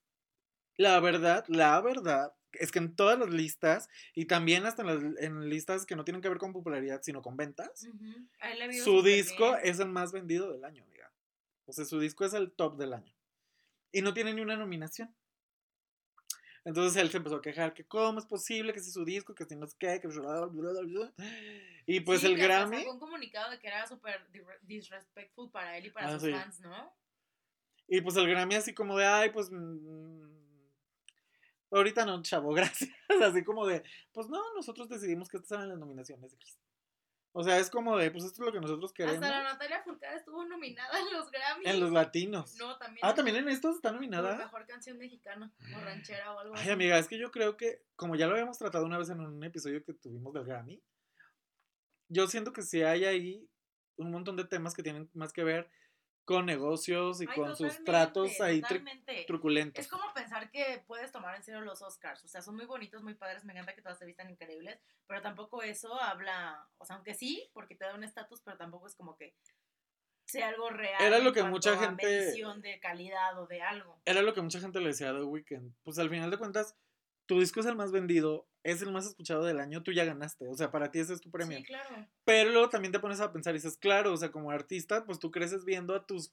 la 0.75 0.99
verdad, 0.99 1.43
la 1.47 1.81
verdad 1.81 2.31
es 2.51 2.71
que 2.71 2.77
en 2.77 2.95
todas 2.95 3.17
las 3.17 3.31
listas 3.31 3.89
y 4.13 4.25
también 4.25 4.67
hasta 4.67 4.83
en, 4.83 4.88
las, 4.88 5.23
en 5.23 5.49
listas 5.49 5.88
que 5.88 5.95
no 5.95 6.03
tienen 6.05 6.21
que 6.21 6.29
ver 6.29 6.38
con 6.38 6.53
popularidad, 6.53 7.01
sino 7.01 7.23
con 7.23 7.35
ventas, 7.35 7.88
su 8.83 9.01
disco 9.01 9.53
bien. 9.53 9.61
es 9.63 9.79
el 9.79 9.89
más 9.89 10.11
vendido 10.11 10.51
del 10.51 10.63
año, 10.65 10.83
amiga. 10.83 11.11
O 11.65 11.73
sea, 11.73 11.83
su 11.83 11.99
disco 11.99 12.25
es 12.25 12.35
el 12.35 12.51
top 12.51 12.77
del 12.77 12.93
año. 12.93 13.15
Y 13.91 14.03
no 14.03 14.13
tiene 14.13 14.35
ni 14.35 14.41
una 14.41 14.55
nominación. 14.55 15.11
Entonces 16.68 17.01
él 17.01 17.09
se 17.09 17.15
empezó 17.15 17.38
a 17.38 17.41
quejar 17.41 17.74
que 17.74 17.86
cómo 17.86 18.20
es 18.20 18.26
posible 18.26 18.74
que 18.74 18.82
si 18.82 18.91
su 18.91 19.05
disco, 19.05 19.34
que 19.34 19.45
si 19.45 19.55
no 19.55 19.65
sé 19.68 19.76
qué, 19.80 20.01
que 20.01 20.07
bla, 20.09 20.47
bla, 20.47 20.72
bla, 20.74 20.82
bla. 20.82 21.13
Y 21.86 22.01
pues 22.01 22.20
Sí, 22.20 22.28
el 22.28 22.38
Grammy... 22.38 22.80
Sacó 22.80 22.91
un 22.91 22.99
comunicado 22.99 23.51
de 23.51 23.57
que 23.59 23.68
era 23.68 23.88
súper 23.88 24.30
di- 24.34 24.41
disrespectful 24.63 25.49
para 25.49 25.78
él 25.78 25.86
y 25.86 25.91
para 25.91 26.07
Ah, 26.09 26.20
sus 26.20 26.24
sí. 26.24 26.32
fans, 26.34 26.59
¿no? 26.59 26.93
Y 27.88 28.01
pues 28.01 28.18
el 28.18 28.28
Grammy 28.28 28.55
así 28.55 28.74
como 28.74 28.97
de, 28.97 29.05
ay, 29.05 29.30
pues... 29.30 29.49
mm, 29.49 30.28
ahorita 31.72 32.05
no, 32.05 32.22
chavo, 32.22 32.51
gracias. 32.53 32.91
Así 33.24 33.45
como 33.45 33.65
de, 33.65 33.82
pues 34.11 34.28
no, 34.28 34.41
nosotros 34.53 34.89
decidimos 34.89 35.30
que 35.30 35.38
estas 35.38 35.51
eran 35.59 35.70
las 35.70 35.80
nominaciones. 35.80 36.36
O 37.34 37.43
sea, 37.43 37.59
es 37.59 37.69
como 37.69 37.97
de, 37.97 38.09
pues 38.09 38.23
esto 38.23 38.41
es 38.41 38.45
lo 38.47 38.51
que 38.51 38.59
nosotros 38.59 38.91
queremos. 38.93 39.23
Hasta 39.23 39.38
la 39.38 39.43
Natalia 39.43 39.84
Furcada 39.84 40.15
estuvo 40.15 40.43
nominada 40.45 40.99
en 40.99 41.13
los 41.13 41.30
Grammys. 41.30 41.67
En 41.67 41.80
los 41.80 41.91
latinos. 41.91 42.55
No, 42.57 42.78
también. 42.78 43.05
ah, 43.05 43.13
también 43.13 43.38
en 43.38 43.49
estos 43.49 43.75
está 43.75 43.89
por 43.89 43.95
nominada. 43.95 44.38
mejor 44.38 44.65
canción 44.65 44.97
mexicana 44.97 45.53
o 45.75 45.80
ranchera 45.80 46.34
o 46.34 46.39
algo 46.39 46.55
Ay, 46.55 46.61
así. 46.61 46.71
amiga, 46.71 46.97
es 46.97 47.07
que 47.07 47.19
yo 47.19 47.30
creo 47.32 47.55
que, 47.55 47.84
como 47.95 48.15
ya 48.15 48.25
lo 48.25 48.34
habíamos 48.34 48.57
tratado 48.57 48.86
una 48.86 48.97
vez 48.97 49.09
en 49.09 49.19
un 49.19 49.43
episodio 49.43 49.84
que 49.84 49.93
tuvimos 49.93 50.34
del 50.34 50.45
Grammy, 50.45 50.82
yo 52.09 52.28
siento 52.28 52.53
que 52.53 52.63
sí 52.63 52.82
hay 52.82 53.05
ahí 53.05 53.49
un 53.97 54.11
montón 54.11 54.36
de 54.36 54.45
temas 54.45 54.73
que 54.73 54.84
tienen 54.84 55.09
más 55.13 55.34
que 55.34 55.43
ver 55.43 55.69
con 56.28 56.45
negocios 56.45 57.21
y 57.21 57.25
Ay, 57.30 57.36
con 57.36 57.55
sus 57.55 57.82
tratos 57.86 58.41
ahí 58.41 58.61
truculentos. 59.25 59.86
Es 59.86 59.89
como 59.89 60.13
pensar 60.13 60.51
que 60.51 60.84
puedes 60.86 61.09
tomar 61.13 61.34
en 61.38 61.41
serio 61.41 61.61
los 61.61 61.82
Oscars. 61.82 62.21
O 62.25 62.28
sea, 62.28 62.41
son 62.41 62.57
muy 62.57 62.65
bonitos, 62.65 63.01
muy 63.01 63.13
padres. 63.13 63.45
Me 63.45 63.53
encanta 63.53 63.73
que 63.73 63.82
todas 63.82 63.97
se 63.97 64.05
vistan 64.05 64.30
increíbles. 64.30 64.78
Pero 65.07 65.21
tampoco 65.21 65.63
eso 65.63 65.99
habla. 66.01 66.67
O 66.80 66.86
sea, 66.86 66.97
aunque 66.97 67.13
sí, 67.13 67.49
porque 67.53 67.75
te 67.75 67.86
da 67.86 67.95
un 67.95 68.03
estatus, 68.03 68.41
pero 68.41 68.57
tampoco 68.57 68.88
es 68.88 68.95
como 68.95 69.15
que 69.15 69.38
sea 70.25 70.49
algo 70.49 70.69
real. 70.69 71.01
Era 71.01 71.19
lo 71.19 71.32
que 71.32 71.43
mucha 71.43 71.78
gente- 71.78 72.05
de 72.05 72.80
calidad 72.82 73.41
o 73.41 73.47
de 73.47 73.61
algo. 73.61 74.01
Era 74.03 74.21
lo 74.21 74.34
que 74.34 74.41
mucha 74.41 74.59
gente 74.59 74.82
le 74.82 74.88
decía 74.88 75.11
a 75.11 75.13
The 75.13 75.23
Weeknd. 75.23 75.75
Pues 75.84 75.97
al 75.97 76.09
final 76.09 76.30
de 76.30 76.38
cuentas, 76.38 76.75
tu 77.28 77.39
disco 77.39 77.59
es 77.59 77.65
el 77.65 77.75
más 77.75 77.91
vendido, 77.91 78.47
es 78.63 78.82
el 78.82 78.91
más 78.91 79.05
escuchado 79.05 79.43
del 79.43 79.59
año, 79.59 79.84
tú 79.84 79.91
ya 79.91 80.05
ganaste. 80.05 80.47
O 80.47 80.55
sea, 80.55 80.71
para 80.71 80.91
ti 80.91 80.99
ese 80.99 81.13
es 81.13 81.21
tu 81.21 81.30
premio. 81.30 81.57
Sí, 81.57 81.63
claro. 81.63 82.07
Pero 82.25 82.51
luego 82.51 82.69
también 82.69 82.91
te 82.91 82.99
pones 82.99 83.19
a 83.19 83.32
pensar 83.32 83.53
y 83.53 83.57
dices, 83.57 83.78
claro, 83.78 84.13
o 84.13 84.17
sea, 84.17 84.32
como 84.32 84.49
artista, 84.49 85.05
pues 85.05 85.19
tú 85.19 85.30
creces 85.30 85.63
viendo 85.63 85.93
a 85.93 86.05
tus 86.05 86.32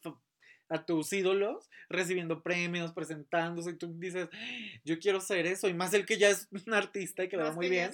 a 0.71 0.87
tus 0.87 1.13
ídolos 1.13 1.69
recibiendo 1.91 2.43
premios, 2.43 2.93
presentándose 2.93 3.71
y 3.71 3.77
tú 3.77 3.93
dices, 3.99 4.29
yo 4.83 4.99
quiero 4.99 5.21
ser 5.21 5.47
eso 5.47 5.69
y 5.69 5.75
más 5.75 5.93
el 5.93 6.07
que 6.07 6.17
ya 6.17 6.31
es 6.31 6.49
un 6.67 6.73
artista 6.73 7.23
y 7.23 7.29
que 7.29 7.37
le 7.37 7.43
va 7.43 7.53
muy 7.53 7.69
bien. 7.69 7.93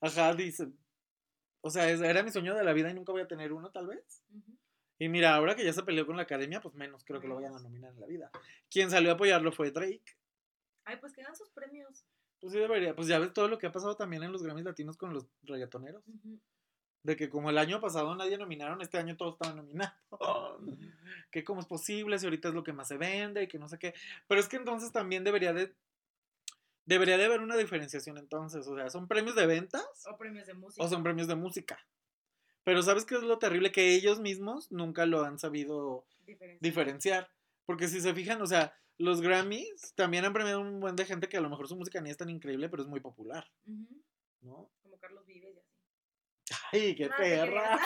Ajá, 0.00 0.32
dicen. 0.34 0.76
O 1.60 1.70
sea, 1.70 1.88
era 1.88 2.22
mi 2.22 2.30
sueño 2.30 2.54
de 2.54 2.64
la 2.64 2.72
vida 2.72 2.90
y 2.90 2.94
nunca 2.94 3.12
voy 3.12 3.22
a 3.22 3.28
tener 3.28 3.52
uno, 3.52 3.70
tal 3.70 3.86
vez. 3.88 4.22
Y 4.98 5.08
mira, 5.08 5.34
ahora 5.34 5.56
que 5.56 5.64
ya 5.64 5.72
se 5.72 5.82
peleó 5.82 6.06
con 6.06 6.16
la 6.16 6.22
academia, 6.22 6.60
pues 6.60 6.74
menos 6.74 7.04
creo 7.04 7.20
que 7.20 7.28
lo 7.28 7.36
vayan 7.36 7.54
a 7.54 7.60
nominar 7.60 7.92
en 7.92 8.00
la 8.00 8.06
vida. 8.06 8.30
Quien 8.70 8.90
salió 8.90 9.10
a 9.10 9.14
apoyarlo 9.14 9.52
fue 9.52 9.70
Drake. 9.70 10.16
Ay, 10.84 10.96
pues 10.98 11.12
que 11.12 11.22
dan 11.22 11.36
sus 11.36 11.50
premios. 11.50 12.04
Pues 12.42 12.52
sí 12.54 12.58
debería. 12.58 12.94
Pues 12.96 13.06
ya 13.06 13.20
ves 13.20 13.32
todo 13.32 13.46
lo 13.46 13.56
que 13.58 13.68
ha 13.68 13.72
pasado 13.72 13.94
también 13.96 14.24
en 14.24 14.32
los 14.32 14.42
Grammys 14.42 14.64
latinos 14.64 14.96
con 14.96 15.14
los 15.14 15.26
reggaetoneros. 15.44 16.02
De 17.04 17.14
que 17.16 17.28
como 17.30 17.50
el 17.50 17.56
año 17.58 17.80
pasado 17.80 18.14
nadie 18.16 18.36
nominaron, 18.36 18.82
este 18.82 18.98
año 18.98 19.16
todos 19.16 19.34
estaban 19.34 19.56
nominados. 19.58 19.94
que 21.30 21.44
cómo 21.44 21.60
es 21.60 21.66
posible, 21.66 22.18
si 22.18 22.26
ahorita 22.26 22.48
es 22.48 22.54
lo 22.54 22.64
que 22.64 22.72
más 22.72 22.88
se 22.88 22.96
vende 22.96 23.44
y 23.44 23.48
que 23.48 23.60
no 23.60 23.68
sé 23.68 23.78
qué. 23.78 23.94
Pero 24.26 24.40
es 24.40 24.48
que 24.48 24.56
entonces 24.56 24.90
también 24.90 25.22
debería 25.22 25.52
de... 25.52 25.72
Debería 26.84 27.16
de 27.16 27.26
haber 27.26 27.42
una 27.42 27.56
diferenciación 27.56 28.18
entonces. 28.18 28.66
O 28.66 28.74
sea, 28.74 28.90
¿son 28.90 29.06
premios 29.06 29.36
de 29.36 29.46
ventas 29.46 29.86
O 30.10 30.18
premios 30.18 30.48
de 30.48 30.54
música. 30.54 30.84
o 30.84 30.88
son 30.88 31.04
premios 31.04 31.28
de 31.28 31.36
música? 31.36 31.78
Pero 32.64 32.82
¿sabes 32.82 33.04
qué 33.04 33.14
es 33.14 33.22
lo 33.22 33.38
terrible? 33.38 33.70
Que 33.70 33.94
ellos 33.94 34.18
mismos 34.18 34.72
nunca 34.72 35.06
lo 35.06 35.22
han 35.24 35.38
sabido 35.38 36.04
Diferencia. 36.26 36.58
diferenciar. 36.60 37.30
Porque 37.66 37.88
si 37.88 38.00
se 38.00 38.14
fijan, 38.14 38.40
o 38.42 38.46
sea, 38.46 38.74
los 38.98 39.20
Grammys 39.20 39.94
también 39.94 40.24
han 40.24 40.32
premiado 40.32 40.60
un 40.60 40.80
buen 40.80 40.96
de 40.96 41.04
gente 41.04 41.28
que 41.28 41.36
a 41.36 41.40
lo 41.40 41.50
mejor 41.50 41.68
su 41.68 41.76
música 41.76 42.00
ni 42.00 42.10
es 42.10 42.16
tan 42.16 42.30
increíble, 42.30 42.68
pero 42.68 42.82
es 42.82 42.88
muy 42.88 43.00
popular. 43.00 43.50
¿no? 44.42 44.70
Como 44.82 44.98
Carlos 44.98 45.24
Vives 45.26 45.54
y 45.54 45.58
así. 45.58 45.68
¡Ay, 46.72 46.94
qué 46.96 47.08
te 47.08 47.14
perra! 47.14 47.78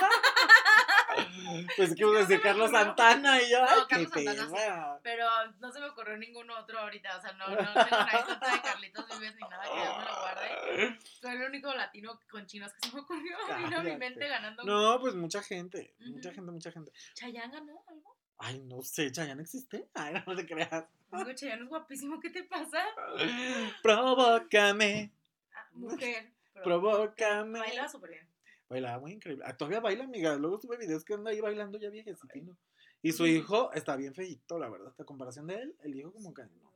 pues 1.76 1.94
que 1.94 2.02
no 2.02 2.12
decir 2.12 2.40
Carlos. 2.40 2.70
Santana 2.70 3.40
y 3.42 3.50
yo, 3.50 3.58
¡ay, 3.62 3.80
No, 3.80 3.86
qué 3.86 3.94
Carlos 3.94 4.12
Santana 4.12 4.46
sí. 4.48 4.54
perra! 4.54 5.00
Pero 5.02 5.26
no 5.60 5.72
se 5.72 5.80
me 5.80 5.86
ocurrió 5.88 6.16
ningún 6.16 6.50
otro 6.50 6.78
ahorita. 6.78 7.16
O 7.18 7.20
sea, 7.20 7.32
no, 7.32 7.48
no 7.48 7.56
tengo 7.56 8.26
contra 8.26 8.52
de 8.52 8.62
Carlitos 8.62 9.08
Vives 9.08 9.34
ni 9.34 9.48
nada 9.48 9.62
que 9.62 9.76
Dios 9.76 9.98
me 9.98 10.04
lo 10.04 10.20
guarde. 10.20 10.98
Soy 11.20 11.36
el 11.36 11.42
único 11.42 11.74
latino 11.74 12.20
con 12.30 12.46
chinos 12.46 12.72
que 12.74 12.88
se 12.88 12.94
me 12.94 13.00
ocurrió. 13.02 13.36
Vino 13.58 13.78
a 13.78 13.82
mi 13.82 13.96
mente 13.96 14.28
ganando. 14.28 14.64
No, 14.64 14.98
pues 15.00 15.14
mucha 15.14 15.42
gente, 15.42 15.94
mucha 15.98 16.32
gente, 16.32 16.50
mucha 16.50 16.72
gente. 16.72 16.92
¿Chayanne 17.14 17.52
ganó 17.52 17.84
algo? 17.86 18.16
Ay, 18.38 18.60
no 18.60 18.82
sé, 18.82 19.10
¿Chayanne 19.10 19.42
existe? 19.42 19.88
Ay, 19.94 20.14
no 20.26 20.36
te 20.36 20.46
creas. 20.46 20.84
Amigo, 21.10 21.32
Chayanne 21.32 21.62
es 21.62 21.68
guapísimo. 21.68 22.20
¿Qué 22.20 22.30
te 22.30 22.44
pasa? 22.44 22.84
Provócame, 23.82 25.12
Ah, 25.54 25.68
mujer. 25.72 26.32
provócame. 26.62 27.58
Baila 27.60 27.88
súper 27.88 28.10
bien. 28.10 28.28
Bailaba 28.68 28.98
muy 28.98 29.12
increíble. 29.12 29.44
Ah, 29.46 29.56
todavía 29.56 29.80
baila, 29.80 30.04
amiga. 30.04 30.34
Luego 30.36 30.60
sube 30.60 30.76
videos 30.76 31.04
que 31.04 31.14
anda 31.14 31.30
ahí 31.30 31.40
bailando 31.40 31.78
ya 31.78 31.88
viejecito. 31.88 32.28
Y 33.00 33.12
su 33.12 33.26
hijo 33.26 33.72
está 33.72 33.94
bien 33.96 34.14
feíto, 34.14 34.58
la 34.58 34.68
verdad. 34.68 34.92
A 34.98 35.04
comparación 35.04 35.46
de 35.46 35.54
él, 35.54 35.76
el 35.84 35.94
hijo 35.94 36.12
como 36.12 36.34
que 36.34 36.42
no. 36.42 36.72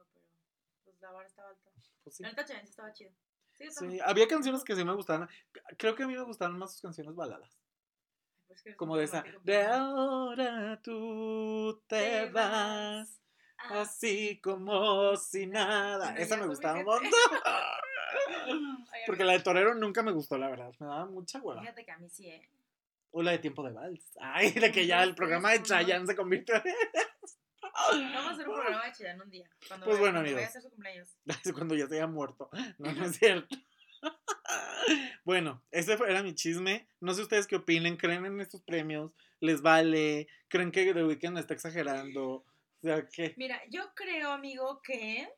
Pues 0.84 1.00
la 1.00 1.10
vara 1.10 1.26
estaba 1.26 1.50
alta. 1.50 1.70
Pues 2.04 2.16
sí. 2.16 2.22
La 2.22 2.30
neta 2.30 2.44
Chayanne 2.44 2.66
sí 2.66 2.70
estaba 2.70 2.92
chido. 2.92 3.10
Sí. 3.52 3.64
Sí, 3.70 3.98
había 4.04 4.26
canciones 4.28 4.64
que 4.64 4.74
sí 4.76 4.84
me 4.84 4.94
gustaban. 4.94 5.28
Creo 5.76 5.94
que 5.94 6.04
a 6.04 6.06
mí 6.06 6.14
me 6.14 6.22
gustaban 6.22 6.56
más 6.58 6.72
sus 6.72 6.80
canciones 6.80 7.14
baladas. 7.14 7.59
Pues 8.50 8.62
que 8.64 8.74
Como 8.74 8.96
de 8.96 9.04
esa. 9.04 9.22
De 9.44 9.62
ahora 9.64 10.80
tú 10.82 11.80
te 11.86 11.96
Te 12.00 12.30
vas. 12.30 12.32
vas. 12.32 13.20
Ah, 13.58 13.82
Así 13.82 14.40
como 14.42 15.16
si 15.16 15.46
nada. 15.46 16.16
Esa 16.16 16.34
me 16.34 16.40
fue 16.42 16.48
gustaba 16.48 16.78
un 16.80 16.84
montón. 16.84 17.10
Porque 19.06 19.22
la 19.22 19.34
de 19.34 19.40
Torero 19.40 19.74
nunca 19.76 20.02
me 20.02 20.10
gustó, 20.10 20.36
la 20.36 20.48
verdad. 20.48 20.72
Me 20.80 20.86
daba 20.86 21.06
mucha 21.06 21.38
hueva. 21.40 21.60
Fíjate 21.60 21.84
que 21.84 21.92
a 21.92 21.98
mí 21.98 22.08
sí, 22.10 22.26
¿eh? 22.28 22.48
O 23.12 23.22
la 23.22 23.30
de 23.32 23.38
Tiempo 23.38 23.62
de 23.62 23.72
Vals. 23.72 24.04
Ay, 24.20 24.50
de 24.50 24.72
que 24.72 24.84
ya 24.86 25.02
el 25.04 25.14
programa 25.14 25.52
de 25.52 25.62
Chayanne 25.62 26.06
se 26.06 26.16
convirtió 26.16 26.56
en 26.56 26.62
Vamos 28.12 28.30
a 28.30 28.30
hacer 28.32 28.48
un 28.48 28.54
programa 28.60 28.84
de 28.86 28.92
Chayanne 28.92 29.22
un 29.22 29.30
día. 29.30 29.48
Cuando 29.68 29.86
Pues 29.86 29.98
vaya- 29.98 30.10
bueno, 30.12 30.18
amigos. 30.20 30.42
a 30.42 30.46
hacer 30.46 30.62
su 30.62 30.70
cumpleaños. 30.70 31.16
cuando 31.54 31.74
ya 31.76 31.86
se 31.86 31.94
haya 31.94 32.06
muerto. 32.08 32.50
No, 32.78 32.92
no 32.92 33.04
es 33.04 33.16
cierto. 33.16 33.56
Bueno, 35.24 35.62
ese 35.70 35.92
era 35.92 36.22
mi 36.22 36.34
chisme. 36.34 36.88
No 36.98 37.14
sé 37.14 37.22
ustedes 37.22 37.46
qué 37.46 37.56
opinen. 37.56 37.96
¿Creen 37.96 38.24
en 38.24 38.40
estos 38.40 38.62
premios? 38.62 39.12
¿Les 39.38 39.62
vale? 39.62 40.26
¿Creen 40.48 40.72
que 40.72 40.92
The 40.92 41.04
Weeknd 41.04 41.38
está 41.38 41.54
exagerando? 41.54 42.26
O 42.28 42.44
sea, 42.82 43.06
¿qué? 43.08 43.34
Mira, 43.36 43.60
yo 43.68 43.92
creo, 43.94 44.32
amigo, 44.32 44.80
que 44.82 45.28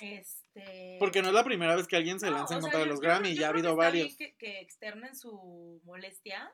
este. 0.00 0.96
Porque 0.98 1.22
no 1.22 1.28
es 1.28 1.34
la 1.34 1.44
primera 1.44 1.76
vez 1.76 1.86
que 1.86 1.96
alguien 1.96 2.18
se 2.18 2.30
No, 2.30 2.38
lanza 2.38 2.54
en 2.54 2.60
contra 2.60 2.80
de 2.80 2.86
los 2.86 3.00
Grammy. 3.00 3.34
Ya 3.34 3.46
ha 3.46 3.50
habido 3.50 3.76
varios. 3.76 4.16
Que, 4.16 4.34
que 4.36 4.60
externen 4.60 5.14
su 5.14 5.80
molestia. 5.84 6.52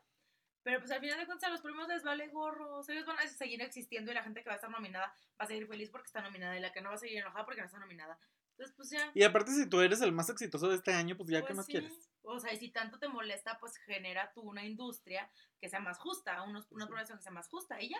Pero 0.62 0.78
pues 0.80 0.90
al 0.90 1.00
final 1.00 1.18
de 1.18 1.26
cuentas 1.26 1.48
a 1.48 1.52
los 1.52 1.60
premios 1.60 1.86
les 1.88 2.02
vale 2.02 2.28
gorro. 2.28 2.80
Ellos 2.88 3.04
van 3.04 3.18
a 3.18 3.26
seguir 3.28 3.60
existiendo 3.60 4.10
y 4.10 4.14
la 4.14 4.22
gente 4.22 4.42
que 4.42 4.48
va 4.48 4.54
a 4.54 4.56
estar 4.56 4.70
nominada 4.70 5.06
va 5.38 5.44
a 5.44 5.46
seguir 5.46 5.66
feliz 5.66 5.90
porque 5.90 6.06
está 6.06 6.22
nominada 6.22 6.56
y 6.56 6.60
la 6.60 6.72
que 6.72 6.80
no 6.80 6.88
va 6.88 6.94
a 6.94 6.98
seguir 6.98 7.18
enojada 7.18 7.44
porque 7.44 7.60
no 7.60 7.66
está 7.66 7.78
nominada. 7.78 8.18
Entonces, 8.56 8.74
pues 8.76 8.90
ya. 8.90 9.10
Y 9.14 9.22
aparte, 9.24 9.52
si 9.52 9.68
tú 9.68 9.80
eres 9.80 10.00
el 10.00 10.12
más 10.12 10.30
exitoso 10.30 10.68
de 10.68 10.76
este 10.76 10.92
año, 10.94 11.16
pues 11.16 11.28
ya, 11.30 11.40
¿qué 11.40 11.46
Pues 11.48 11.56
más 11.56 11.66
sí. 11.66 11.72
quieres? 11.72 12.10
O 12.22 12.38
sea, 12.38 12.52
y 12.52 12.56
si 12.56 12.70
tanto 12.70 12.98
te 12.98 13.08
molesta, 13.08 13.58
pues 13.58 13.76
genera 13.78 14.32
tú 14.32 14.42
una 14.42 14.64
industria 14.64 15.30
que 15.60 15.68
sea 15.68 15.80
más 15.80 15.98
justa, 15.98 16.42
unos, 16.42 16.66
una 16.70 16.84
Sí. 16.84 16.88
programación 16.88 17.18
que 17.18 17.22
sea 17.24 17.32
más 17.32 17.48
justa. 17.48 17.80
Y 17.82 17.90
ya, 17.90 17.98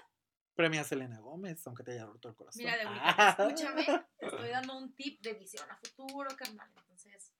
Premia 0.54 0.82
a 0.82 0.84
Selena 0.84 1.18
Gómez, 1.18 1.66
aunque 1.66 1.82
te 1.82 1.90
haya 1.92 2.06
roto 2.06 2.28
el 2.28 2.36
corazón. 2.36 2.62
mira, 2.62 2.76
de 2.76 2.84
Ah. 2.86 3.36
escúchame, 3.74 3.84
te 4.18 4.26
estoy 4.26 4.48
dando 4.50 4.78
un 4.78 4.94
tip 4.94 5.20
de 5.20 5.34
visión 5.34 5.68
a 5.68 5.76
futuro, 5.76 6.30
carnal. 6.36 6.70
Entonces, 6.76 7.32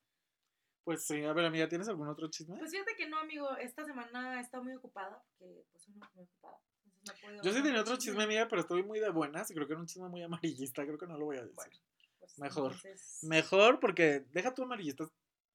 Pues 0.83 1.07
sí, 1.07 1.23
a 1.25 1.33
ver, 1.33 1.45
amiga, 1.47 1.69
¿tienes 1.69 1.89
algún 1.89 2.09
otro 2.09 2.29
chisme? 2.29 2.59
pues 2.59 2.73
fíjate 2.73 2.97
que 2.97 3.09
no, 3.09 3.19
amigo, 3.19 3.57
esta 3.57 3.85
semana 3.85 4.39
he 4.39 4.41
estado 4.41 4.65
muy 4.65 4.75
ocupada, 4.75 5.23
porque 5.39 5.65
pues 5.71 5.85
soy 5.85 5.95
muy 5.95 6.25
ocupada. 6.25 6.59
No 7.05 7.43
Yo 7.43 7.53
sí 7.53 7.63
tenía 7.63 7.81
otro 7.83 7.97
chisme, 7.97 8.25
amiga, 8.25 8.49
pero 8.49 8.63
estoy 8.63 8.83
muy 8.83 8.99
de 8.99 9.11
buenas 9.11 9.51
y 9.51 9.55
creo 9.55 9.67
que 9.67 9.75
era 9.75 9.81
un 9.81 9.87
chisme 9.87 10.09
muy 10.09 10.23
amarillista. 10.23 10.83
Creo 10.85 10.99
que 10.99 11.07
no 11.07 11.17
lo 11.17 11.27
voy 11.27 11.37
a 11.37 11.43
decir. 11.43 11.55
Bueno, 11.55 11.77
pues, 12.25 12.39
Mejor. 12.39 12.73
entonces- 12.73 13.19
Mejor 13.23 13.81
porque 13.81 14.25
deja 14.33 14.55
tu 14.55 14.63
amarillista 14.63 15.05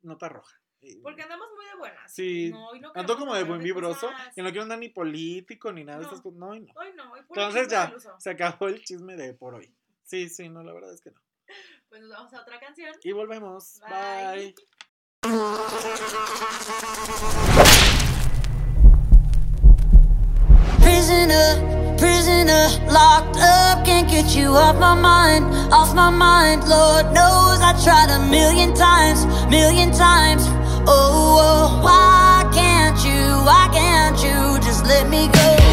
nota 0.02 0.30
roja. 0.30 0.56
Y- 0.82 0.96
Porque 1.02 1.24
andamos 1.24 1.48
muy 1.56 1.66
de 1.66 1.76
buenas. 1.76 2.14
Sí, 2.14 2.52
No, 2.52 2.68
hoy 2.70 2.80
no 2.80 2.88
Ando 2.90 3.02
queremos 3.02 3.18
como 3.20 3.36
de 3.36 3.44
buen 3.44 3.62
vibroso, 3.62 4.08
cosas- 4.08 4.34
que 4.34 4.42
no 4.42 4.50
quiero 4.50 4.64
andar 4.64 4.80
ni 4.80 4.88
político 4.90 5.74
ni 5.74 5.84
nada 5.84 6.00
de 6.00 6.04
No. 6.06 6.10
estas 6.10 6.22
cosas. 6.22 6.40
No, 6.40 6.56
y 6.56 6.62
no. 6.62 6.74
Hoy 6.78 6.94
no, 6.96 7.12
hoy 7.12 7.20
Entonces 7.20 7.68
ya, 7.68 7.94
se 8.18 8.30
acabó 8.30 8.68
el 8.68 8.82
chisme 8.84 9.18
de 9.18 9.34
por 9.34 9.56
hoy. 9.56 9.76
Sí, 10.04 10.30
sí, 10.30 10.48
no, 10.48 10.64
la 10.64 10.72
verdad 10.74 10.94
es 10.94 11.02
que 11.02 11.12
no. 11.12 11.22
Pues 11.90 12.02
nos 12.02 12.12
vamos 12.12 12.34
a 12.34 12.42
otra 12.42 12.60
canción. 12.60 12.96
Y 13.04 13.12
volvemos. 13.12 13.80
Bye. 13.90 14.54
Bye. 15.24 15.60
Prisoner, 20.82 21.96
prisoner, 22.20 22.68
locked 22.92 23.38
up, 23.38 23.86
can't 23.86 24.10
get 24.10 24.36
you 24.36 24.48
off 24.50 24.78
my 24.78 24.94
mind, 24.94 25.46
off 25.72 25.96
my 25.96 26.10
mind. 26.10 26.68
Lord 26.68 27.06
knows 27.14 27.60
I 27.62 27.72
tried 27.82 28.10
a 28.10 28.20
million 28.30 28.74
times, 28.74 29.26
million 29.50 29.92
times. 29.94 30.44
Oh, 30.86 31.40
oh, 31.40 31.82
why 31.82 32.44
can't 32.54 33.00
you, 33.06 33.24
why 33.48 33.70
can't 33.72 34.18
you 34.22 34.60
just 34.68 34.86
let 34.86 35.10
me 35.10 35.30
go? 35.32 35.69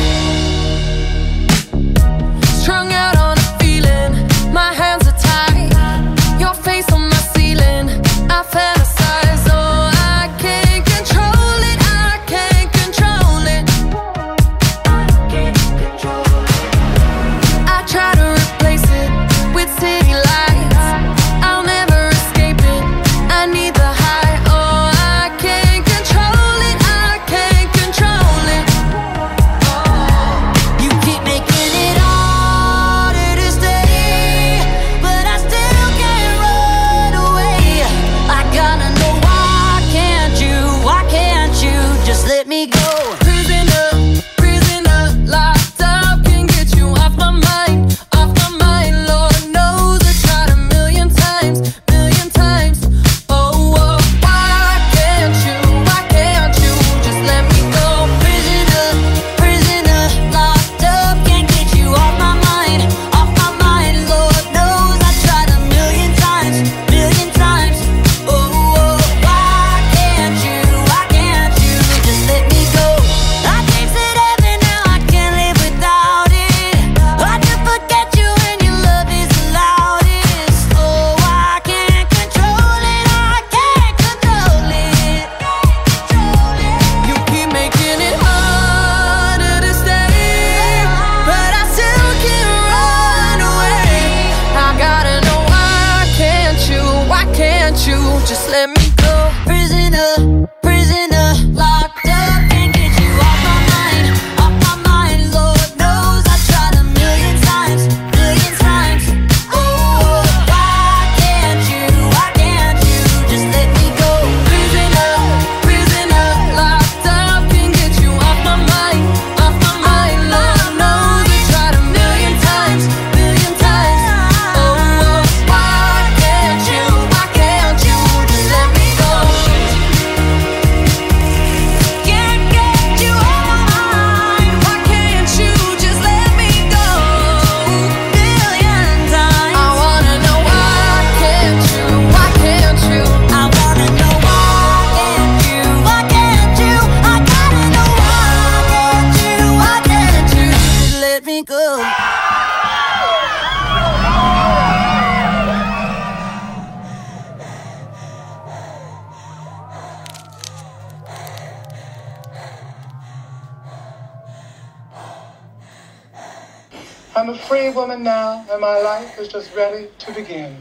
Free 167.86 167.94
woman 167.94 168.02
now, 168.02 168.44
and 168.50 168.60
my 168.60 168.80
life 168.80 169.18
is 169.18 169.28
just 169.28 169.54
ready 169.54 169.88
to 169.98 170.12
begin. 170.12 170.56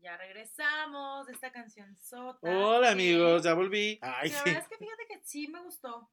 Ya 0.00 0.16
regresamos 0.16 1.26
de 1.26 1.32
esta 1.32 1.50
canción 1.50 1.96
sota. 2.00 2.38
Hola 2.42 2.90
amigos, 2.90 3.42
ya 3.42 3.54
volví. 3.54 3.98
Ay, 4.02 4.30
La 4.30 4.38
sí. 4.38 4.44
verdad 4.44 4.62
es 4.62 4.68
que 4.68 4.76
fíjate 4.78 5.06
que 5.08 5.20
sí 5.24 5.48
me 5.48 5.62
gustó. 5.62 6.10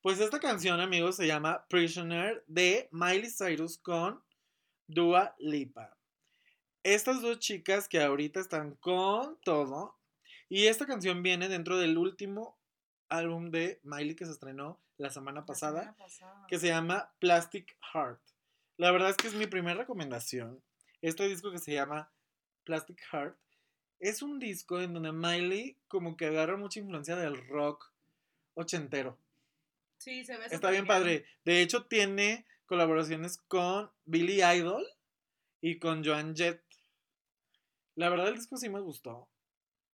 Pues 0.00 0.20
esta 0.20 0.38
canción, 0.38 0.80
amigos, 0.80 1.16
se 1.16 1.26
llama 1.26 1.66
Prisoner 1.68 2.44
de 2.46 2.88
Miley 2.92 3.30
Cyrus 3.30 3.78
con 3.78 4.22
Dua 4.86 5.34
Lipa. 5.38 5.96
Estas 6.82 7.20
dos 7.20 7.38
chicas 7.38 7.88
que 7.88 8.00
ahorita 8.00 8.40
están 8.40 8.76
con 8.76 9.38
todo. 9.42 9.96
Y 10.48 10.66
esta 10.66 10.86
canción 10.86 11.22
viene 11.22 11.48
dentro 11.48 11.76
del 11.76 11.98
último 11.98 12.57
álbum 13.08 13.50
de 13.50 13.80
Miley 13.82 14.14
que 14.14 14.26
se 14.26 14.32
estrenó 14.32 14.78
la 14.96 15.10
semana 15.10 15.40
La 15.40 15.46
pasada, 15.46 15.80
semana 15.80 15.96
pasada. 15.96 16.46
que 16.48 16.58
se 16.58 16.68
llama 16.68 17.10
Plastic 17.18 17.76
Heart. 17.92 18.20
La 18.76 18.90
verdad 18.90 19.10
es 19.10 19.16
que 19.16 19.28
es 19.28 19.34
mi 19.34 19.46
primera 19.46 19.78
recomendación. 19.78 20.60
Este 21.02 21.28
disco 21.28 21.50
que 21.50 21.58
se 21.58 21.72
llama 21.72 22.10
Plastic 22.64 23.00
Heart 23.12 23.36
es 24.00 24.22
un 24.22 24.38
disco 24.38 24.80
en 24.80 24.94
donde 24.94 25.12
Miley 25.12 25.76
como 25.88 26.16
que 26.16 26.26
agarra 26.26 26.56
mucha 26.56 26.80
influencia 26.80 27.16
del 27.16 27.46
rock 27.48 27.90
ochentero. 28.54 29.16
Sí, 29.98 30.24
se 30.24 30.36
ve 30.36 30.46
Está 30.50 30.70
bien 30.70 30.86
padre. 30.86 31.24
De 31.44 31.60
hecho, 31.62 31.86
tiene 31.86 32.46
colaboraciones 32.66 33.38
con 33.48 33.90
Billy 34.04 34.42
Idol 34.42 34.86
y 35.60 35.78
con 35.78 36.04
Joan 36.04 36.36
Jett. 36.36 36.62
La 37.96 38.08
verdad, 38.08 38.28
el 38.28 38.36
disco 38.36 38.56
sí 38.56 38.68
me 38.68 38.78
gustó. 38.80 39.26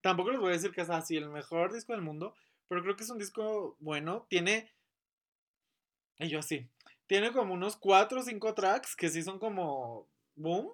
Tampoco 0.02 0.30
les 0.30 0.40
voy 0.40 0.50
a 0.50 0.52
decir 0.52 0.72
que 0.72 0.82
es 0.82 0.90
así 0.90 1.16
el 1.16 1.30
mejor 1.30 1.72
disco 1.72 1.92
del 1.94 2.02
mundo, 2.02 2.34
pero 2.68 2.82
creo 2.82 2.96
que 2.96 3.04
es 3.04 3.10
un 3.10 3.18
disco 3.18 3.76
bueno. 3.80 4.26
Tiene. 4.28 4.72
Y 6.18 6.28
yo 6.28 6.38
así. 6.38 6.68
Tiene 7.06 7.32
como 7.32 7.54
unos 7.54 7.76
4 7.76 8.20
o 8.20 8.22
5 8.22 8.54
tracks 8.54 8.96
que 8.96 9.08
sí 9.10 9.22
son 9.22 9.38
como. 9.38 10.08
Boom. 10.36 10.72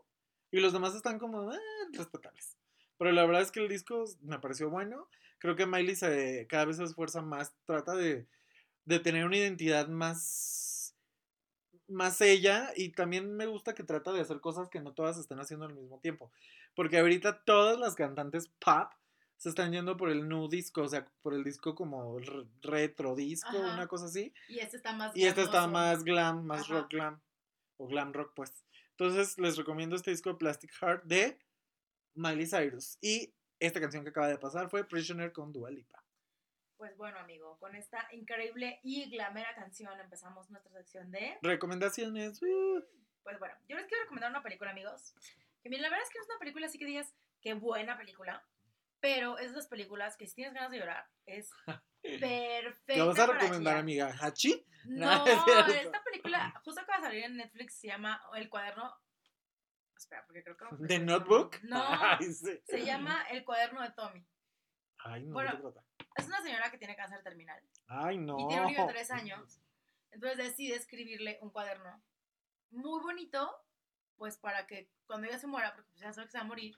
Y 0.51 0.61
los 0.61 0.73
demás 0.73 0.95
están 0.95 1.19
como. 1.19 1.53
eh, 1.53 1.59
respetables. 1.93 2.57
Pero 2.99 3.13
la 3.13 3.25
verdad 3.25 3.43
es 3.43 3.51
que 3.51 3.61
el 3.61 3.69
disco 3.69 4.05
me 4.23 4.39
pareció 4.39 4.71
bueno. 4.71 5.09
Creo 5.39 5.57
que 5.57 5.67
Miley 5.67 5.97
se, 5.97 6.47
cada 6.49 6.67
vez 6.67 6.77
se 6.77 6.85
esfuerza 6.85 7.23
más. 7.23 7.55
Trata 7.65 7.95
de 7.95 8.27
de 8.85 8.99
tener 8.99 9.25
una 9.25 9.37
identidad 9.37 9.89
más 9.89 10.97
más 11.89 12.21
ella 12.21 12.71
y 12.77 12.91
también 12.91 13.37
me 13.37 13.47
gusta 13.47 13.75
que 13.75 13.83
trata 13.83 14.13
de 14.13 14.21
hacer 14.21 14.41
cosas 14.41 14.69
que 14.69 14.81
no 14.81 14.93
todas 14.93 15.19
estén 15.19 15.41
haciendo 15.41 15.67
al 15.67 15.75
mismo 15.75 15.99
tiempo 15.99 16.31
porque 16.75 16.99
ahorita 16.99 17.43
todas 17.45 17.79
las 17.79 17.95
cantantes 17.95 18.49
pop 18.65 18.93
se 19.41 19.49
están 19.49 19.73
yendo 19.73 19.97
por 19.97 20.11
el 20.11 20.29
new 20.29 20.49
disco 20.49 20.83
o 20.83 20.89
sea 20.89 21.07
por 21.23 21.33
el 21.33 21.43
disco 21.43 21.75
como 21.75 22.19
re- 22.19 22.47
retro 22.61 23.15
disco 23.17 23.49
Ajá. 23.49 23.73
una 23.75 23.87
cosa 23.87 24.05
así 24.05 24.35
Y 24.49 24.59
este 24.59 24.77
está 24.77 24.93
más 24.93 25.17
y 25.17 25.25
este 25.25 25.43
está 25.43 25.67
más 25.67 26.05
glam 26.05 26.45
más 26.45 26.63
Ajá. 26.63 26.75
rock 26.75 26.91
glam 26.91 27.21
o 27.79 27.87
glam 27.87 28.13
rock 28.13 28.33
pues 28.37 28.65
entonces 28.91 29.39
les 29.39 29.57
recomiendo 29.57 29.97
este 29.97 30.11
disco 30.11 30.37
Plastic 30.37 30.71
Heart 30.81 31.05
de 31.05 31.39
Miley 32.15 32.47
Cyrus 32.47 32.99
y 33.01 33.33
esta 33.59 33.81
canción 33.81 34.05
que 34.05 34.11
acaba 34.11 34.29
de 34.29 34.37
pasar 34.37 34.69
fue 34.69 34.85
Prisoner 34.87 35.33
con 35.33 35.53
Dua 35.53 35.71
Lipa 35.71 36.05
Pues 36.77 36.95
bueno, 36.99 37.19
amigo, 37.19 37.57
con 37.59 37.75
esta 37.75 38.07
increíble 38.13 38.79
y 38.83 39.09
glamera 39.11 39.55
canción 39.55 39.99
empezamos 40.01 40.51
nuestra 40.51 40.71
sección 40.73 41.11
de... 41.11 41.39
recomendaciones 41.43 42.43
uh. 42.43 42.85
Pues 43.23 43.39
bueno, 43.39 43.55
yo 43.69 43.77
les 43.77 43.87
quiero 43.87 44.03
recomendar 44.05 44.31
una 44.31 44.43
película, 44.43 44.71
amigos. 44.71 45.13
Que 45.63 45.69
miren, 45.69 45.83
la 45.83 45.91
verdad 45.91 46.05
es 46.07 46.11
que 46.11 46.19
no 46.19 46.23
es 46.25 46.31
una 46.31 46.39
película 46.39 46.67
así 46.67 46.79
que 46.79 46.87
digas, 46.87 47.15
qué 47.43 47.53
buena 47.53 47.99
película. 47.99 48.43
Pero 49.01 49.39
es 49.39 49.47
de 49.47 49.53
esas 49.59 49.67
películas 49.69 50.17
que 50.17 50.27
si 50.27 50.35
tienes 50.35 50.55
ganas 50.55 50.71
de 50.71 50.79
llorar, 50.79 51.07
es 51.27 51.51
perfecta. 52.03 52.95
¿Qué 52.95 53.03
vas 53.03 53.19
a 53.19 53.27
recomendar, 53.27 53.77
amiga? 53.79 54.15
¿Hachi? 54.21 54.67
No, 54.87 55.27
No, 55.27 55.27
es 55.27 55.75
esta 55.85 56.03
película 56.05 56.59
justo 56.65 56.81
acaba 56.81 57.01
de 57.01 57.05
salir 57.05 57.25
en 57.25 57.37
Netflix, 57.37 57.75
se 57.81 57.89
llama 57.89 58.19
El 58.35 58.49
cuaderno. 58.49 58.91
Espera, 59.95 60.25
porque 60.25 60.43
creo 60.43 60.57
que. 60.57 60.65
no- 60.65 60.87
¿The 60.87 60.99
Notebook? 61.01 61.57
No, 61.65 61.83
Ay, 62.19 62.33
sí. 62.33 62.59
se 62.65 62.85
llama 62.87 63.23
El 63.31 63.45
cuaderno 63.45 63.83
de 63.83 63.91
Tommy. 63.91 64.27
Ay, 65.05 65.25
no, 65.27 65.35
Bueno. 65.35 65.75
Es 66.17 66.27
una 66.27 66.41
señora 66.41 66.71
que 66.71 66.79
tiene 66.79 66.97
cáncer 66.97 67.23
terminal 67.23 67.63
Ay, 67.89 68.17
no. 68.19 68.39
y 68.39 68.49
tiene 68.49 68.63
un 68.65 68.73
niño 68.73 68.87
de 68.87 68.93
tres 68.93 69.11
años. 69.11 69.61
Entonces 70.13 70.39
decide 70.39 70.77
escribirle 70.77 71.39
un 71.43 71.51
cuaderno 71.51 72.03
muy 72.71 73.01
bonito, 73.03 73.55
pues 74.17 74.39
para 74.39 74.67
que 74.67 74.91
cuando 75.07 75.27
ella 75.29 75.39
se 75.39 75.47
muera, 75.47 75.75
porque 75.75 75.91
ya 75.97 76.13
sabe 76.15 76.27
que 76.27 76.33
se 76.33 76.39
va 76.39 76.45
a 76.45 76.47
morir, 76.49 76.75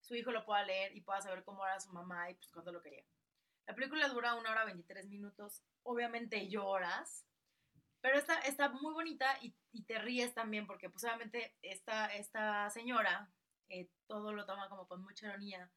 su 0.00 0.14
hijo 0.14 0.30
lo 0.30 0.44
pueda 0.44 0.64
leer 0.64 0.96
y 0.96 1.00
pueda 1.00 1.20
saber 1.20 1.44
cómo 1.44 1.64
era 1.66 1.80
su 1.80 1.92
mamá 1.92 2.30
y 2.30 2.34
pues 2.34 2.50
cuánto 2.50 2.72
lo 2.72 2.82
quería. 2.82 3.04
La 3.66 3.74
película 3.74 4.08
dura 4.08 4.34
una 4.34 4.50
hora 4.50 4.64
23 4.64 5.08
minutos. 5.08 5.62
Obviamente 5.82 6.48
lloras, 6.48 7.26
pero 8.00 8.16
está, 8.16 8.38
está 8.40 8.70
muy 8.70 8.94
bonita 8.94 9.26
y, 9.42 9.54
y 9.72 9.84
te 9.84 9.98
ríes 9.98 10.34
también 10.34 10.66
porque 10.66 10.88
pues 10.88 11.04
obviamente 11.04 11.56
esta, 11.62 12.06
esta 12.14 12.70
señora 12.70 13.30
eh, 13.68 13.90
todo 14.06 14.32
lo 14.32 14.46
toma 14.46 14.68
como 14.68 14.86
con 14.86 15.02
mucha 15.02 15.26
ironía 15.26 15.70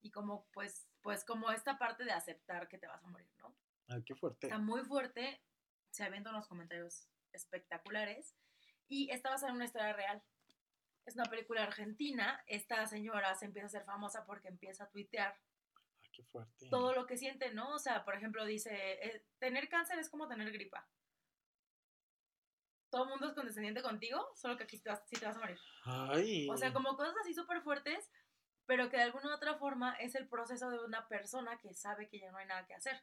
y 0.00 0.10
como 0.10 0.46
pues, 0.52 0.88
pues 1.02 1.24
como 1.24 1.50
esta 1.50 1.78
parte 1.78 2.04
de 2.04 2.12
aceptar 2.12 2.68
que 2.68 2.78
te 2.78 2.86
vas 2.86 3.02
a 3.02 3.08
morir, 3.08 3.30
¿no? 3.38 3.56
Ay, 3.88 4.04
qué 4.04 4.14
fuerte. 4.14 4.46
Está 4.46 4.58
muy 4.58 4.84
fuerte, 4.84 5.42
se 5.90 6.04
avientan 6.04 6.34
unos 6.34 6.46
comentarios 6.46 7.08
espectaculares 7.32 8.36
y 8.86 9.10
está 9.10 9.30
basada 9.30 9.50
en 9.50 9.56
una 9.56 9.64
historia 9.64 9.92
real. 9.92 10.22
Es 11.08 11.14
una 11.14 11.24
película 11.24 11.62
argentina. 11.62 12.44
Esta 12.46 12.86
señora 12.86 13.34
se 13.34 13.46
empieza 13.46 13.64
a 13.64 13.68
hacer 13.68 13.84
famosa 13.84 14.26
porque 14.26 14.48
empieza 14.48 14.84
a 14.84 14.90
tuitear 14.90 15.34
Ay, 16.02 16.10
qué 16.12 16.22
fuerte. 16.22 16.68
todo 16.68 16.92
lo 16.92 17.06
que 17.06 17.16
siente, 17.16 17.50
¿no? 17.54 17.74
O 17.74 17.78
sea, 17.78 18.04
por 18.04 18.14
ejemplo, 18.14 18.44
dice, 18.44 18.72
eh, 18.74 19.24
tener 19.38 19.70
cáncer 19.70 19.98
es 19.98 20.10
como 20.10 20.28
tener 20.28 20.52
gripa. 20.52 20.86
Todo 22.90 23.04
el 23.04 23.08
mundo 23.08 23.26
es 23.26 23.32
condescendiente 23.32 23.80
contigo, 23.80 24.30
solo 24.34 24.58
que 24.58 24.64
aquí 24.64 24.78
te 24.78 24.90
vas, 24.90 25.02
sí 25.06 25.18
te 25.18 25.24
vas 25.24 25.36
a 25.36 25.40
morir. 25.40 25.58
Ay. 25.84 26.46
O 26.50 26.58
sea, 26.58 26.74
como 26.74 26.94
cosas 26.94 27.14
así 27.22 27.32
súper 27.32 27.62
fuertes, 27.62 28.10
pero 28.66 28.90
que 28.90 28.98
de 28.98 29.04
alguna 29.04 29.30
u 29.30 29.34
otra 29.34 29.54
forma 29.54 29.94
es 29.94 30.14
el 30.14 30.28
proceso 30.28 30.68
de 30.68 30.78
una 30.84 31.08
persona 31.08 31.58
que 31.58 31.72
sabe 31.72 32.10
que 32.10 32.18
ya 32.18 32.30
no 32.30 32.36
hay 32.36 32.46
nada 32.46 32.66
que 32.66 32.74
hacer. 32.74 33.02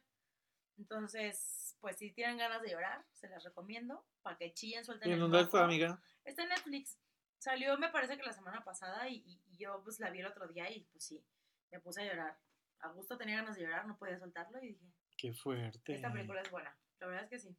Entonces, 0.78 1.76
pues 1.80 1.96
si 1.96 2.12
tienen 2.12 2.38
ganas 2.38 2.62
de 2.62 2.70
llorar, 2.70 3.04
se 3.10 3.28
las 3.28 3.42
recomiendo 3.42 4.06
para 4.22 4.36
que 4.36 4.54
chillen, 4.54 4.84
suelten 4.84 5.10
¿Y 5.10 5.14
en 5.14 5.20
dónde 5.20 5.40
está, 5.40 5.64
amiga? 5.64 6.00
Está 6.22 6.44
en 6.44 6.50
Netflix. 6.50 7.00
Salió, 7.38 7.76
me 7.78 7.90
parece 7.90 8.16
que 8.16 8.22
la 8.22 8.32
semana 8.32 8.64
pasada 8.64 9.08
y, 9.08 9.16
y- 9.26 9.42
y 9.46 9.56
yo 9.58 9.82
pues 9.84 10.00
la 10.00 10.10
vi 10.10 10.20
el 10.20 10.26
otro 10.26 10.48
día 10.48 10.70
y 10.70 10.84
pues 10.86 11.04
sí, 11.04 11.24
me 11.70 11.80
puse 11.80 12.02
a 12.02 12.04
llorar. 12.06 12.38
A 12.80 12.88
gusto 12.88 13.16
tenía 13.16 13.36
ganas 13.36 13.56
de 13.56 13.62
llorar, 13.62 13.86
no 13.86 13.96
podía 13.98 14.18
soltarlo 14.18 14.62
y 14.62 14.68
dije, 14.74 14.92
Qué 15.16 15.32
fuerte. 15.32 15.94
esta 15.94 16.12
película 16.12 16.40
es 16.42 16.50
buena. 16.50 16.76
La 16.98 17.06
verdad 17.06 17.24
es 17.24 17.30
que 17.30 17.38
sí. 17.38 17.56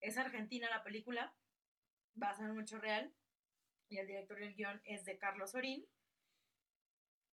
Es 0.00 0.16
argentina 0.18 0.68
la 0.70 0.82
película, 0.82 1.34
basada 2.14 2.46
en 2.48 2.56
un 2.56 2.62
hecho 2.62 2.78
real. 2.78 3.14
Y 3.88 3.98
el 3.98 4.06
director 4.06 4.38
del 4.38 4.54
guion 4.54 4.80
es 4.84 5.04
de 5.04 5.18
Carlos 5.18 5.54
Orín, 5.54 5.86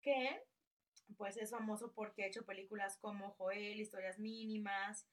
que 0.01 0.43
pues 1.17 1.37
es 1.37 1.51
famoso 1.51 1.93
porque 1.93 2.23
ha 2.23 2.27
hecho 2.27 2.45
películas 2.45 2.97
como 2.97 3.31
Joel, 3.31 3.79
Historias 3.79 4.19
Mínimas, 4.19 5.07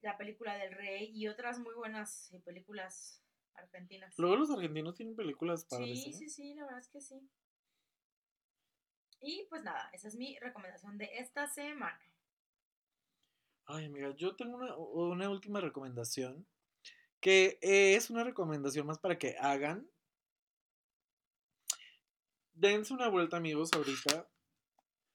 La 0.00 0.16
película 0.18 0.54
del 0.56 0.72
Rey 0.74 1.10
y 1.14 1.28
otras 1.28 1.58
muy 1.58 1.74
buenas 1.74 2.30
eh, 2.32 2.40
películas 2.40 3.22
argentinas. 3.56 4.14
Luego 4.18 4.36
los 4.36 4.50
argentinos 4.50 4.94
tienen 4.94 5.16
películas 5.16 5.64
padres. 5.64 6.02
Sí, 6.02 6.10
¿eh? 6.10 6.12
sí, 6.12 6.28
sí, 6.28 6.54
la 6.54 6.64
verdad 6.64 6.80
es 6.80 6.88
que 6.88 7.00
sí. 7.00 7.28
Y 9.20 9.46
pues 9.48 9.62
nada, 9.62 9.88
esa 9.92 10.08
es 10.08 10.16
mi 10.16 10.38
recomendación 10.38 10.98
de 10.98 11.08
esta 11.18 11.46
semana. 11.46 12.00
Ay, 13.66 13.86
amiga, 13.86 14.14
yo 14.16 14.36
tengo 14.36 14.56
una, 14.56 14.76
una 14.76 15.30
última 15.30 15.60
recomendación. 15.60 16.46
Que 17.20 17.58
es 17.62 18.10
una 18.10 18.22
recomendación 18.22 18.86
más 18.86 18.98
para 18.98 19.18
que 19.18 19.36
hagan. 19.38 19.88
Dense 22.52 22.92
una 22.92 23.08
vuelta, 23.08 23.38
amigos, 23.38 23.70
ahorita. 23.72 24.28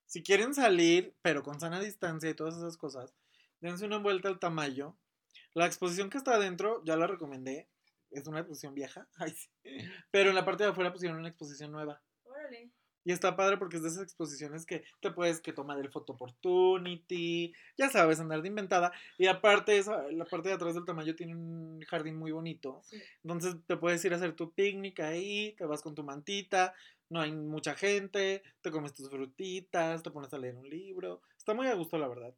Si 0.08 0.24
quieren 0.24 0.56
salir, 0.56 1.16
pero 1.22 1.44
con 1.44 1.60
sana 1.60 1.80
distancia 1.80 2.32
y 2.32 2.34
todas 2.34 2.58
esas 2.58 2.78
cosas, 2.78 3.14
dense 3.62 3.86
una 3.86 4.00
vuelta 4.00 4.28
al 4.28 4.40
Tamayo. 4.40 4.98
La 5.54 5.68
exposición 5.68 6.10
que 6.10 6.18
está 6.18 6.34
adentro, 6.34 6.84
ya 6.84 6.96
la 6.96 7.06
recomendé. 7.06 7.70
Es 8.12 8.28
una 8.28 8.39
exposición 8.39 8.74
vieja. 8.74 9.07
Ay, 9.18 9.32
sí. 9.32 9.49
Pero 10.12 10.30
en 10.30 10.36
la 10.36 10.45
parte 10.45 10.64
de 10.64 10.70
afuera 10.70 10.91
pusieron 10.91 11.20
una 11.20 11.30
exposición 11.30 11.72
nueva. 11.72 12.01
Órale. 12.24 12.72
Y 13.05 13.12
está 13.12 13.36
padre 13.36 13.57
porque 13.57 13.78
es 13.78 13.84
de 13.84 13.89
esas 13.89 14.03
exposiciones 14.03 14.66
que 14.66 14.84
te 14.99 15.12
puedes 15.12 15.39
que 15.39 15.53
tomar 15.53 15.80
el 15.80 15.89
photo 15.89 16.14
opportunity, 16.14 17.53
ya 17.78 17.89
sabes, 17.89 18.20
andar 18.20 18.41
de 18.41 18.49
inventada. 18.49 18.91
Y 19.18 19.28
aparte, 19.28 19.78
esa, 19.78 20.03
la 20.12 20.26
parte 20.26 20.49
de 20.49 20.55
atrás 20.55 20.76
del 20.76 20.86
tamaño 20.86 21.16
tiene 21.16 21.34
un 21.34 21.82
jardín 21.88 22.18
muy 22.18 22.32
bonito. 22.32 22.82
Sí. 22.84 23.01
Entonces 23.24 23.55
te 23.66 23.78
puedes 23.78 24.03
ir 24.03 24.14
a 24.14 24.18
hacer 24.18 24.36
tu 24.36 24.53
picnic 24.53 24.99
ahí, 24.99 25.55
te 25.57 25.66
vas 25.66 25.82
con 25.82 25.95
tu 25.95 26.03
mantita, 26.03 26.74
no 27.10 27.22
hay 27.22 27.32
mucha 27.32 27.74
gente, 27.74 28.43
te 28.62 28.70
comes 28.70 28.93
tus 28.93 29.10
frutitas, 29.10 30.03
te 30.03 30.12
pones 30.12 30.34
a 30.34 30.38
leer 30.38 30.55
un 30.55 30.70
libro. 30.70 31.22
Está 31.38 31.53
muy 31.53 31.68
a 31.68 31.74
gusto, 31.76 31.97
la 31.97 32.07
verdad. 32.07 32.34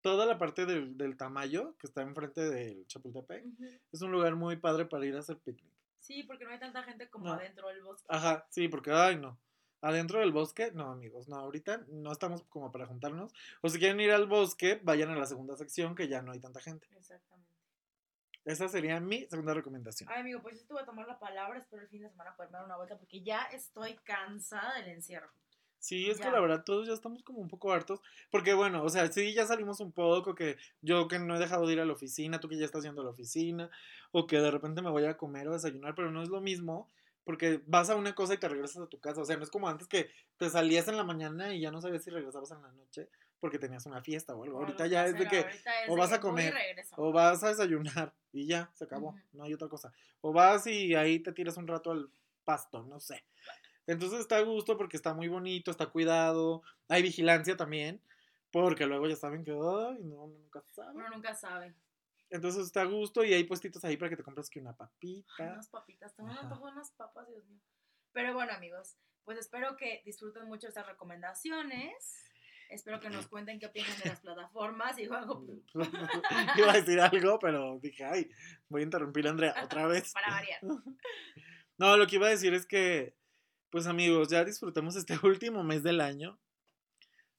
Toda 0.00 0.26
la 0.26 0.38
parte 0.38 0.64
del, 0.64 0.96
del 0.96 1.16
Tamayo, 1.16 1.76
que 1.78 1.86
está 1.86 2.02
enfrente 2.02 2.40
del 2.48 2.86
Chapultepec, 2.86 3.44
es 3.92 4.00
un 4.02 4.12
lugar 4.12 4.36
muy 4.36 4.56
padre 4.56 4.86
para 4.86 5.04
ir 5.06 5.16
a 5.16 5.20
hacer 5.20 5.38
picnic. 5.38 5.72
Sí, 5.98 6.22
porque 6.22 6.44
no 6.44 6.52
hay 6.52 6.58
tanta 6.60 6.82
gente 6.84 7.08
como 7.10 7.26
No. 7.26 7.32
adentro 7.32 7.68
del 7.68 7.82
bosque. 7.82 8.06
Ajá, 8.08 8.46
sí, 8.50 8.68
porque, 8.68 8.92
ay, 8.92 9.16
no. 9.16 9.38
Adentro 9.80 10.20
del 10.20 10.32
bosque, 10.32 10.70
no, 10.72 10.90
amigos, 10.90 11.28
no, 11.28 11.36
ahorita 11.36 11.84
no 11.88 12.12
estamos 12.12 12.42
como 12.44 12.70
para 12.72 12.86
juntarnos. 12.86 13.32
O 13.60 13.68
si 13.68 13.78
quieren 13.78 14.00
ir 14.00 14.10
al 14.12 14.26
bosque, 14.26 14.80
vayan 14.82 15.10
a 15.10 15.16
la 15.16 15.26
segunda 15.26 15.56
sección 15.56 15.94
que 15.94 16.08
ya 16.08 16.22
no 16.22 16.32
hay 16.32 16.40
tanta 16.40 16.60
gente. 16.60 16.86
Exactamente. 16.96 17.48
Esa 18.44 18.68
sería 18.68 18.98
mi 18.98 19.26
segunda 19.26 19.52
recomendación. 19.52 20.08
Ay, 20.10 20.20
amigo, 20.22 20.40
pues 20.40 20.60
yo 20.60 20.66
te 20.66 20.72
voy 20.72 20.82
a 20.82 20.86
tomar 20.86 21.06
la 21.06 21.18
palabra. 21.18 21.58
Espero 21.58 21.82
el 21.82 21.88
fin 21.88 22.02
de 22.02 22.08
semana 22.08 22.34
poderme 22.34 22.56
dar 22.56 22.64
una 22.64 22.76
vuelta 22.76 22.96
porque 22.96 23.20
ya 23.22 23.42
estoy 23.52 23.94
cansada 24.04 24.74
del 24.76 24.88
encierro. 24.88 25.28
Sí, 25.78 26.10
es 26.10 26.18
que 26.18 26.30
la 26.30 26.40
verdad 26.40 26.64
todos 26.64 26.86
ya 26.88 26.92
estamos 26.92 27.22
como 27.22 27.38
un 27.38 27.48
poco 27.48 27.72
hartos. 27.72 28.00
Porque 28.30 28.54
bueno, 28.54 28.82
o 28.82 28.88
sea, 28.88 29.10
sí, 29.12 29.32
ya 29.32 29.46
salimos 29.46 29.80
un 29.80 29.92
poco, 29.92 30.34
que 30.34 30.56
yo 30.82 31.08
que 31.08 31.18
no 31.18 31.36
he 31.36 31.38
dejado 31.38 31.66
de 31.66 31.74
ir 31.74 31.80
a 31.80 31.84
la 31.84 31.92
oficina, 31.92 32.40
tú 32.40 32.48
que 32.48 32.58
ya 32.58 32.64
estás 32.64 32.84
yendo 32.84 33.02
a 33.02 33.04
la 33.04 33.10
oficina, 33.10 33.70
o 34.10 34.26
que 34.26 34.38
de 34.38 34.50
repente 34.50 34.82
me 34.82 34.90
voy 34.90 35.04
a 35.04 35.16
comer 35.16 35.48
o 35.48 35.52
desayunar, 35.52 35.94
pero 35.94 36.10
no 36.10 36.22
es 36.22 36.28
lo 36.28 36.40
mismo. 36.40 36.90
Porque 37.24 37.60
vas 37.66 37.90
a 37.90 37.94
una 37.94 38.14
cosa 38.14 38.34
y 38.34 38.38
te 38.38 38.48
regresas 38.48 38.82
a 38.82 38.86
tu 38.86 39.00
casa. 39.00 39.20
O 39.20 39.24
sea, 39.24 39.36
no 39.36 39.42
es 39.42 39.50
como 39.50 39.68
antes 39.68 39.86
que 39.86 40.10
te 40.38 40.48
salías 40.48 40.88
en 40.88 40.96
la 40.96 41.04
mañana 41.04 41.54
y 41.54 41.60
ya 41.60 41.70
no 41.70 41.80
sabías 41.80 42.02
si 42.02 42.10
regresabas 42.10 42.50
en 42.52 42.62
la 42.62 42.72
noche 42.72 43.10
porque 43.40 43.58
tenías 43.58 43.86
una 43.86 44.02
fiesta 44.02 44.34
o 44.34 44.42
algo. 44.42 44.58
O 44.58 44.60
Ahorita 44.60 44.86
ya 44.86 45.06
es 45.06 45.18
de 45.18 45.26
que 45.26 45.46
o 45.88 45.96
vas 45.96 46.12
a 46.12 46.20
comer, 46.20 46.54
o 46.96 47.12
vas 47.12 47.42
a 47.42 47.48
desayunar 47.48 48.14
y 48.32 48.46
ya, 48.46 48.70
se 48.74 48.84
acabó. 48.84 49.14
No 49.32 49.44
hay 49.44 49.54
otra 49.54 49.68
cosa. 49.68 49.92
O 50.20 50.32
vas 50.32 50.66
y 50.66 50.94
ahí 50.94 51.20
te 51.20 51.32
tiras 51.32 51.56
un 51.56 51.66
rato 51.66 51.90
al 51.90 52.10
pasto, 52.44 52.82
no 52.84 52.98
sé. 52.98 53.24
Entonces 53.88 54.20
está 54.20 54.36
a 54.36 54.42
gusto 54.42 54.76
porque 54.76 54.96
está 54.96 55.14
muy 55.14 55.26
bonito, 55.28 55.70
está 55.72 55.86
cuidado. 55.86 56.62
Hay 56.88 57.02
vigilancia 57.02 57.56
también. 57.56 58.00
Porque 58.52 58.86
luego 58.86 59.06
ya 59.08 59.16
saben 59.16 59.44
que, 59.44 59.50
ay, 59.50 60.04
no, 60.04 60.24
uno 60.24 60.38
nunca 60.38 60.62
sabe. 60.66 60.94
Uno 60.94 61.08
nunca 61.10 61.34
sabe. 61.34 61.74
Entonces 62.30 62.66
está 62.66 62.82
a 62.82 62.84
gusto 62.84 63.24
y 63.24 63.32
hay 63.32 63.44
puestitos 63.44 63.84
ahí 63.84 63.96
para 63.96 64.10
que 64.10 64.16
te 64.16 64.22
compres 64.22 64.50
que 64.50 64.60
una 64.60 64.70
Ay, 64.70 64.76
papita. 64.78 65.52
unas 65.52 65.68
papitas. 65.68 66.14
Antojo 66.18 66.66
de 66.66 66.72
unas 66.72 66.90
papas, 66.92 67.26
Dios 67.28 67.44
mío. 67.46 67.60
Pero 68.12 68.34
bueno, 68.34 68.52
amigos, 68.52 68.96
pues 69.24 69.38
espero 69.38 69.76
que 69.76 70.02
disfruten 70.04 70.46
mucho 70.46 70.68
estas 70.68 70.86
recomendaciones. 70.86 72.24
Espero 72.70 73.00
que 73.00 73.08
nos 73.08 73.28
cuenten 73.28 73.58
qué 73.58 73.66
opinan 73.66 73.98
de 74.02 74.10
las 74.10 74.20
plataformas 74.20 74.98
y 74.98 75.06
luego 75.06 75.42
Iba 76.58 76.72
a 76.72 76.74
decir 76.74 77.00
algo, 77.00 77.38
pero 77.38 77.78
dije, 77.80 78.04
ay, 78.04 78.30
voy 78.68 78.82
a 78.82 78.84
interrumpir 78.84 79.26
a 79.26 79.30
Andrea 79.30 79.54
otra 79.64 79.86
vez. 79.86 80.12
para 80.12 80.30
variar. 80.30 80.60
No, 81.78 81.96
lo 81.96 82.08
que 82.08 82.16
iba 82.16 82.26
a 82.26 82.30
decir 82.30 82.54
es 82.54 82.66
que, 82.66 83.14
pues 83.70 83.86
amigos, 83.86 84.28
ya 84.28 84.44
disfrutemos 84.44 84.96
este 84.96 85.14
último 85.26 85.62
mes 85.64 85.82
del 85.82 86.00
año. 86.00 86.38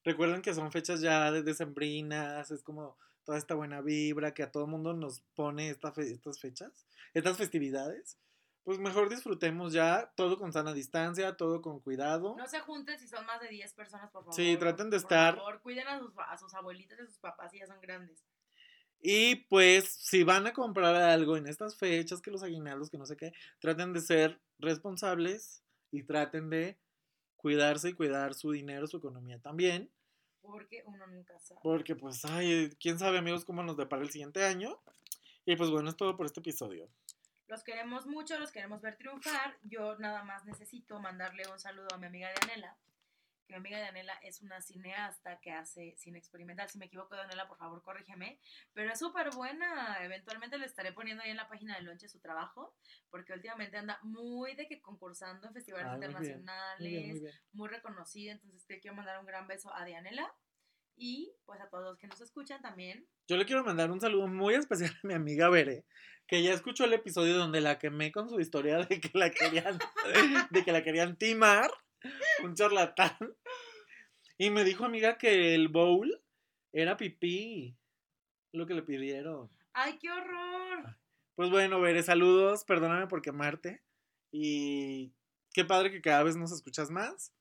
Recuerden 0.04 0.42
que 0.42 0.54
son 0.54 0.72
fechas 0.72 1.00
ya 1.00 1.30
de 1.30 1.42
decembrinas, 1.42 2.50
es 2.50 2.62
como 2.62 2.96
toda 3.24 3.36
esta 3.36 3.54
buena 3.54 3.80
vibra 3.82 4.32
que 4.32 4.42
a 4.42 4.50
todo 4.50 4.66
mundo 4.66 4.94
nos 4.94 5.20
pone 5.34 5.68
esta 5.70 5.92
fe- 5.92 6.10
estas 6.10 6.40
fechas, 6.40 6.86
estas 7.12 7.36
festividades. 7.36 8.16
Pues 8.64 8.78
mejor 8.78 9.08
disfrutemos 9.08 9.72
ya 9.72 10.12
todo 10.16 10.38
con 10.38 10.52
sana 10.52 10.72
distancia, 10.72 11.36
todo 11.36 11.60
con 11.62 11.80
cuidado. 11.80 12.34
No 12.36 12.46
se 12.46 12.60
junten 12.60 12.98
si 12.98 13.08
son 13.08 13.24
más 13.26 13.40
de 13.40 13.48
10 13.48 13.72
personas, 13.74 14.10
por 14.10 14.22
favor. 14.22 14.34
Sí, 14.34 14.56
traten 14.58 14.90
de 14.90 14.96
Por 14.98 15.04
estar- 15.04 15.36
favor, 15.36 15.60
cuiden 15.62 15.88
a 15.88 15.98
sus, 15.98 16.12
a 16.16 16.36
sus 16.36 16.54
abuelitas 16.54 16.98
y 16.98 17.02
a 17.02 17.06
sus 17.06 17.18
papás 17.18 17.50
si 17.52 17.58
ya 17.58 17.66
son 17.66 17.80
grandes. 17.80 18.22
Y 19.02 19.36
pues, 19.46 19.90
si 19.92 20.24
van 20.24 20.46
a 20.46 20.52
comprar 20.52 20.94
algo 20.94 21.36
en 21.38 21.46
estas 21.46 21.76
fechas, 21.76 22.20
que 22.20 22.30
los 22.30 22.42
aguinaldos, 22.42 22.90
que 22.90 22.98
no 22.98 23.06
sé 23.06 23.16
qué, 23.16 23.32
traten 23.58 23.94
de 23.94 24.00
ser 24.00 24.40
responsables 24.58 25.62
y 25.90 26.02
traten 26.02 26.50
de 26.50 26.78
cuidarse 27.36 27.90
y 27.90 27.94
cuidar 27.94 28.34
su 28.34 28.52
dinero, 28.52 28.86
su 28.86 28.98
economía 28.98 29.38
también. 29.40 29.90
Porque 30.40 30.82
uno 30.86 31.06
nunca 31.06 31.38
sabe. 31.38 31.60
Porque 31.62 31.96
pues, 31.96 32.24
ay, 32.24 32.70
quién 32.80 32.98
sabe 32.98 33.18
amigos 33.18 33.44
cómo 33.44 33.62
nos 33.62 33.76
depara 33.76 34.02
el 34.02 34.10
siguiente 34.10 34.44
año. 34.44 34.78
Y 35.44 35.56
pues 35.56 35.70
bueno, 35.70 35.90
es 35.90 35.96
todo 35.96 36.16
por 36.16 36.26
este 36.26 36.40
episodio. 36.40 36.88
Los 37.48 37.64
queremos 37.64 38.06
mucho, 38.06 38.38
los 38.38 38.52
queremos 38.52 38.80
ver 38.80 38.96
triunfar. 38.96 39.56
Yo 39.64 39.98
nada 39.98 40.22
más 40.22 40.44
necesito 40.44 41.00
mandarle 41.00 41.42
un 41.50 41.58
saludo 41.58 41.88
a 41.92 41.98
mi 41.98 42.06
amiga 42.06 42.30
Dianela. 42.32 42.76
Que 43.50 43.56
mi 43.58 43.66
amiga 43.66 43.78
Dianela 43.78 44.14
es 44.22 44.42
una 44.42 44.60
cineasta 44.60 45.40
que 45.40 45.50
hace 45.50 45.96
cine 45.96 46.18
experimental. 46.18 46.68
Si 46.68 46.78
me 46.78 46.86
equivoco, 46.86 47.16
Dianela, 47.16 47.48
por 47.48 47.58
favor, 47.58 47.82
corrígeme. 47.82 48.38
Pero 48.72 48.92
es 48.92 48.98
súper 49.00 49.30
buena. 49.30 49.98
Eventualmente 50.04 50.56
le 50.56 50.66
estaré 50.66 50.92
poniendo 50.92 51.24
ahí 51.24 51.30
en 51.30 51.36
la 51.36 51.48
página 51.48 51.74
de 51.76 51.82
Lonche 51.82 52.08
su 52.08 52.20
trabajo. 52.20 52.76
Porque 53.10 53.32
últimamente 53.32 53.76
anda 53.76 53.98
muy 54.02 54.54
de 54.54 54.68
que 54.68 54.80
concursando 54.80 55.48
en 55.48 55.52
festivales 55.54 55.88
Ah, 55.90 55.94
internacionales. 55.94 56.78
Muy 56.80 56.88
bien, 56.90 57.10
muy 57.10 57.20
bien. 57.20 57.34
muy 57.52 57.68
reconocida. 57.68 58.32
Entonces 58.32 58.64
te 58.66 58.78
quiero 58.78 58.96
mandar 58.96 59.18
un 59.18 59.26
gran 59.26 59.48
beso 59.48 59.74
a 59.74 59.84
Dianela. 59.84 60.32
Y 60.96 61.34
pues 61.46 61.60
a 61.60 61.68
todos 61.70 61.82
los 61.84 61.98
que 61.98 62.06
nos 62.06 62.20
escuchan 62.20 62.62
también. 62.62 63.04
Yo 63.26 63.36
le 63.36 63.46
quiero 63.46 63.64
mandar 63.64 63.90
un 63.90 64.00
saludo 64.00 64.28
muy 64.28 64.54
especial 64.54 64.90
a 65.02 65.06
mi 65.06 65.14
amiga 65.14 65.48
Bere, 65.48 65.86
que 66.28 66.42
ya 66.42 66.52
escuchó 66.52 66.84
el 66.84 66.92
episodio 66.92 67.36
donde 67.36 67.60
la 67.60 67.78
quemé 67.78 68.12
con 68.12 68.28
su 68.28 68.38
historia 68.38 68.78
de 68.78 69.00
que 69.00 69.10
la 69.14 69.30
querían, 69.30 69.78
de 70.50 70.64
que 70.64 70.72
la 70.72 70.82
querían 70.84 71.16
timar, 71.16 71.70
un 72.44 72.54
charlatán. 72.54 73.16
Y 74.38 74.50
me 74.50 74.64
dijo, 74.64 74.84
amiga, 74.84 75.18
que 75.18 75.54
el 75.54 75.68
bowl 75.68 76.22
era 76.72 76.96
pipí, 76.96 77.76
lo 78.52 78.66
que 78.66 78.74
le 78.74 78.82
pidieron. 78.82 79.50
¡Ay, 79.72 79.98
qué 79.98 80.10
horror! 80.10 80.96
Pues 81.34 81.50
bueno, 81.50 81.80
Bere, 81.80 82.02
saludos, 82.02 82.64
perdóname 82.64 83.06
por 83.06 83.22
quemarte. 83.22 83.82
Y 84.32 85.12
qué 85.52 85.64
padre 85.64 85.90
que 85.90 86.00
cada 86.00 86.22
vez 86.22 86.36
nos 86.36 86.52
escuchas 86.52 86.90
más. 86.90 87.32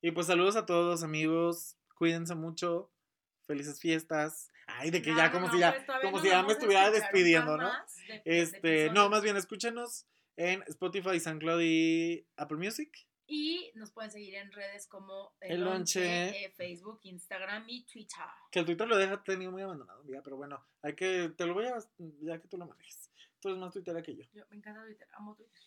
Y 0.00 0.10
pues 0.10 0.26
saludos 0.26 0.56
a 0.56 0.66
todos, 0.66 1.02
amigos. 1.02 1.76
Cuídense 1.94 2.34
mucho. 2.34 2.90
Felices 3.46 3.80
fiestas. 3.80 4.50
Ay, 4.66 4.90
de 4.90 5.02
que 5.02 5.10
No, 5.10 5.16
ya 5.16 5.32
como 5.32 5.46
no, 5.46 5.52
si 5.52 5.58
ya, 5.58 5.72
pues 5.86 6.00
como 6.02 6.20
si 6.20 6.28
ya 6.28 6.42
me 6.42 6.52
estuviera 6.52 6.90
despidiendo, 6.90 7.56
¿no? 7.56 7.70
de 8.08 8.22
Este, 8.24 8.90
no, 8.90 9.08
más 9.08 9.22
bien 9.22 9.36
escúchenos 9.36 10.06
en 10.36 10.62
Spotify, 10.68 11.20
SoundCloud 11.20 11.60
y 11.62 12.26
Apple 12.36 12.56
Music. 12.58 12.90
Y 13.34 13.72
nos 13.76 13.90
pueden 13.92 14.10
seguir 14.10 14.34
en 14.34 14.52
redes 14.52 14.86
como 14.86 15.34
El 15.40 15.62
Lonche. 15.62 16.44
eh, 16.44 16.52
Facebook, 16.54 17.00
Instagram 17.04 17.64
y 17.66 17.86
Twitter. 17.86 18.26
Que 18.50 18.58
el 18.58 18.66
Twitter 18.66 18.86
lo 18.86 18.98
deja 18.98 19.24
tenido 19.24 19.50
muy 19.50 19.62
abandonado, 19.62 20.02
amiga, 20.02 20.20
pero 20.22 20.36
bueno, 20.36 20.62
hay 20.82 20.94
que, 20.94 21.32
te 21.34 21.46
lo 21.46 21.54
voy 21.54 21.64
a, 21.64 21.78
ya 22.20 22.38
que 22.38 22.46
tú 22.46 22.58
lo 22.58 22.66
manejes. 22.66 23.10
Tú 23.40 23.48
eres 23.48 23.58
más 23.58 23.72
Twitter 23.72 24.02
que 24.02 24.16
yo. 24.16 24.24
Yo, 24.34 24.44
me 24.50 24.58
encanta 24.58 24.84
Twitter, 24.84 25.08
amo 25.14 25.34
Twitter. 25.34 25.62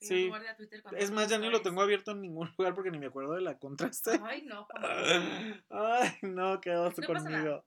Sí. 0.00 0.32
Twitter 0.56 0.82
Es 0.96 1.10
más, 1.10 1.28
ya 1.28 1.36
ni 1.36 1.50
lo 1.50 1.60
tengo 1.60 1.82
abierto 1.82 2.12
en 2.12 2.22
ningún 2.22 2.50
lugar 2.56 2.74
porque 2.74 2.90
ni 2.90 2.98
me 2.98 3.08
acuerdo 3.08 3.34
de 3.34 3.42
la 3.42 3.58
contraseña. 3.58 4.26
Ay, 4.26 4.40
no. 4.46 4.66
Ay, 5.68 6.10
no, 6.22 6.58
qué 6.62 6.70
oso 6.74 7.02
No 7.02 7.06
conmigo. 7.06 7.66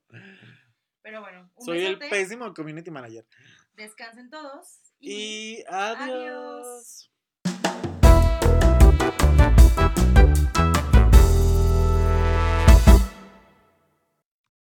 Pero 1.00 1.20
bueno, 1.20 1.48
un 1.54 1.64
Soy 1.64 1.84
el 1.84 1.96
pésimo 1.96 2.52
community 2.52 2.90
manager. 2.90 3.24
Descansen 3.74 4.30
todos. 4.30 4.80
Y, 4.98 5.58
Y 5.60 5.64
adiós. 5.68 6.08
Adiós. 6.08 7.10